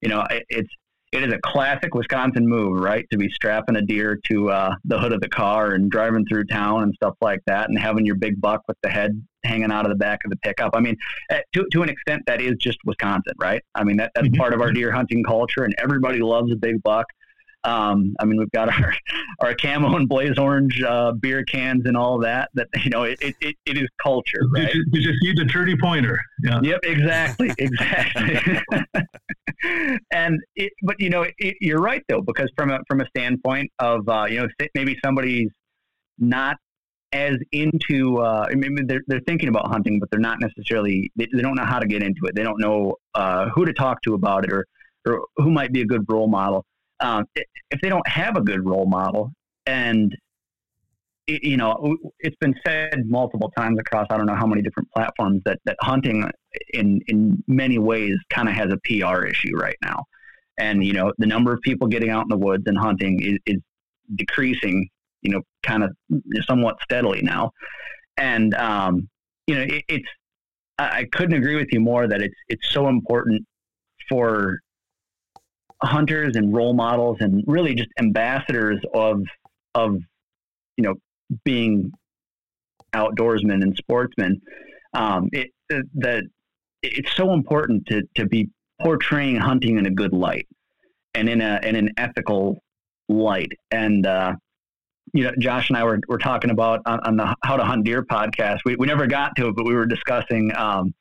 [0.00, 0.70] you know, it's
[1.14, 3.06] it is a classic Wisconsin move, right?
[3.12, 6.44] To be strapping a deer to uh, the hood of the car and driving through
[6.46, 9.86] town and stuff like that, and having your big buck with the head hanging out
[9.86, 10.72] of the back of the pickup.
[10.74, 10.96] I mean,
[11.30, 13.62] eh, to to an extent, that is just Wisconsin, right?
[13.74, 14.40] I mean, that, that's mm-hmm.
[14.40, 17.06] part of our deer hunting culture, and everybody loves a big buck.
[17.64, 18.94] Um, I mean, we've got our
[19.40, 22.50] our camo and blaze orange uh, beer cans and all that.
[22.54, 24.72] That you know, it, it, it is culture, right?
[24.74, 26.18] You just, you just need the dirty pointer.
[26.42, 26.60] Yeah.
[26.62, 26.80] Yep.
[26.84, 27.52] Exactly.
[27.64, 28.60] Exactly.
[30.12, 33.70] and it, but you know, it, you're right though, because from a from a standpoint
[33.78, 35.50] of uh, you know maybe somebody's
[36.18, 36.56] not
[37.12, 41.42] as into uh, maybe they're, they're thinking about hunting, but they're not necessarily they, they
[41.42, 42.34] don't know how to get into it.
[42.34, 44.66] They don't know uh, who to talk to about it or
[45.06, 46.64] or who might be a good role model
[47.04, 47.26] um,
[47.70, 49.30] if they don't have a good role model,
[49.66, 50.16] and
[51.26, 55.42] you know, it's been said multiple times across I don't know how many different platforms
[55.44, 56.28] that that hunting
[56.72, 60.04] in in many ways kind of has a PR issue right now,
[60.58, 63.38] and you know, the number of people getting out in the woods and hunting is,
[63.46, 63.60] is
[64.14, 64.88] decreasing,
[65.20, 65.90] you know, kind of
[66.46, 67.50] somewhat steadily now,
[68.16, 69.08] and um,
[69.46, 70.08] you know, it, it's
[70.78, 73.44] I couldn't agree with you more that it's it's so important
[74.08, 74.58] for
[75.84, 79.22] hunters and role models and really just ambassadors of
[79.74, 79.98] of
[80.76, 80.94] you know
[81.44, 81.90] being
[82.94, 84.40] outdoorsmen and sportsmen
[84.94, 86.24] um, it, that
[86.82, 88.48] it's so important to, to be
[88.82, 90.46] portraying hunting in a good light
[91.14, 92.58] and in a in an ethical
[93.08, 93.52] light.
[93.70, 94.34] And uh,
[95.12, 97.84] you know Josh and I were, were talking about on, on the How to Hunt
[97.84, 98.58] Deer podcast.
[98.64, 100.94] We, we never got to it but we were discussing um,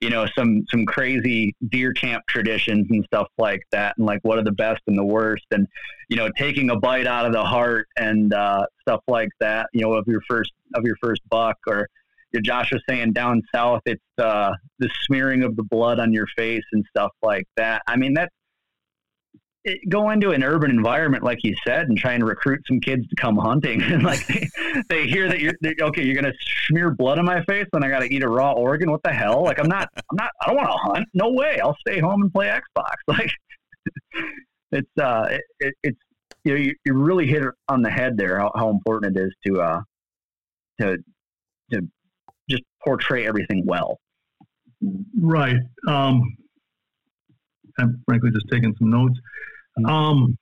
[0.00, 4.38] you know some some crazy deer camp traditions and stuff like that and like what
[4.38, 5.66] are the best and the worst and
[6.08, 9.80] you know taking a bite out of the heart and uh, stuff like that you
[9.80, 11.88] know of your first of your first buck or
[12.32, 16.12] you know, Josh was saying down south it's uh, the smearing of the blood on
[16.12, 17.82] your face and stuff like that.
[17.86, 18.34] I mean that's
[19.88, 23.16] go into an urban environment, like you said, and try and recruit some kids to
[23.16, 23.82] come hunting.
[23.92, 24.48] and like they,
[24.88, 26.32] they hear that you're okay, you're gonna
[26.66, 28.90] smear blood on my face, and I got to eat a raw organ.
[28.90, 29.44] What the hell?
[29.44, 31.08] Like I'm not, I'm not, I don't want to hunt.
[31.14, 31.60] No way.
[31.60, 32.94] I'll stay home and play Xbox.
[33.08, 33.30] Like
[34.70, 35.98] it's, uh, it, it, it's,
[36.44, 38.38] you know, you, you really hit it on the head there.
[38.38, 39.80] How, how important it is to, uh,
[40.80, 40.98] to,
[41.72, 41.88] to
[42.50, 43.98] just portray everything well.
[45.18, 45.56] Right.
[45.88, 46.36] Um,
[47.78, 49.18] I'm frankly just taking some notes.
[49.86, 50.36] Um,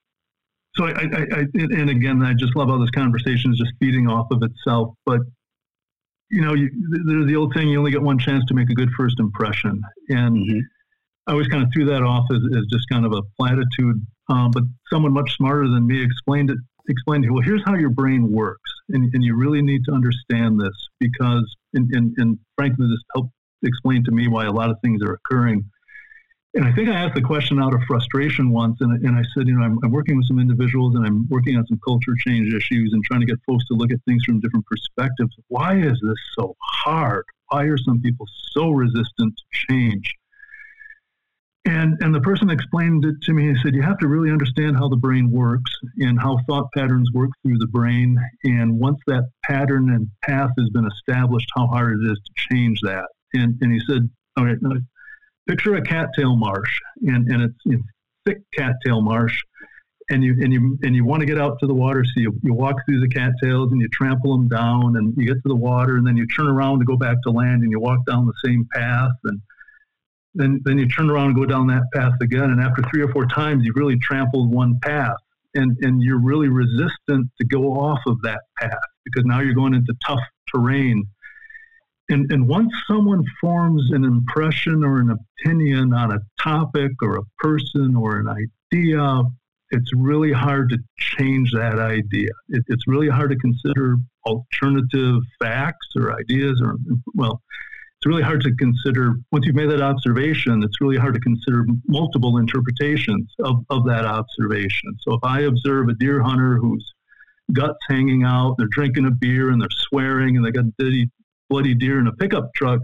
[0.77, 4.09] so I, I, I, and again, I just love how this conversation is just feeding
[4.09, 4.95] off of itself.
[5.05, 5.21] But
[6.31, 6.71] you know, you,
[7.07, 9.81] there's the old thing: you only get one chance to make a good first impression,
[10.09, 10.59] and mm-hmm.
[11.27, 14.05] I always kind of threw that off as, as just kind of a platitude.
[14.29, 16.59] Um, but someone much smarter than me explained it.
[16.89, 17.33] Explained it.
[17.33, 20.71] Well, here's how your brain works, and, and you really need to understand this
[21.01, 23.33] because, and, and, and frankly, this helped
[23.65, 25.69] explain to me why a lot of things are occurring
[26.55, 29.47] and I think I asked the question out of frustration once, and, and I said,
[29.47, 32.53] you know, I'm, I'm, working with some individuals and I'm working on some culture change
[32.53, 35.37] issues and trying to get folks to look at things from different perspectives.
[35.49, 37.25] Why is this so hard?
[37.49, 40.15] Why are some people so resistant to change?
[41.67, 43.49] And, and the person explained it to me.
[43.49, 47.11] He said, You have to really understand how the brain works and how thought patterns
[47.13, 48.17] work through the brain.
[48.45, 52.79] And once that pattern and path has been established, how hard it is to change
[52.83, 53.07] that.
[53.35, 54.57] And, and he said, All right,
[55.47, 57.83] picture a cattail marsh, and, and it's, it's
[58.25, 59.39] thick cattail marsh,
[60.11, 62.33] and you and you and you want to get out to the water, so you,
[62.43, 65.57] you walk through the cattails and you trample them down, and you get to the
[65.57, 68.27] water, and then you turn around to go back to land, and you walk down
[68.27, 69.41] the same path, and
[70.35, 73.13] then then you turn around and go down that path again, and after three or
[73.13, 75.17] four times, you've really trampled one path,
[75.55, 78.73] and and you're really resistant to go off of that path
[79.05, 80.21] because now you're going into tough
[80.55, 81.05] terrain.
[82.09, 87.23] And, and once someone forms an impression or an opinion on a topic or a
[87.39, 89.23] person or an idea,
[89.71, 92.31] it's really hard to change that idea.
[92.49, 96.77] It, it's really hard to consider alternative facts or ideas, or,
[97.15, 97.43] well,
[97.99, 101.65] it's really hard to consider, once you've made that observation, it's really hard to consider
[101.89, 104.97] multiple interpretations of, of that observation.
[105.01, 106.93] So if I observe a deer hunter whose
[107.53, 110.73] guts hanging out, they're drinking a beer and they're swearing and they got a
[111.49, 112.81] bloody deer in a pickup truck,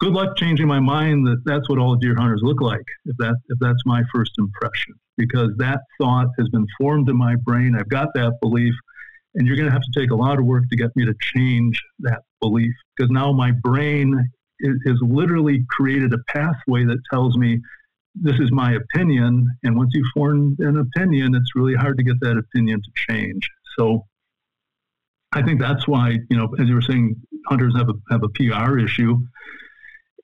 [0.00, 3.36] good luck changing my mind that that's what all deer hunters look like if that
[3.48, 4.94] if that's my first impression.
[5.16, 7.74] Because that thought has been formed in my brain.
[7.74, 8.74] I've got that belief
[9.34, 11.14] and you're going to have to take a lot of work to get me to
[11.20, 12.72] change that belief.
[12.96, 14.30] Because now my brain
[14.62, 17.60] has literally created a pathway that tells me
[18.14, 22.18] this is my opinion and once you form an opinion it's really hard to get
[22.20, 23.48] that opinion to change.
[23.78, 24.04] So
[25.32, 27.14] i think that's why you know as you were saying
[27.46, 29.18] hunters have a have a pr issue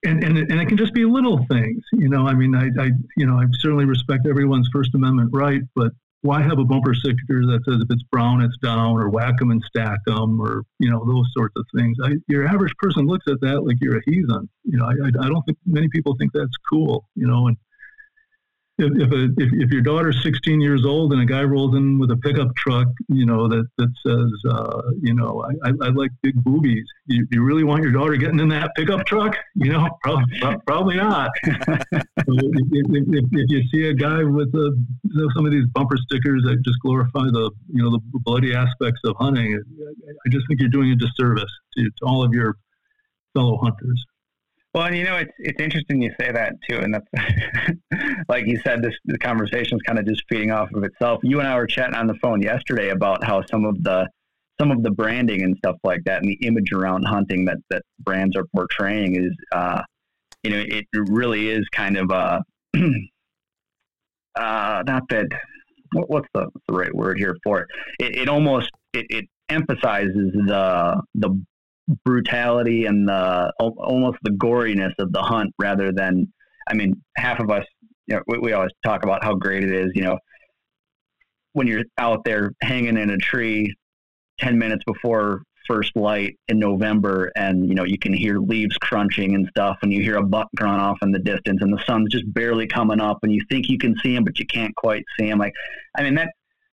[0.05, 2.27] and, and, and it can just be little things, you know.
[2.27, 6.41] I mean, I, I, you know, I certainly respect everyone's First Amendment right, but why
[6.41, 9.63] have a bumper sticker that says if it's brown, it's down, or whack them and
[9.65, 11.97] stack them, or you know those sorts of things?
[12.03, 14.49] I, your average person looks at that like you're a heathen.
[14.65, 17.09] You know, I, I, I don't think many people think that's cool.
[17.15, 17.57] You know, and
[18.79, 21.99] if if, a, if, if your daughter's 16 years old and a guy rolls in
[21.99, 25.89] with a pickup truck, you know that that says, uh, you know, I, I, I,
[25.91, 26.85] like big boobies.
[27.07, 29.37] You, you really want your daughter getting in that pickup truck?
[29.55, 31.31] You know, probably, probably not.
[31.45, 35.97] if, if, if, you see a guy with a, you know, some of these bumper
[35.97, 40.61] stickers that just glorify the you know the bloody aspects of hunting, I just think
[40.61, 42.57] you're doing a disservice to, to all of your
[43.35, 44.05] fellow hunters.
[44.75, 47.07] Well, and you know, it's it's interesting you say that too, and that's
[48.29, 51.21] like you said, this the conversation is kind of just feeding off of itself.
[51.23, 54.09] You and I were chatting on the phone yesterday about how some of the
[54.61, 57.83] some of the branding and stuff like that, and the image around hunting that that
[58.01, 59.81] brands are portraying is, uh,
[60.43, 62.41] you know, it really is kind of uh,
[64.35, 65.27] uh not that
[65.93, 67.69] what's the, the right word here for it?
[68.01, 71.45] It, it almost it, it emphasizes the the
[72.05, 76.33] brutality and the almost the goriness of the hunt rather than
[76.69, 77.65] I mean half of us
[78.07, 80.19] you know we, we always talk about how great it is you know.
[81.53, 83.73] When you're out there hanging in a tree
[84.41, 89.35] 10 minutes before first light in November and you know you can hear leaves crunching
[89.35, 92.11] and stuff and you hear a buck drawn off in the distance and the sun's
[92.11, 95.05] just barely coming up and you think you can see him but you can't quite
[95.19, 95.55] see him like
[95.97, 96.33] I mean that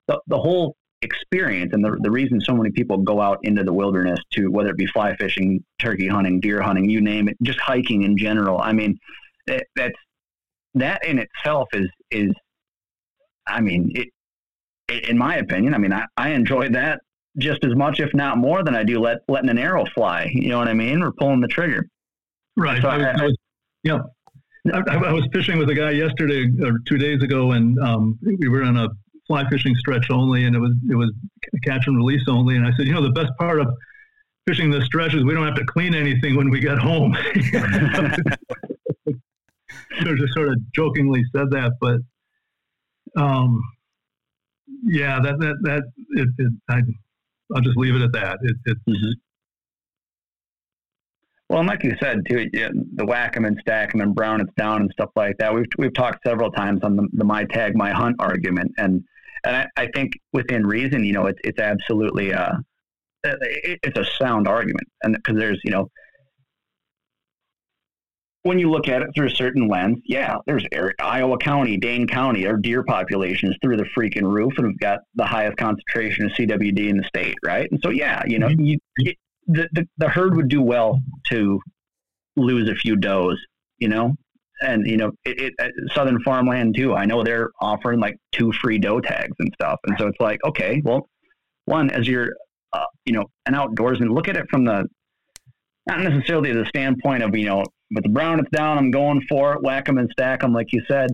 [0.08, 3.72] the, the whole experience and the, the reason so many people go out into the
[3.72, 7.58] wilderness to whether it be fly fishing turkey hunting deer hunting you name it just
[7.58, 8.98] hiking in general i mean
[9.46, 9.98] that, that's
[10.74, 12.30] that in itself is is
[13.46, 14.08] i mean it,
[15.08, 17.00] in my opinion i mean I, I enjoy that
[17.38, 20.50] just as much if not more than i do let, letting an arrow fly you
[20.50, 21.88] know what i mean or pulling the trigger.
[22.56, 22.82] Right.
[22.82, 23.36] So I, I, was,
[23.84, 24.00] yeah.
[24.74, 28.48] I, I, was fishing with a guy yesterday or two days ago and um, we
[28.48, 28.88] were on a
[29.30, 31.12] fly fishing stretch only, and it was it was
[31.62, 32.56] catch and release only.
[32.56, 33.68] And I said, you know, the best part of
[34.44, 37.16] fishing this stretch is we don't have to clean anything when we get home.
[39.06, 42.00] so just sort of jokingly said that, but
[43.16, 43.62] um,
[44.82, 46.82] yeah, that that that it, it I,
[47.50, 48.38] will just leave it at that.
[48.42, 49.12] It, it mm-hmm.
[51.48, 54.52] Well, like you said too, yeah, the whack 'em and stack 'em and brown it's
[54.56, 55.54] down and stuff like that.
[55.54, 59.04] We've we've talked several times on the, the my tag my hunt argument, and
[59.44, 62.54] and I, I think within reason, you know, it's it's absolutely uh,
[63.24, 65.88] it's a sound argument, and because there's you know
[68.42, 70.64] when you look at it through a certain lens, yeah, there's
[70.98, 75.00] Iowa County, Dane County, our deer population is through the freaking roof, and we've got
[75.14, 77.70] the highest concentration of CWD in the state, right?
[77.70, 78.64] And so, yeah, you know, mm-hmm.
[78.64, 79.14] you, you,
[79.46, 81.60] the, the the herd would do well to
[82.36, 83.38] lose a few does,
[83.78, 84.14] you know,
[84.60, 86.94] and you know, it, it, Southern Farmland too.
[86.94, 90.38] I know they're offering like two free doe tags and stuff, and so it's like,
[90.44, 91.08] okay, well,
[91.64, 92.30] one as you're,
[92.72, 94.86] uh, you know, an outdoorsman, look at it from the
[95.86, 99.54] not necessarily the standpoint of you know, with the brown it's down, I'm going for
[99.54, 101.10] it, whack them and stack them, like you said,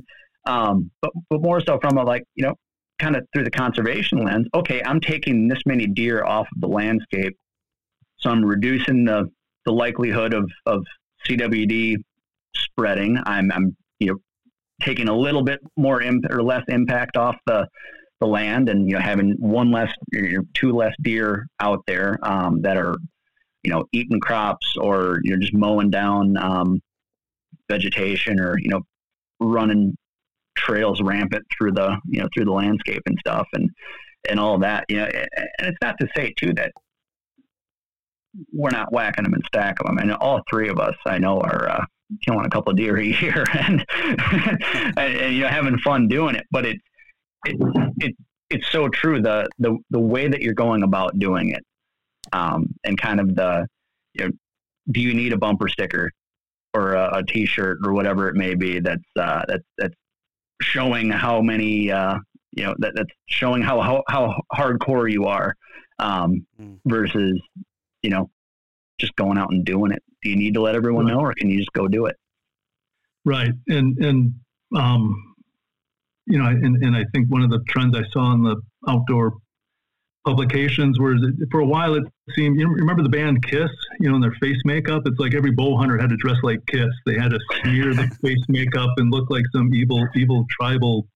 [0.46, 2.54] um, but but more so from a like you know,
[2.98, 4.46] kind of through the conservation lens.
[4.54, 7.36] Okay, I'm taking this many deer off of the landscape,
[8.18, 9.30] so I'm reducing the
[9.64, 10.84] the likelihood of of
[11.28, 11.96] CWD
[12.64, 13.18] spreading.
[13.26, 14.18] I'm, I'm you know
[14.82, 17.66] taking a little bit more imp- or less impact off the
[18.20, 22.62] the land, and you know having one less, or two less deer out there um,
[22.62, 22.96] that are
[23.62, 26.80] you know eating crops or you're just mowing down um,
[27.68, 28.80] vegetation or you know
[29.40, 29.94] running
[30.56, 33.68] trails rampant through the you know through the landscape and stuff and
[34.28, 36.72] and all that you know and it's not to say too that
[38.52, 41.68] we're not whacking them and stacking them and all three of us I know are
[41.68, 41.84] uh,
[42.22, 43.84] killing a couple of deer a year and,
[44.96, 46.82] and, and, you know having fun doing it but it's
[47.44, 47.56] it,
[47.98, 48.16] it
[48.50, 51.64] it's so true the the the way that you're going about doing it
[52.32, 53.66] um, and kind of the
[54.14, 54.30] you know
[54.92, 56.10] do you need a bumper sticker
[56.74, 59.94] or a a t-shirt or whatever it may be that's uh, that's that's
[60.62, 62.18] showing how many uh,
[62.52, 65.54] you know that, that's showing how, how how hardcore you are
[65.98, 66.78] um, mm.
[66.86, 67.40] versus
[68.02, 68.30] you know
[68.98, 70.02] just going out and doing it.
[70.26, 72.16] Do you need to let everyone know, or can you just go do it?
[73.24, 74.34] Right, and and
[74.74, 75.36] um,
[76.26, 78.56] you know, and and I think one of the trends I saw in the
[78.88, 79.34] outdoor
[80.24, 82.02] publications was for a while it
[82.34, 83.70] seemed you remember the band Kiss
[84.00, 85.02] you know in their face makeup?
[85.06, 86.90] It's like every bow hunter had to dress like Kiss.
[87.06, 91.06] They had to smear the face makeup and look like some evil evil tribal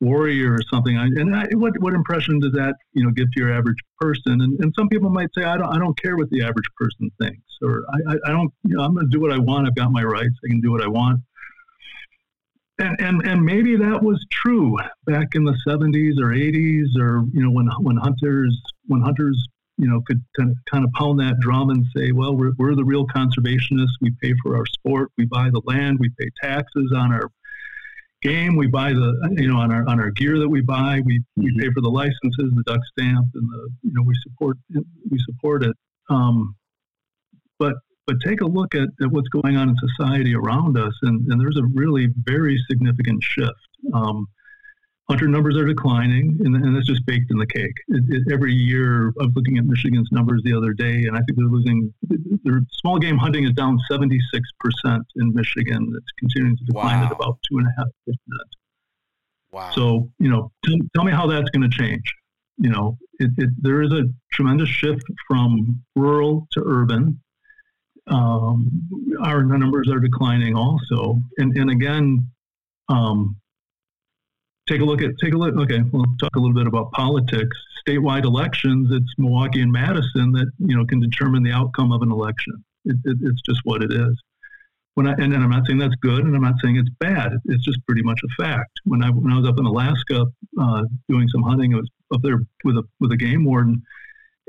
[0.00, 0.96] warrior or something.
[0.96, 4.40] And I, what what impression does that you know give to your average person?
[4.40, 7.10] And, and some people might say I don't I don't care what the average person
[7.20, 9.66] thinks or I, I, I don't you know I'm going to do what I want.
[9.66, 10.34] I've got my rights.
[10.44, 11.20] I can do what I want.
[12.78, 17.42] And, and and maybe that was true back in the 70s or 80s or you
[17.42, 21.84] know when when hunters when hunters you know could kind of pound that drum and
[21.94, 23.96] say well we're, we're the real conservationists.
[24.00, 25.10] We pay for our sport.
[25.18, 25.98] We buy the land.
[26.00, 27.30] We pay taxes on our
[28.22, 28.56] game.
[28.56, 31.00] We buy the you know on our on our gear that we buy.
[31.04, 34.56] We, we pay for the licenses the duck stamp and the you know we support
[35.10, 35.76] we support it.
[36.08, 36.56] Um,
[37.60, 37.74] but
[38.06, 41.40] but take a look at, at what's going on in society around us, and, and
[41.40, 43.52] there's a really very significant shift.
[43.94, 44.26] Um,
[45.08, 47.74] hunter numbers are declining, and, and that's just baked in the cake.
[47.88, 51.20] It, it, every year, I was looking at Michigan's numbers the other day, and I
[51.20, 51.94] think they're losing.
[52.42, 54.18] Their small game hunting is down 76%
[54.84, 55.92] in Michigan.
[55.96, 57.06] It's continuing to decline wow.
[57.06, 58.50] at about two and a half percent.
[59.52, 59.70] Wow.
[59.72, 62.12] So, you know, tell, tell me how that's going to change.
[62.58, 67.20] You know, it, it, there is a tremendous shift from rural to urban
[68.10, 68.68] um,
[69.22, 71.20] our numbers are declining also.
[71.38, 72.26] And, and again,
[72.88, 73.36] um,
[74.68, 75.54] take a look at take a look.
[75.56, 77.56] Okay, we'll talk a little bit about politics.
[77.86, 78.88] Statewide elections.
[78.90, 82.64] It's Milwaukee and Madison that you know can determine the outcome of an election.
[82.84, 84.20] It, it, it's just what it is.
[84.94, 87.32] When I, and, and, I'm not saying that's good, and I'm not saying it's bad.
[87.46, 88.72] It's just pretty much a fact.
[88.84, 90.26] When I when I was up in Alaska
[90.60, 93.82] uh, doing some hunting, I was up there with a with a game warden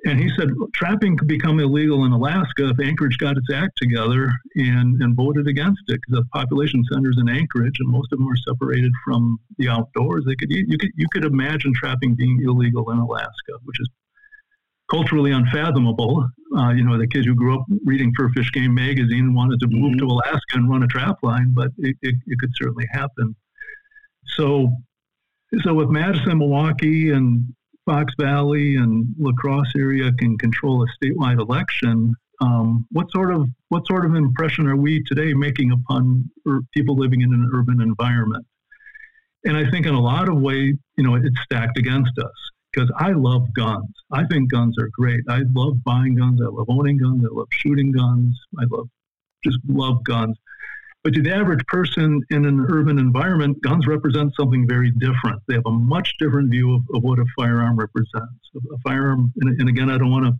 [0.05, 4.31] and he said trapping could become illegal in Alaska if Anchorage got its act together
[4.55, 8.27] and, and voted against it because the population centers in Anchorage and most of them
[8.27, 10.23] are separated from the outdoors.
[10.25, 13.89] They could you could you could imagine trapping being illegal in Alaska, which is
[14.89, 16.27] culturally unfathomable.
[16.57, 19.67] Uh, you know, the kids who grew up reading Fur Fish Game magazine wanted to
[19.67, 19.99] move mm-hmm.
[19.99, 23.35] to Alaska and run a trap line, but it, it, it could certainly happen.
[24.25, 24.69] So
[25.63, 27.53] so with Madison, Milwaukee, and
[27.91, 33.49] Fox Valley and La Crosse area can control a statewide election, um, what sort of
[33.67, 36.29] what sort of impression are we today making upon
[36.73, 38.45] people living in an urban environment?
[39.43, 42.31] And I think in a lot of ways, you know, it's stacked against us
[42.71, 43.89] because I love guns.
[44.09, 45.19] I think guns are great.
[45.27, 46.39] I love buying guns.
[46.41, 47.25] I love owning guns.
[47.25, 48.39] I love shooting guns.
[48.57, 48.87] I love
[49.43, 50.37] just love guns.
[51.03, 55.41] But to the average person in an urban environment, guns represent something very different.
[55.47, 58.49] They have a much different view of, of what a firearm represents.
[58.55, 60.33] A firearm, and, and again, I don't want to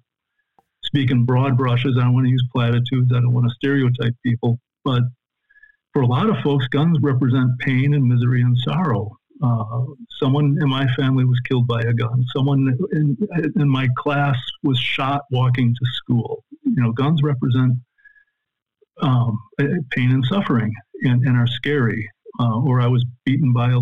[0.83, 1.97] speak in broad brushes.
[1.97, 3.11] I don't want to use platitudes.
[3.11, 4.59] I don't want to stereotype people.
[4.85, 5.03] But
[5.93, 9.17] for a lot of folks, guns represent pain and misery and sorrow.
[9.43, 9.85] Uh,
[10.19, 12.23] someone in my family was killed by a gun.
[12.35, 13.17] Someone in,
[13.55, 16.43] in my class was shot walking to school.
[16.63, 17.73] You know, guns represent
[19.01, 19.39] um,
[19.91, 20.73] pain and suffering
[21.03, 22.09] and, and are scary.
[22.39, 23.80] Uh, or I was beaten by a,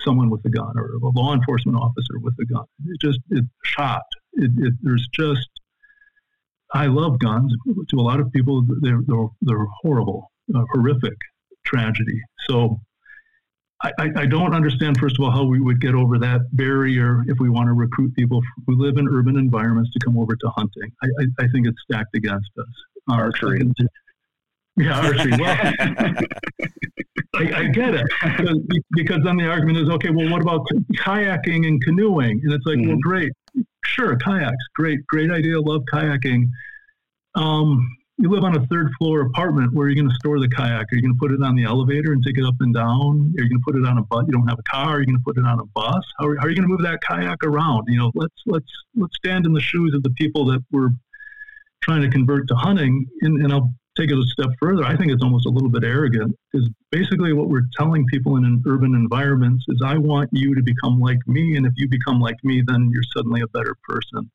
[0.00, 2.64] someone with a gun or a law enforcement officer with a gun.
[2.86, 4.02] It just it shot.
[4.34, 5.48] It, it, there's just
[6.74, 7.54] I love guns.
[7.90, 11.16] To a lot of people, they're they're, they're horrible, uh, horrific
[11.64, 12.20] tragedy.
[12.48, 12.80] So.
[13.84, 17.40] I, I, don't understand, first of all, how we would get over that barrier if
[17.40, 20.92] we want to recruit people who live in urban environments to come over to hunting.
[21.02, 22.68] I, I, I think it's stacked against us.
[23.08, 23.60] Archery.
[24.76, 25.10] Yeah.
[25.38, 26.14] Well,
[27.34, 28.58] I, I, get it because,
[28.90, 30.10] because, then the argument is okay.
[30.10, 30.66] Well, what about
[30.96, 32.40] kayaking and canoeing?
[32.42, 32.88] And it's like, mm-hmm.
[32.88, 33.32] well, great,
[33.84, 35.58] sure, kayaks, great, great idea.
[35.60, 36.48] Love kayaking.
[37.34, 37.86] Um,
[38.18, 39.72] you live on a third floor apartment.
[39.72, 40.92] Where are you going to store the kayak?
[40.92, 43.34] Are you going to put it on the elevator and take it up and down?
[43.38, 44.24] Are you going to put it on a bus?
[44.26, 44.96] You don't have a car.
[44.96, 46.04] Are you going to put it on a bus?
[46.18, 47.84] How are, how are you going to move that kayak around?
[47.88, 50.90] You know, let's let's let's stand in the shoes of the people that were
[51.82, 53.06] trying to convert to hunting.
[53.22, 54.84] And, and I'll take it a step further.
[54.84, 56.34] I think it's almost a little bit arrogant.
[56.54, 60.62] Is basically what we're telling people in an urban environments is, I want you to
[60.62, 64.30] become like me, and if you become like me, then you're suddenly a better person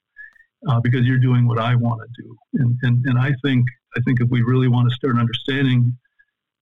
[0.68, 2.38] uh, because you're doing what I want to do.
[2.54, 3.66] And, and, and I think
[3.96, 5.98] I think if we really want to start understanding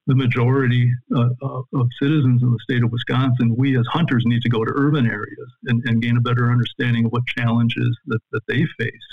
[0.06, 4.40] the majority uh, uh, of citizens in the state of Wisconsin, we as hunters need
[4.42, 8.20] to go to urban areas and, and gain a better understanding of what challenges that,
[8.30, 9.06] that they face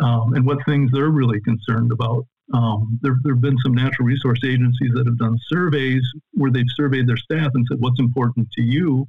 [0.00, 2.24] um, and what things they're really concerned about.
[2.54, 6.02] Um, there, there have been some natural resource agencies that have done surveys
[6.32, 9.06] where they've surveyed their staff and said, What's important to you?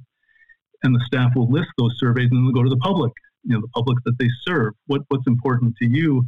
[0.82, 3.12] And the staff will list those surveys and then go to the public
[3.44, 4.74] you know the public that they serve.
[4.86, 6.24] What what's important to you?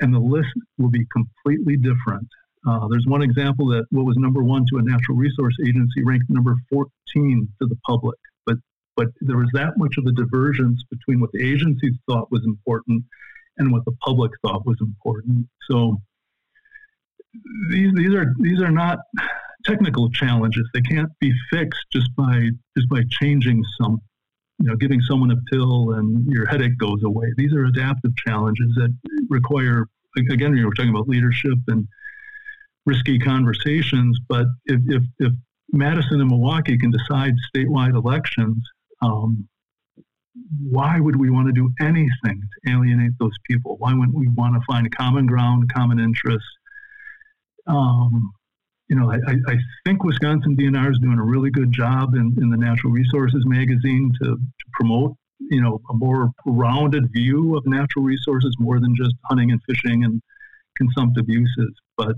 [0.00, 0.48] And the list
[0.78, 2.28] will be completely different.
[2.66, 6.30] Uh, there's one example that what was number one to a natural resource agency ranked
[6.30, 6.86] number 14
[7.60, 8.18] to the public.
[8.46, 8.56] But
[8.96, 13.04] but there was that much of a divergence between what the agencies thought was important
[13.58, 15.46] and what the public thought was important.
[15.70, 16.00] So
[17.70, 18.98] these these are these are not
[19.64, 24.00] technical challenges they can't be fixed just by just by changing some
[24.62, 27.26] you know, giving someone a pill and your headache goes away.
[27.36, 28.96] These are adaptive challenges that
[29.28, 29.86] require,
[30.16, 31.86] again, we were talking about leadership and
[32.86, 34.20] risky conversations.
[34.28, 35.32] But if, if, if
[35.72, 38.64] Madison and Milwaukee can decide statewide elections,
[39.00, 39.48] um,
[40.70, 42.12] why would we want to do anything
[42.64, 43.76] to alienate those people?
[43.78, 46.48] Why wouldn't we want to find common ground, common interests?
[47.66, 48.32] Um,
[48.88, 49.16] you know, I,
[49.46, 49.56] I
[49.86, 54.12] think Wisconsin DNR is doing a really good job in, in the Natural Resources magazine
[54.22, 59.14] to, to promote, you know, a more rounded view of natural resources more than just
[59.24, 60.20] hunting and fishing and
[60.76, 61.72] consumptive uses.
[61.96, 62.16] But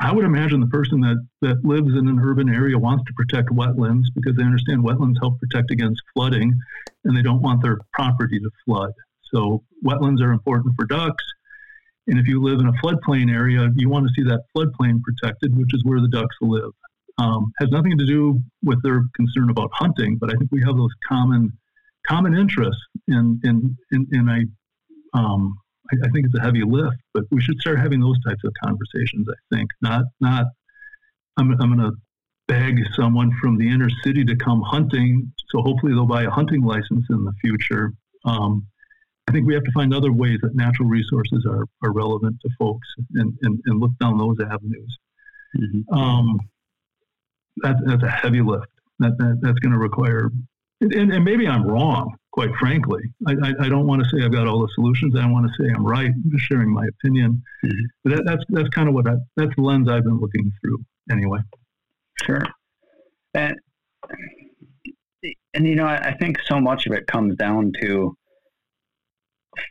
[0.00, 3.48] I would imagine the person that, that lives in an urban area wants to protect
[3.48, 6.58] wetlands because they understand wetlands help protect against flooding
[7.04, 8.92] and they don't want their property to flood.
[9.32, 11.24] So wetlands are important for ducks.
[12.06, 15.56] And if you live in a floodplain area, you want to see that floodplain protected,
[15.56, 16.70] which is where the ducks live.
[17.18, 20.76] Um, has nothing to do with their concern about hunting, but I think we have
[20.76, 21.52] those common
[22.06, 24.44] common interests, and and and, I,
[25.14, 25.56] um,
[25.90, 28.52] I, I think it's a heavy lift, but we should start having those types of
[28.62, 29.26] conversations.
[29.30, 30.46] I think not not
[31.36, 31.96] I'm I'm going to
[32.48, 36.62] beg someone from the inner city to come hunting, so hopefully they'll buy a hunting
[36.62, 37.92] license in the future.
[38.24, 38.66] Um,
[39.28, 42.48] I think we have to find other ways that natural resources are, are relevant to
[42.58, 44.98] folks and, and, and look down those avenues.
[45.56, 45.94] Mm-hmm.
[45.94, 46.38] Um,
[47.58, 48.68] that, that's a heavy lift.
[48.98, 50.30] That, that that's going to require,
[50.80, 53.02] and, and, maybe I'm wrong, quite frankly.
[53.26, 55.14] I, I, I, don't want to say I've got all the solutions.
[55.16, 56.06] I want to say I'm right.
[56.06, 57.42] I'm just sharing my opinion.
[57.62, 57.84] Mm-hmm.
[58.04, 60.82] But that, that's that's kind of what I, that's the lens I've been looking through
[61.10, 61.40] anyway.
[62.22, 62.42] Sure.
[63.34, 63.56] And
[65.52, 68.16] and you know, I, I think so much of it comes down to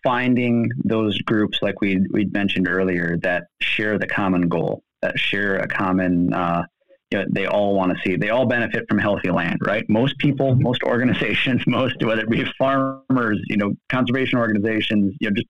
[0.04, 5.58] finding those groups like we we mentioned earlier that share the common goal, that share
[5.58, 6.34] a common.
[6.34, 6.64] Uh,
[7.12, 8.16] you know, they all want to see.
[8.16, 9.88] They all benefit from healthy land, right?
[9.88, 10.64] Most people, mm-hmm.
[10.64, 15.48] most organizations, most whether it be farmers, you know, conservation organizations, you know, just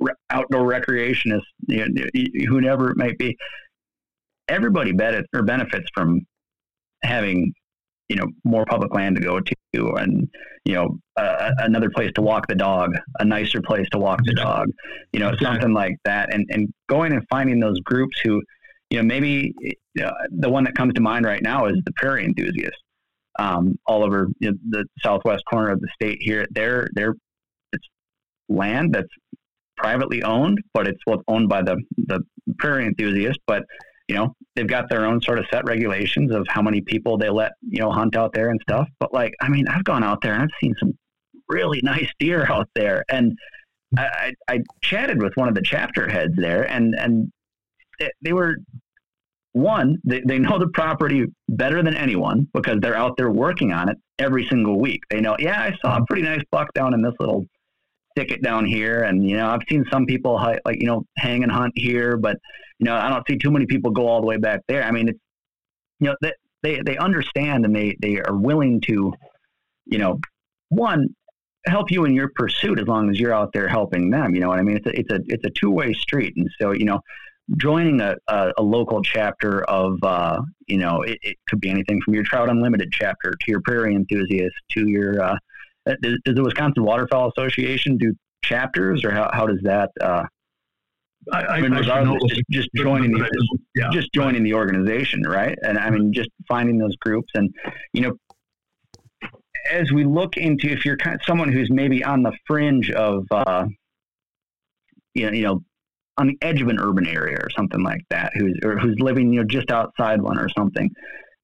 [0.00, 2.04] re- outdoor recreationists, you know,
[2.48, 3.36] whoever it might be.
[4.48, 6.20] Everybody benefits or benefits from
[7.02, 7.52] having
[8.08, 10.28] you know more public land to go to and
[10.64, 14.34] you know uh, another place to walk the dog a nicer place to walk the
[14.34, 14.68] dog
[15.12, 16.32] you know something like that.
[16.32, 18.42] And and going and finding those groups who
[18.90, 19.54] you know maybe
[19.96, 22.80] know, the one that comes to mind right now is the prairie enthusiasts
[23.38, 26.46] um, all over you know, the southwest corner of the state here.
[26.50, 27.14] They're they're
[27.72, 27.86] it's
[28.48, 29.08] land that's
[29.76, 32.20] privately owned but it's what's owned by the the
[32.58, 33.62] prairie enthusiast but
[34.08, 37.28] you know, they've got their own sort of set regulations of how many people they
[37.28, 38.88] let, you know, hunt out there and stuff.
[39.00, 40.96] But like, I mean, I've gone out there and I've seen some
[41.48, 43.04] really nice deer out there.
[43.08, 43.36] And
[43.96, 47.30] I, I, I chatted with one of the chapter heads there and, and
[48.22, 48.56] they were
[49.52, 53.88] one, they, they know the property better than anyone because they're out there working on
[53.88, 55.00] it every single week.
[55.10, 57.46] They know, yeah, I saw a pretty nice buck down in this little
[58.16, 59.02] thicket down here.
[59.02, 62.38] And, you know, I've seen some people like, you know, hang and hunt here, but,
[62.78, 64.82] you know, I don't see too many people go all the way back there.
[64.82, 65.20] I mean, it's,
[66.00, 66.32] you know, they,
[66.62, 69.12] they, they understand and they, they are willing to,
[69.84, 70.18] you know,
[70.70, 71.14] one,
[71.66, 74.34] help you in your pursuit as long as you're out there helping them.
[74.34, 74.76] You know what I mean?
[74.76, 76.34] It's a, it's a, it's a two way street.
[76.36, 77.00] And so, you know,
[77.56, 82.00] joining a, a, a local chapter of, uh, you know, it, it, could be anything
[82.02, 85.36] from your Trout Unlimited chapter to your Prairie Enthusiast to your, uh,
[85.86, 90.24] does, does the Wisconsin Waterfowl Association do chapters or how, how does that, uh,
[91.32, 93.28] I, I, I mean, regardless, just, just joining the,
[93.74, 95.58] yeah, just joining the organization, right?
[95.62, 97.52] And I mean, just finding those groups, and
[97.92, 98.12] you know,
[99.70, 103.24] as we look into if you're kind of someone who's maybe on the fringe of,
[103.32, 103.66] uh,
[105.14, 105.62] you know, you know,
[106.18, 109.32] on the edge of an urban area or something like that, who's or who's living
[109.32, 110.90] you know just outside one or something,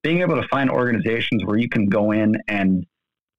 [0.02, 2.86] being able to find organizations where you can go in and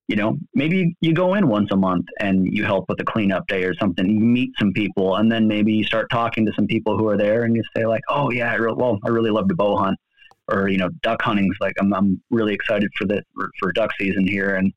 [0.08, 3.48] you know, maybe you go in once a month and you help with a cleanup
[3.48, 4.10] day or something.
[4.10, 7.18] You meet some people, and then maybe you start talking to some people who are
[7.18, 9.78] there, and you say like, "Oh yeah, I re- well, I really love to bow
[9.78, 9.98] hunt,"
[10.50, 13.24] or you know, duck hunting's like I'm I'm really excited for the
[13.60, 14.74] for, duck season here, and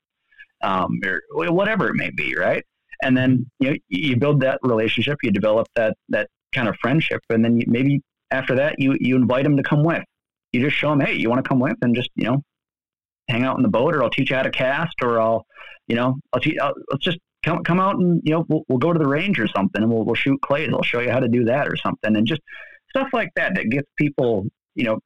[0.61, 1.21] um, or
[1.51, 2.63] whatever it may be, right?
[3.03, 7.21] And then you know, you build that relationship, you develop that that kind of friendship,
[7.29, 8.01] and then you, maybe
[8.31, 10.03] after that, you you invite them to come with.
[10.53, 12.41] You just show them, hey, you want to come with, and just you know,
[13.29, 15.45] hang out in the boat, or I'll teach you how to cast, or I'll,
[15.87, 16.57] you know, I'll teach.
[16.61, 19.39] I'll, let's just come come out and you know we'll, we'll go to the range
[19.39, 20.69] or something, and we'll we'll shoot clays.
[20.73, 22.41] I'll show you how to do that or something, and just
[22.89, 24.45] stuff like that that gets people,
[24.75, 24.99] you know,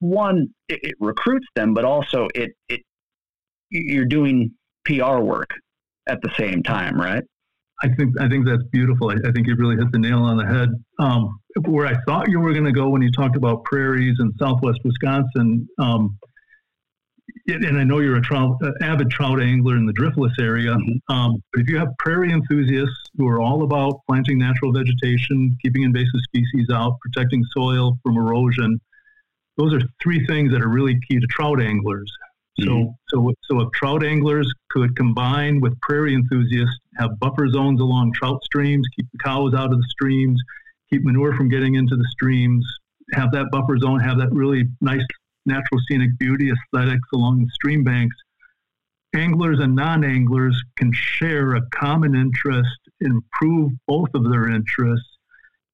[0.00, 2.80] one it, it recruits them, but also it it
[3.70, 4.52] you're doing
[4.84, 5.50] PR work
[6.08, 7.22] at the same time, right?
[7.82, 9.10] I think I think that's beautiful.
[9.10, 10.68] I, I, think you really hit the nail on the head.
[10.98, 14.32] Um, where I thought you were going to go when you talked about prairies in
[14.38, 16.18] Southwest Wisconsin, um,
[17.46, 20.72] and I know you're a trout, uh, avid trout angler in the driftless area.
[20.72, 21.14] Mm-hmm.
[21.14, 25.82] Um, but if you have prairie enthusiasts who are all about planting natural vegetation, keeping
[25.82, 28.80] invasive species out, protecting soil from erosion,
[29.56, 32.10] those are three things that are really key to trout anglers.
[32.60, 32.68] Mm-hmm.
[32.68, 38.12] So, so, so if trout anglers could combine with prairie enthusiasts, have buffer zones along
[38.14, 40.40] trout streams, keep the cows out of the streams,
[40.90, 42.66] keep manure from getting into the streams,
[43.12, 45.02] have that buffer zone, have that really nice
[45.50, 48.16] natural scenic beauty aesthetics along the stream banks,
[49.14, 55.08] anglers and non-anglers can share a common interest, improve both of their interests,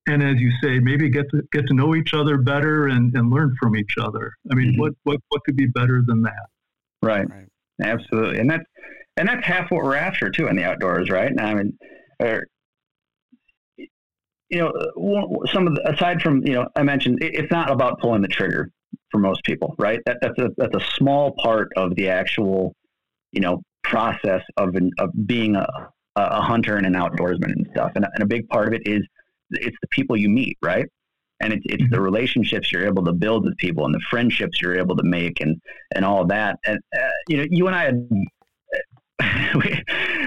[0.09, 3.31] and as you say, maybe get to get to know each other better and, and
[3.31, 4.33] learn from each other.
[4.51, 4.81] I mean, mm-hmm.
[4.81, 6.47] what, what what could be better than that?
[7.03, 7.29] Right.
[7.29, 7.49] right.
[7.83, 8.39] Absolutely.
[8.39, 8.65] And that's
[9.17, 11.33] and that's half what we're after too in the outdoors, right?
[11.39, 11.79] I mean,
[12.21, 12.47] or,
[14.49, 18.23] you know, some of the, aside from you know, I mentioned it's not about pulling
[18.23, 18.71] the trigger
[19.11, 20.01] for most people, right?
[20.07, 22.75] That, that's a that's a small part of the actual,
[23.33, 25.67] you know, process of an, of being a,
[26.17, 27.93] a hunter and an outdoorsman and stuff.
[27.95, 29.03] And, and a big part of it is
[29.51, 30.87] it's the people you meet, right?
[31.41, 32.03] And it's it's the mm-hmm.
[32.03, 35.61] relationships you're able to build with people and the friendships you're able to make and
[35.95, 36.59] and all of that.
[36.67, 38.09] And uh, you know, you and I had.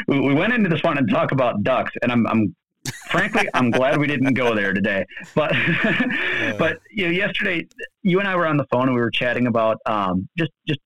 [0.07, 2.55] we, we went into this one and talk about ducks, and I'm, I'm
[3.09, 5.05] frankly, I'm glad we didn't go there today.
[5.35, 5.53] But
[6.57, 7.67] but you know, yesterday
[8.03, 10.79] you and I were on the phone and we were chatting about um, just just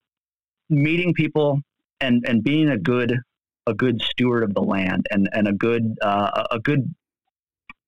[0.69, 1.59] meeting people
[2.01, 3.17] and and being a good
[3.67, 6.93] a good steward of the land and and a good uh, a good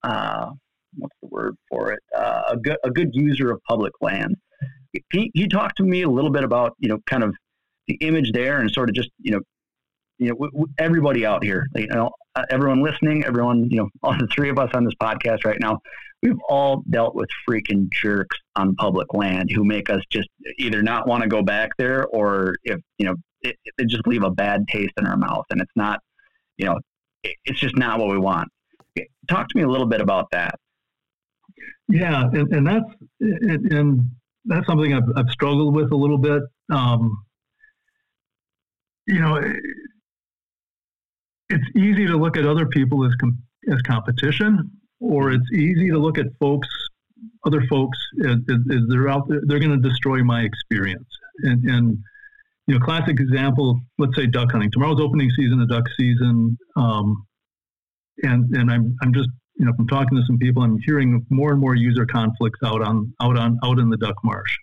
[0.03, 0.51] uh,
[0.97, 4.35] what's the word for it uh, a good a good user of public land.
[5.11, 7.35] He, he talked to me a little bit about you know kind of
[7.87, 9.41] the image there and sort of just you know
[10.17, 13.89] you know w- w- everybody out here you know uh, everyone listening, everyone, you know,
[14.03, 15.79] all the three of us on this podcast right now,
[16.25, 20.27] we've all dealt with freaking jerks on public land who make us just
[20.57, 24.23] either not want to go back there or if, you know, it, it just leave
[24.23, 25.45] a bad taste in our mouth.
[25.51, 25.99] And it's not,
[26.57, 26.79] you know,
[27.21, 28.49] it, it's just not what we want.
[29.29, 30.55] Talk to me a little bit about that.
[31.87, 32.23] Yeah.
[32.23, 32.85] And, and that's,
[33.19, 34.09] and,
[34.47, 36.43] that's something I've, I've struggled with a little bit.
[36.71, 37.23] Um,
[39.07, 39.41] you know,
[41.49, 43.39] it's easy to look at other people as com-
[43.71, 44.69] as competition,
[44.99, 46.67] or it's easy to look at folks,
[47.45, 48.37] other folks, as
[48.89, 49.41] they're out there.
[49.45, 51.07] They're going to destroy my experience.
[51.43, 51.97] And, and
[52.67, 53.79] you know, classic example.
[53.97, 54.71] Let's say duck hunting.
[54.71, 57.25] Tomorrow's opening season the duck season, um,
[58.23, 61.51] and and I'm I'm just you know from talking to some people, I'm hearing more
[61.51, 64.57] and more user conflicts out on out on out in the duck marsh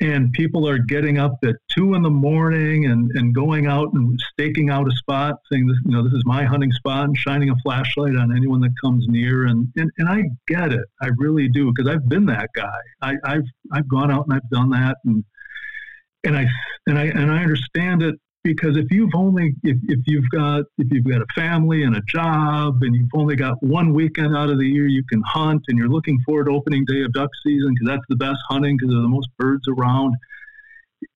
[0.00, 4.18] and people are getting up at two in the morning and, and going out and
[4.32, 7.48] staking out a spot, saying this, you know, this is my hunting spot, and shining
[7.48, 9.46] a flashlight on anyone that comes near.
[9.46, 12.78] And and, and I get it, I really do, because I've been that guy.
[13.00, 15.24] I, I've I've gone out and I've done that, and
[16.24, 16.46] and I
[16.86, 18.16] and I and I understand it
[18.46, 22.00] because if you've only if, if you've got if you've got a family and a
[22.02, 25.76] job and you've only got one weekend out of the year you can hunt and
[25.76, 28.92] you're looking forward to opening day of duck season because that's the best hunting because
[28.92, 30.14] there's the most birds around.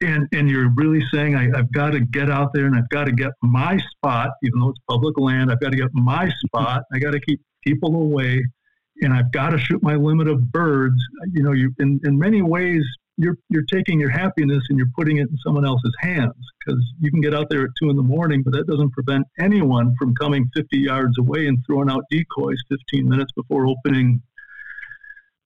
[0.03, 3.05] And and you're really saying I, have got to get out there and I've got
[3.05, 6.47] to get my spot even though it's public land I've got to get my mm-hmm.
[6.47, 6.83] spot.
[6.93, 8.45] I got to keep people away
[9.03, 11.01] and I've got to shoot my limit of birds.
[11.33, 12.85] You know you in, in many ways
[13.21, 17.11] you're you're taking your happiness and you're putting it in someone else's hands because you
[17.11, 20.15] can get out there at two in the morning, but that doesn't prevent anyone from
[20.15, 24.23] coming 50 yards away and throwing out decoys 15 minutes before opening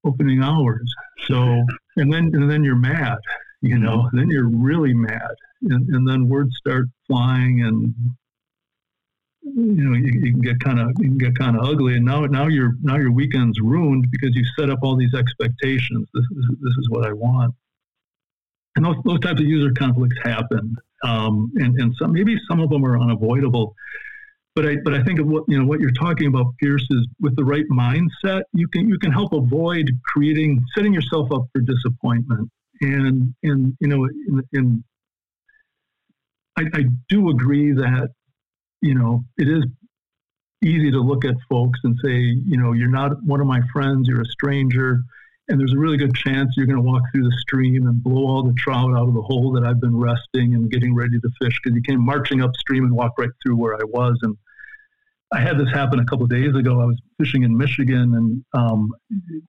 [0.05, 0.89] opening hours.
[1.27, 1.65] So
[1.97, 3.19] and then and then you're mad,
[3.61, 4.19] you know, mm-hmm.
[4.19, 7.93] then you're really mad, and, and then words start flying and
[9.43, 11.97] you know you, you can get kind of you can get kind of ugly.
[11.97, 16.07] And now now your now your weekend's ruined because you set up all these expectations.
[16.15, 17.53] This is this is what i want
[18.77, 22.71] and those, those types of user conflicts happen um, and and some maybe some of
[22.71, 23.75] them are unavoidable
[24.55, 27.09] but I but I think of what you know what you're talking about, Pierce, is
[27.21, 31.61] with the right mindset, you can you can help avoid creating setting yourself up for
[31.61, 32.49] disappointment.
[32.81, 34.85] And and you know, in, in
[36.57, 38.11] I, I do agree that
[38.81, 39.65] you know, it is
[40.63, 44.07] easy to look at folks and say, you know, you're not one of my friends,
[44.07, 45.01] you're a stranger,
[45.49, 48.27] and there's a really good chance you're going to walk through the stream and blow
[48.27, 51.29] all the trout out of the hole that I've been resting and getting ready to
[51.41, 54.19] fish because you came marching upstream and walked right through where I was.
[54.23, 54.37] And
[55.33, 56.81] I had this happen a couple days ago.
[56.81, 58.91] I was fishing in Michigan, and um,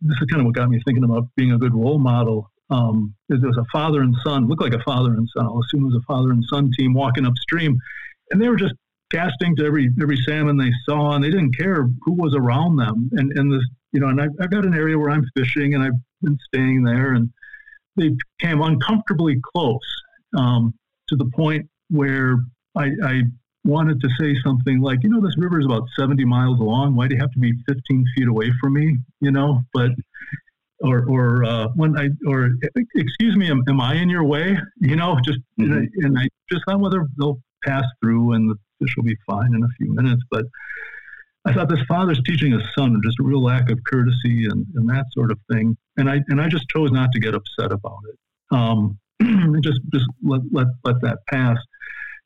[0.02, 2.52] this is kind of what got me thinking about being a good role model.
[2.70, 5.46] Um, there was a father and son, looked like a father and son.
[5.46, 7.78] I'll assume it was a father and son team walking upstream,
[8.32, 8.74] and they were just
[9.12, 13.10] casting to every every salmon they saw, and they didn't care who was around them.
[13.14, 13.64] And and this,
[13.96, 16.84] you know, and I've, I've got an area where I'm fishing, and I've been staying
[16.84, 17.32] there, and
[17.96, 18.12] they
[18.42, 19.80] came uncomfortably close
[20.38, 20.74] um,
[21.08, 22.40] to the point where
[22.76, 23.22] I, I
[23.64, 26.94] wanted to say something like, you know, this river is about 70 miles long.
[26.94, 28.98] Why do you have to be 15 feet away from me?
[29.22, 29.92] You know, but
[30.82, 32.52] or or uh, when I or
[32.96, 34.58] excuse me, am, am, I in your way?
[34.82, 35.72] You know, just mm-hmm.
[35.72, 39.16] and, I, and I just thought whether they'll pass through and the fish will be
[39.26, 40.22] fine in a few minutes.
[40.30, 40.44] But
[41.46, 44.90] I thought this father's teaching his son just a real lack of courtesy and, and
[44.90, 45.78] that sort of thing.
[45.98, 48.20] And I and I just chose not to get upset about it.
[48.52, 48.98] Um,
[49.62, 51.58] just just let, let let that pass.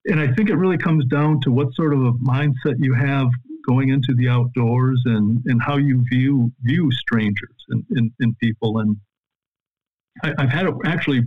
[0.06, 3.28] And I think it really comes down to what sort of a mindset you have
[3.68, 8.80] going into the outdoors and, and how you view view strangers and, and, and people.
[8.80, 8.98] And
[10.24, 11.24] I, have had actually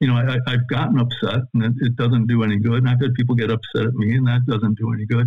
[0.00, 2.78] you know, I, have gotten upset and it, it, doesn't do any good.
[2.78, 5.26] And I've had people get upset at me and that doesn't do any good.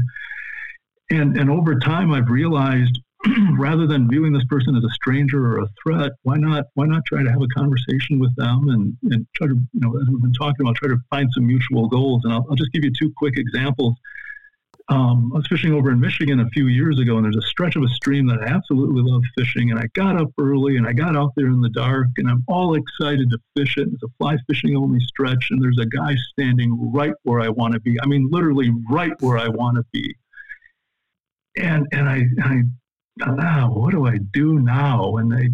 [1.11, 2.99] And, and over time, I've realized
[3.57, 7.03] rather than viewing this person as a stranger or a threat, why not, why not
[7.06, 10.22] try to have a conversation with them and, and try to, you know, as we've
[10.22, 12.22] been talking about, try to find some mutual goals.
[12.23, 13.95] And I'll, I'll just give you two quick examples
[14.90, 17.76] um, I was fishing over in Michigan a few years ago, and there's a stretch
[17.76, 19.69] of a stream that I absolutely love fishing.
[19.69, 22.44] And I got up early and I got out there in the dark, and I'm
[22.48, 23.88] all excited to fish it.
[23.94, 27.76] It's a fly fishing only stretch, and there's a guy standing right where I want
[27.76, 27.99] to be.
[28.02, 30.15] I mean, literally right where I want to be.
[31.58, 32.64] And and I I
[33.20, 35.18] thought, ah, what do I do now?
[35.18, 35.50] And I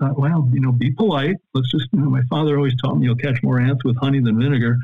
[0.00, 1.36] thought, well, you know, be polite.
[1.54, 1.88] Let's just.
[1.92, 4.78] You know, my father always taught me you'll catch more ants with honey than vinegar.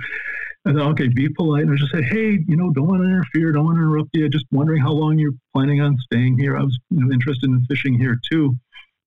[0.66, 1.62] I thought, okay, be polite.
[1.62, 4.10] And I just said, hey, you know, don't want to interfere, don't want to interrupt
[4.12, 4.28] you.
[4.28, 6.56] Just wondering how long you're planning on staying here.
[6.56, 8.54] I was you know, interested in fishing here too.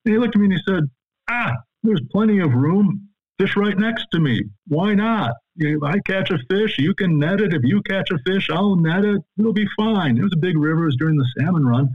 [0.06, 0.90] And he looked at me and he said,
[1.30, 1.54] ah,
[1.84, 3.08] there's plenty of room.
[3.40, 4.44] Fish right next to me.
[4.68, 5.34] Why not?
[5.58, 7.54] If I catch a fish, you can net it.
[7.54, 9.22] If you catch a fish, I'll net it.
[9.38, 10.18] It'll be fine.
[10.18, 10.84] It was a big river.
[10.84, 11.90] It was during the salmon run.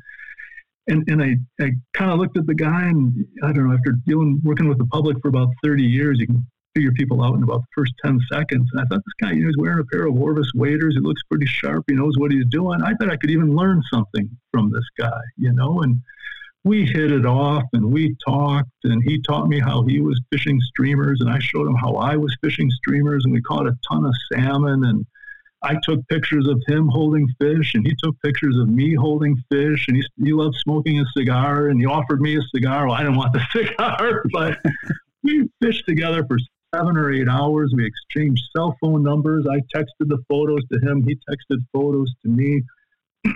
[0.88, 3.92] And, and I, I kind of looked at the guy and I don't know, after
[4.06, 7.42] dealing, working with the public for about 30 years, you can figure people out in
[7.42, 8.68] about the first 10 seconds.
[8.72, 10.94] And I thought, this guy, you know, he's wearing a pair of Orvis waders.
[10.94, 11.84] He looks pretty sharp.
[11.88, 12.82] He knows what he's doing.
[12.82, 16.00] I thought I could even learn something from this guy, you know, and
[16.64, 20.60] we hit it off and we talked and he taught me how he was fishing
[20.60, 24.04] streamers and I showed him how I was fishing streamers and we caught a ton
[24.04, 25.06] of salmon and
[25.62, 29.86] I took pictures of him holding fish and he took pictures of me holding fish
[29.88, 32.86] and he, he loved smoking a cigar and he offered me a cigar.
[32.86, 34.58] Well, I didn't want the cigar, but
[35.22, 36.38] we fished together for
[36.74, 37.72] seven or eight hours.
[37.74, 39.46] We exchanged cell phone numbers.
[39.50, 41.02] I texted the photos to him.
[41.02, 42.62] He texted photos to me.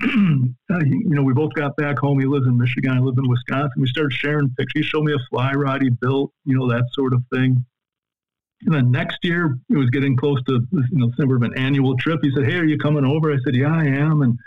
[0.71, 2.19] uh, you know, we both got back home.
[2.19, 2.93] He lives in Michigan.
[2.93, 3.81] I live in Wisconsin.
[3.81, 4.73] We started sharing pictures.
[4.75, 7.65] He showed me a fly rod he built, you know, that sort of thing.
[8.65, 11.97] And then next year, it was getting close to, you know, sort of an annual
[11.97, 12.21] trip.
[12.23, 13.33] He said, Hey, are you coming over?
[13.33, 14.23] I said, Yeah, I am.
[14.23, 14.39] And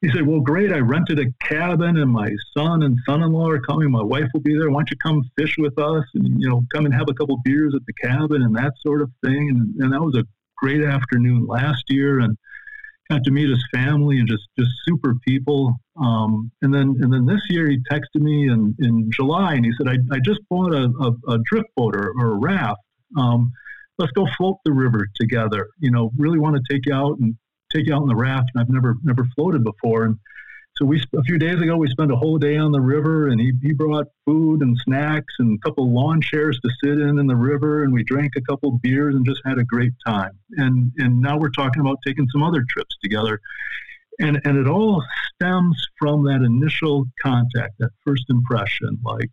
[0.00, 0.72] he said, Well, great.
[0.72, 3.90] I rented a cabin and my son and son in law are coming.
[3.90, 4.70] My wife will be there.
[4.70, 7.38] Why don't you come fish with us and, you know, come and have a couple
[7.44, 9.50] beers at the cabin and that sort of thing.
[9.50, 10.24] And, and that was a
[10.56, 12.36] great afternoon last year and
[13.10, 15.74] got to meet his family and just, just super people.
[16.00, 19.72] Um, and then and then this year he texted me in, in July and he
[19.78, 22.80] said, I, I just bought a, a, a drift boat or, or a raft.
[23.16, 23.52] Um,
[23.98, 25.68] let's go float the river together.
[25.78, 27.36] You know, really want to take you out and
[27.74, 28.50] take you out in the raft.
[28.54, 30.04] And I've never never floated before.
[30.04, 30.18] And
[30.76, 33.40] so we a few days ago we spent a whole day on the river, and
[33.40, 37.28] he, he brought food and snacks and a couple lawn chairs to sit in in
[37.28, 40.32] the river, and we drank a couple beers and just had a great time.
[40.56, 43.40] And and now we're talking about taking some other trips together,
[44.18, 45.00] and and it all
[45.34, 48.98] stems from that initial contact, that first impression.
[49.04, 49.30] Like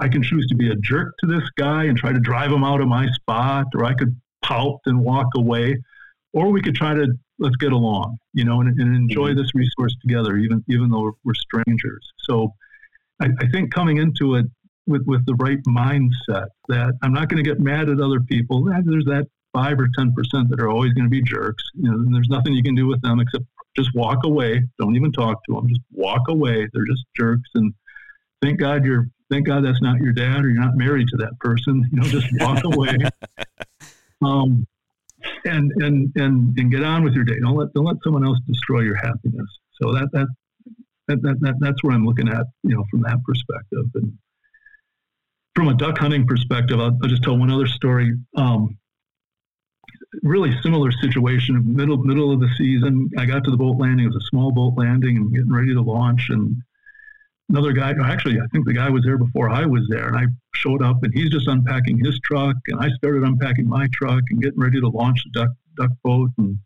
[0.00, 2.64] I can choose to be a jerk to this guy and try to drive him
[2.64, 5.76] out of my spot, or I could pout and walk away,
[6.32, 7.06] or we could try to
[7.38, 9.38] let's get along, you know, and, and enjoy mm-hmm.
[9.38, 12.06] this resource together, even even though we're, we're strangers.
[12.18, 12.52] So
[13.20, 14.46] I, I, think coming into it
[14.86, 18.64] with with the right mindset that I'm not going to get mad at other people.
[18.64, 21.62] There's that five or ten percent that are always going to be jerks.
[21.74, 23.44] You know, and there's nothing you can do with them except
[23.76, 24.62] just walk away.
[24.78, 25.68] Don't even talk to them.
[25.68, 26.68] Just walk away.
[26.72, 27.50] They're just jerks.
[27.54, 27.74] And
[28.42, 31.38] thank God you're thank God that's not your dad or you're not married to that
[31.40, 31.88] person.
[31.92, 32.96] You know, just walk away.
[34.22, 34.66] Um,
[35.44, 37.38] and and and and get on with your day.
[37.40, 39.48] Don't let don't let someone else destroy your happiness.
[39.80, 40.26] So that that
[41.08, 43.86] that, that, that that's where I'm looking at, you know, from that perspective.
[43.94, 44.16] And
[45.54, 48.12] from a duck hunting perspective, I'll, I'll just tell one other story.
[48.36, 48.78] Um,
[50.22, 51.74] really similar situation.
[51.74, 54.06] Middle middle of the season, I got to the boat landing.
[54.06, 56.62] It was a small boat landing and getting ready to launch, and
[57.48, 57.92] another guy.
[58.04, 61.02] Actually, I think the guy was there before I was there, and I showed up,
[61.02, 64.80] and he's just unpacking his truck, and I started unpacking my truck and getting ready
[64.80, 66.58] to launch the duck duck boat, and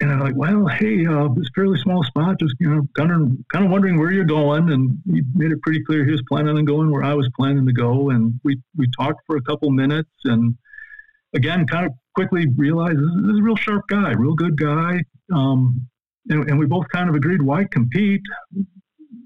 [0.00, 3.32] and I'm like, well, hey, uh, this fairly small spot, just you know, kind of
[3.52, 6.56] kind of wondering where you're going, and he made it pretty clear he was planning
[6.56, 9.70] on going where I was planning to go, and we we talked for a couple
[9.70, 10.56] minutes, and
[11.34, 15.00] again, kind of quickly realized this, this is a real sharp guy, real good guy.
[15.32, 15.88] Um,
[16.28, 18.22] and, and, we both kind of agreed, why compete?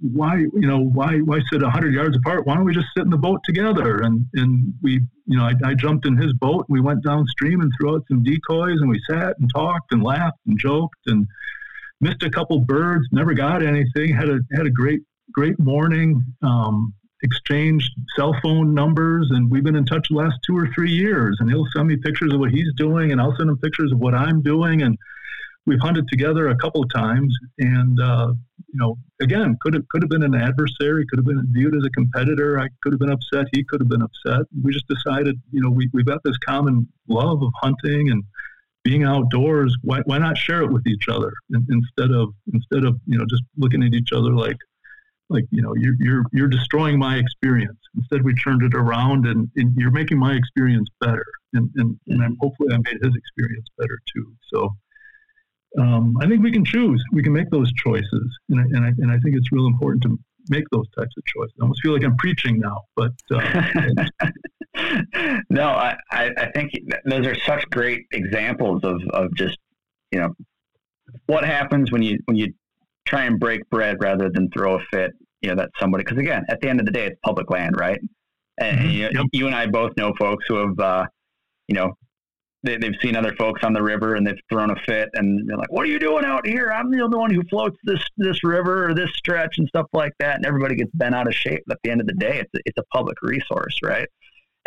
[0.00, 2.46] Why you know why why sit hundred yards apart?
[2.46, 4.00] Why don't we just sit in the boat together?
[4.02, 6.66] And and we you know I, I jumped in his boat.
[6.68, 10.38] We went downstream and threw out some decoys, and we sat and talked and laughed
[10.46, 11.26] and joked and
[12.00, 13.06] missed a couple birds.
[13.12, 14.14] Never got anything.
[14.14, 15.00] Had a had a great
[15.32, 16.24] great morning.
[16.42, 16.94] Um,
[17.24, 21.36] exchanged cell phone numbers and we've been in touch the last two or three years
[21.40, 23.98] and he'll send me pictures of what he's doing and i'll send him pictures of
[23.98, 24.96] what i'm doing and
[25.68, 28.32] we've hunted together a couple times, and uh,
[28.68, 31.84] you know, again, could have could have been an adversary, could have been viewed as
[31.84, 32.60] a competitor.
[32.60, 33.46] I could have been upset.
[33.52, 34.46] He could have been upset.
[34.62, 38.22] We just decided, you know, we we've got this common love of hunting and
[38.84, 39.76] being outdoors.
[39.82, 43.42] Why why not share it with each other instead of instead of you know just
[43.56, 44.58] looking at each other like
[45.30, 47.78] like you know you're you're you're destroying my experience.
[47.96, 52.22] Instead, we turned it around and, and you're making my experience better, and and, and
[52.22, 54.32] I'm, hopefully I made his experience better too.
[54.52, 54.74] So
[55.76, 57.02] um, I think we can choose.
[57.12, 60.02] We can make those choices, and I, and I, and I think it's real important
[60.04, 60.18] to
[60.48, 61.54] make those types of choices.
[61.60, 64.04] I almost feel like I'm preaching now, but uh,
[65.50, 66.72] no, I, I think
[67.04, 69.58] those are such great examples of, of just
[70.10, 70.34] you know
[71.26, 72.52] what happens when you when you
[73.06, 75.12] try and break bread rather than throw a fit.
[75.42, 77.76] You know that somebody because again, at the end of the day, it's public land,
[77.78, 78.00] right?
[78.60, 78.90] And mm-hmm.
[78.90, 79.26] you, yep.
[79.32, 81.06] you, and I both know folks who have uh,
[81.68, 81.92] you know
[82.76, 85.56] they, have seen other folks on the river and they've thrown a fit and they're
[85.56, 86.70] like, "What are you doing out here?
[86.72, 90.12] I'm the only one who floats this this river or this stretch and stuff like
[90.18, 91.62] that." And everybody gets bent out of shape.
[91.66, 94.08] But at the end of the day, it's it's a public resource, right?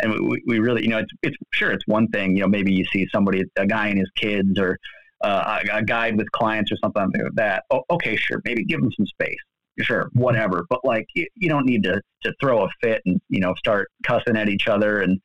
[0.00, 2.36] And we, we really, you know, it's it's sure it's one thing.
[2.36, 4.78] You know, maybe you see somebody, a guy and his kids, or
[5.22, 7.64] uh, a, a guide with clients or something like that.
[7.70, 9.38] Oh, okay, sure, maybe give them some space.
[9.80, 10.64] Sure, whatever.
[10.68, 13.88] But like, you, you don't need to to throw a fit and you know start
[14.04, 15.20] cussing at each other and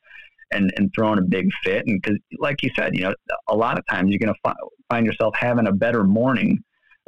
[0.52, 1.86] and, and throwing a big fit.
[1.88, 3.14] And because, like you said, you know,
[3.48, 6.60] a lot of times you're going to fi- find yourself having a better morning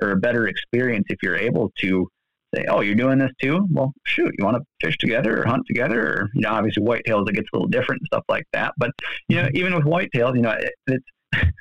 [0.01, 2.07] or a better experience if you're able to
[2.53, 3.67] say, "Oh, you're doing this too?
[3.71, 7.27] Well, shoot, you want to fish together or hunt together?" Or you know, obviously whitetails
[7.29, 8.73] it gets a little different and stuff like that.
[8.77, 8.91] But
[9.27, 11.05] you know, even with whitetails, you know, it, it's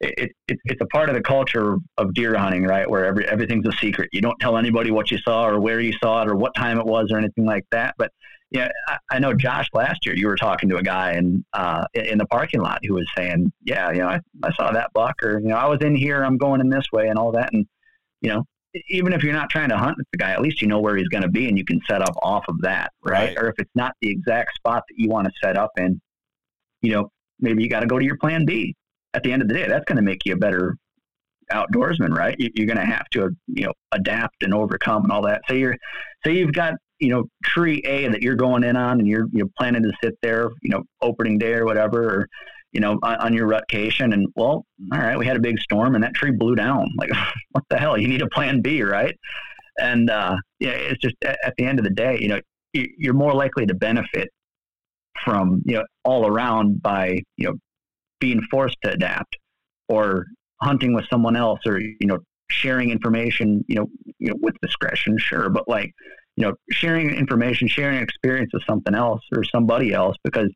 [0.00, 2.88] it, it, it's a part of the culture of deer hunting, right?
[2.88, 4.10] Where every everything's a secret.
[4.12, 6.78] You don't tell anybody what you saw or where you saw it or what time
[6.78, 7.94] it was or anything like that.
[7.98, 8.12] But
[8.50, 11.84] yeah, I, I, know Josh last year you were talking to a guy in uh,
[11.94, 15.22] in the parking lot who was saying, "Yeah, you know, I, I saw that buck,
[15.22, 17.52] or you know, I was in here, I'm going in this way, and all that."
[17.52, 17.66] And
[18.22, 18.44] you know,
[18.88, 20.96] even if you're not trying to hunt with the guy, at least you know where
[20.96, 23.36] he's going to be, and you can set up off of that, right?
[23.36, 23.38] right?
[23.38, 26.00] Or if it's not the exact spot that you want to set up in,
[26.80, 27.10] you know,
[27.40, 28.74] maybe you got to go to your plan B.
[29.14, 30.76] At the end of the day, that's going to make you a better
[31.52, 32.36] outdoorsman, right?
[32.38, 35.42] You, are going to have to, you know, adapt and overcome and all that.
[35.48, 35.76] So you're,
[36.24, 39.48] say you've got you know tree A that you're going in on, and you're you're
[39.58, 42.28] planning to sit there, you know, opening day or whatever, or
[42.72, 45.94] you know, on, on your rutcation, and well, all right, we had a big storm,
[45.94, 46.88] and that tree blew down.
[46.98, 47.10] Like,
[47.52, 47.96] what the hell?
[47.98, 49.16] You need a plan B, right?
[49.80, 52.40] And uh, yeah, it's just at, at the end of the day, you know,
[52.72, 54.28] you're more likely to benefit
[55.24, 57.54] from you know all around by you know
[58.20, 59.36] being forced to adapt
[59.88, 60.26] or
[60.60, 62.18] hunting with someone else or you know
[62.50, 63.86] sharing information, you know,
[64.18, 65.92] you know, with discretion, sure, but like,
[66.36, 70.50] you know, sharing information, sharing experience with something else or somebody else, because,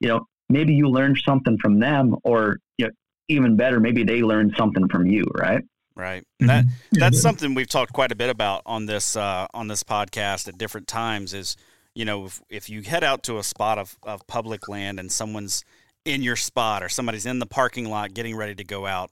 [0.00, 2.92] you know, maybe you learned something from them or, you know,
[3.28, 5.62] even better, maybe they learned something from you, right?
[5.96, 6.22] Right.
[6.42, 6.46] Mm-hmm.
[6.46, 10.48] That that's something we've talked quite a bit about on this uh, on this podcast
[10.48, 11.32] at different times.
[11.32, 11.56] Is
[11.94, 15.12] you know if, if you head out to a spot of, of public land and
[15.12, 15.64] someone's
[16.04, 19.10] in your spot or somebody's in the parking lot getting ready to go out,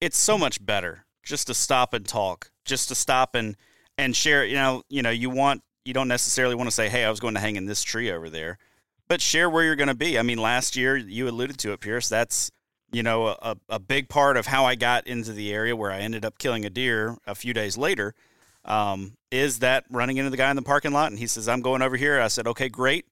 [0.00, 3.56] it's so much better just to stop and talk, just to stop and
[3.98, 4.44] and share.
[4.44, 7.20] You know, you know, you want you don't necessarily want to say, "Hey, I was
[7.20, 8.58] going to hang in this tree over there,"
[9.08, 10.18] but share where you're going to be.
[10.18, 12.08] I mean, last year you alluded to it, Pierce.
[12.08, 12.50] That's
[12.92, 15.98] you know, a, a big part of how I got into the area where I
[15.98, 18.14] ended up killing a deer a few days later
[18.64, 21.60] um, is that running into the guy in the parking lot and he says, I'm
[21.60, 22.20] going over here.
[22.20, 23.06] I said, okay, great.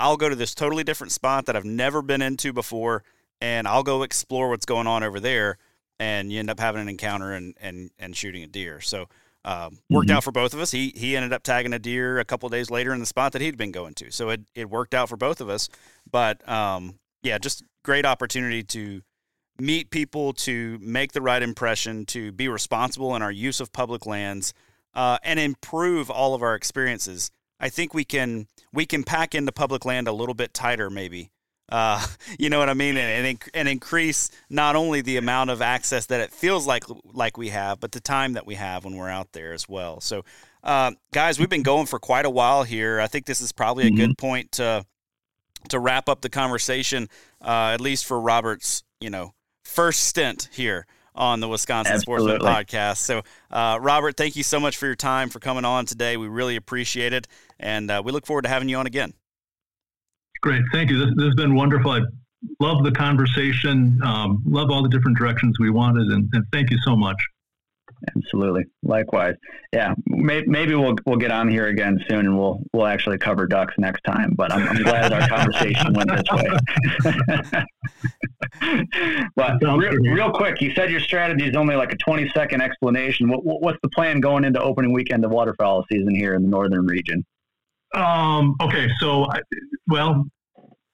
[0.00, 3.02] I'll go to this totally different spot that I've never been into before
[3.40, 5.58] and I'll go explore what's going on over there.
[6.00, 8.80] And you end up having an encounter and, and, and shooting a deer.
[8.80, 9.08] So,
[9.44, 10.16] um, worked mm-hmm.
[10.16, 10.70] out for both of us.
[10.70, 13.40] He he ended up tagging a deer a couple days later in the spot that
[13.40, 15.68] he'd been going to, so it, it worked out for both of us.
[16.10, 19.00] But um, yeah, just great opportunity to
[19.58, 24.06] meet people, to make the right impression, to be responsible in our use of public
[24.06, 24.52] lands,
[24.94, 27.30] uh, and improve all of our experiences.
[27.58, 31.30] I think we can we can pack into public land a little bit tighter, maybe.
[31.70, 32.04] Uh,
[32.38, 36.06] you know what I mean, and, and, and increase not only the amount of access
[36.06, 39.08] that it feels like like we have, but the time that we have when we're
[39.08, 40.00] out there as well.
[40.00, 40.24] So,
[40.62, 43.00] uh, guys, we've been going for quite a while here.
[43.00, 43.96] I think this is probably a mm-hmm.
[43.96, 44.84] good point to
[45.68, 47.08] to wrap up the conversation,
[47.42, 49.34] uh, at least for Robert's, you know,
[49.64, 50.86] first stint here
[51.18, 52.36] on the Wisconsin Absolutely.
[52.36, 52.98] Sportsman podcast.
[52.98, 56.16] So, uh, Robert, thank you so much for your time for coming on today.
[56.16, 57.26] We really appreciate it,
[57.60, 59.12] and uh, we look forward to having you on again.
[60.40, 60.98] Great, thank you.
[60.98, 61.90] This, this has been wonderful.
[61.90, 62.00] I
[62.60, 64.00] love the conversation.
[64.02, 67.16] Um, love all the different directions we wanted, and, and thank you so much.
[68.16, 68.64] Absolutely.
[68.82, 69.34] Likewise.
[69.72, 69.94] Yeah.
[70.06, 73.74] May, maybe we'll we'll get on here again soon, and we'll we'll actually cover ducks
[73.78, 74.34] next time.
[74.36, 77.64] But I'm, I'm glad our conversation went this way.
[79.36, 83.28] but real, real, quick, you said your strategy is only like a 20 second explanation.
[83.28, 86.86] What, what's the plan going into opening weekend of waterfowl season here in the northern
[86.86, 87.24] region?
[87.94, 89.26] Um, okay, so
[89.88, 90.24] well,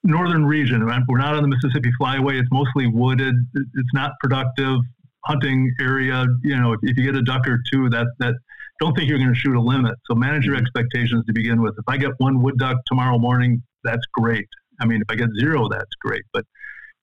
[0.03, 0.85] northern region.
[1.09, 2.39] We're not on the Mississippi Flyway.
[2.39, 3.35] It's mostly wooded.
[3.55, 4.81] It's not productive
[5.25, 8.35] hunting area, you know, if, if you get a duck or two, that that
[8.81, 9.95] don't think you're going to shoot a limit.
[10.07, 10.65] So manage your mm-hmm.
[10.65, 11.75] expectations to begin with.
[11.79, 14.49] If I get one wood duck tomorrow morning, that's great.
[14.81, 16.25] I mean, if I get zero, that's great.
[16.33, 16.45] But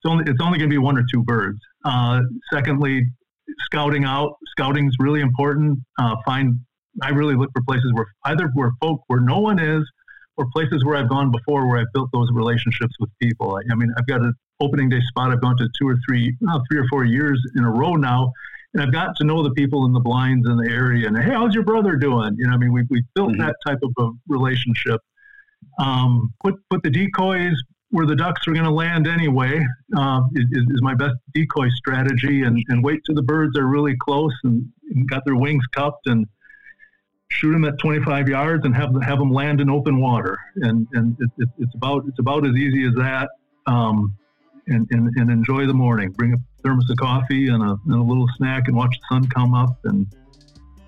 [0.03, 1.60] it's only it's only going to be one or two birds.
[1.86, 2.22] Uh,
[2.52, 3.06] secondly,
[3.65, 4.34] scouting out.
[4.48, 5.80] Scouting is really important.
[5.99, 6.60] Uh, find.
[7.02, 9.84] I really look for places where either where folk where no one is,
[10.38, 13.56] or places where I've gone before where I've built those relationships with people.
[13.56, 16.36] I, I mean, I've got an opening day spot I've gone to two or three,
[16.41, 18.32] well, three or four years in a row now.
[18.73, 21.07] And I've got to know the people in the blinds in the area.
[21.07, 22.36] And hey, how's your brother doing?
[22.38, 23.41] You know, I mean, we we built mm-hmm.
[23.41, 25.02] that type of a relationship.
[25.80, 27.61] Um, put put the decoys
[27.91, 29.63] where the ducks are going to land anyway
[29.95, 33.95] uh, is, is, my best decoy strategy, and, and wait till the birds are really
[33.97, 34.65] close and,
[34.95, 36.26] and got their wings cupped and
[37.27, 40.38] shoot them at 25 yards and have have them land in open water.
[40.55, 43.30] And and it, it, it's about it's about as easy as that.
[43.68, 44.18] Um,
[44.68, 46.11] and, and, and enjoy the morning.
[46.11, 49.27] Bring a thermos of coffee and a, and a little snack and watch the sun
[49.27, 50.05] come up and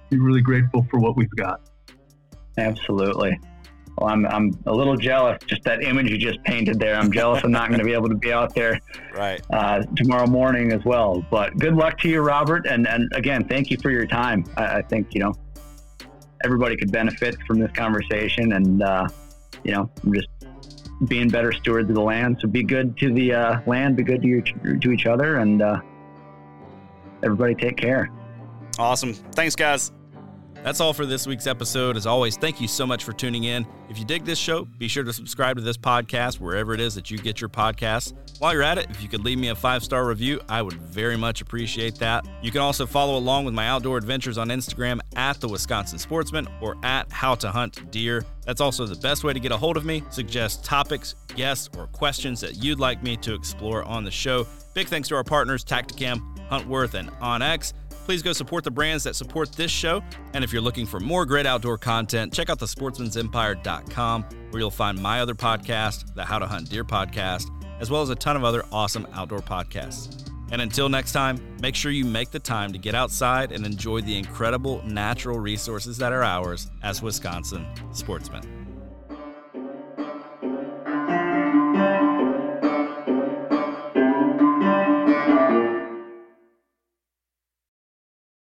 [0.10, 1.60] be really grateful for what we've got.
[2.58, 3.40] Absolutely.
[3.98, 5.38] Well, I'm, I'm a little jealous.
[5.46, 6.96] Just that image you just painted there.
[6.96, 8.80] I'm jealous I'm not going to be able to be out there
[9.16, 11.24] right uh, tomorrow morning as well.
[11.30, 12.66] But good luck to you, Robert.
[12.66, 14.46] And, and again, thank you for your time.
[14.58, 15.34] I, I think, you know,
[16.44, 18.54] everybody could benefit from this conversation.
[18.54, 19.08] And, uh,
[19.64, 20.28] you know, I'm just
[21.08, 22.38] being better stewards of the land.
[22.42, 25.62] So be good to the uh, land, be good to, your, to each other, and
[25.62, 25.80] uh,
[27.24, 28.10] everybody take care.
[28.80, 29.14] Awesome.
[29.14, 29.92] Thanks, guys.
[30.64, 31.98] That's all for this week's episode.
[31.98, 33.68] As always, thank you so much for tuning in.
[33.90, 36.96] If you dig this show, be sure to subscribe to this podcast wherever it is
[36.96, 38.14] that you get your podcasts.
[38.40, 40.82] While you're at it, if you could leave me a five star review, I would
[40.82, 42.26] very much appreciate that.
[42.42, 46.48] You can also follow along with my outdoor adventures on Instagram at the Wisconsin Sportsman
[46.62, 48.24] or at How to Hunt Deer.
[48.46, 50.02] That's also the best way to get a hold of me.
[50.12, 54.48] Suggest topics, guests, or questions that you'd like me to explore on the show.
[54.74, 57.74] Big thanks to our partners, Tactacam, Huntworth, and OnX.
[58.06, 60.04] Please go support the brands that support this show.
[60.34, 64.70] And if you're looking for more great outdoor content, check out the sportsmansempire.com, where you'll
[64.70, 67.48] find my other podcast, the How to Hunt Deer podcast,
[67.80, 70.30] as well as a ton of other awesome outdoor podcasts.
[70.52, 74.02] And until next time, make sure you make the time to get outside and enjoy
[74.02, 78.63] the incredible natural resources that are ours as Wisconsin sportsmen.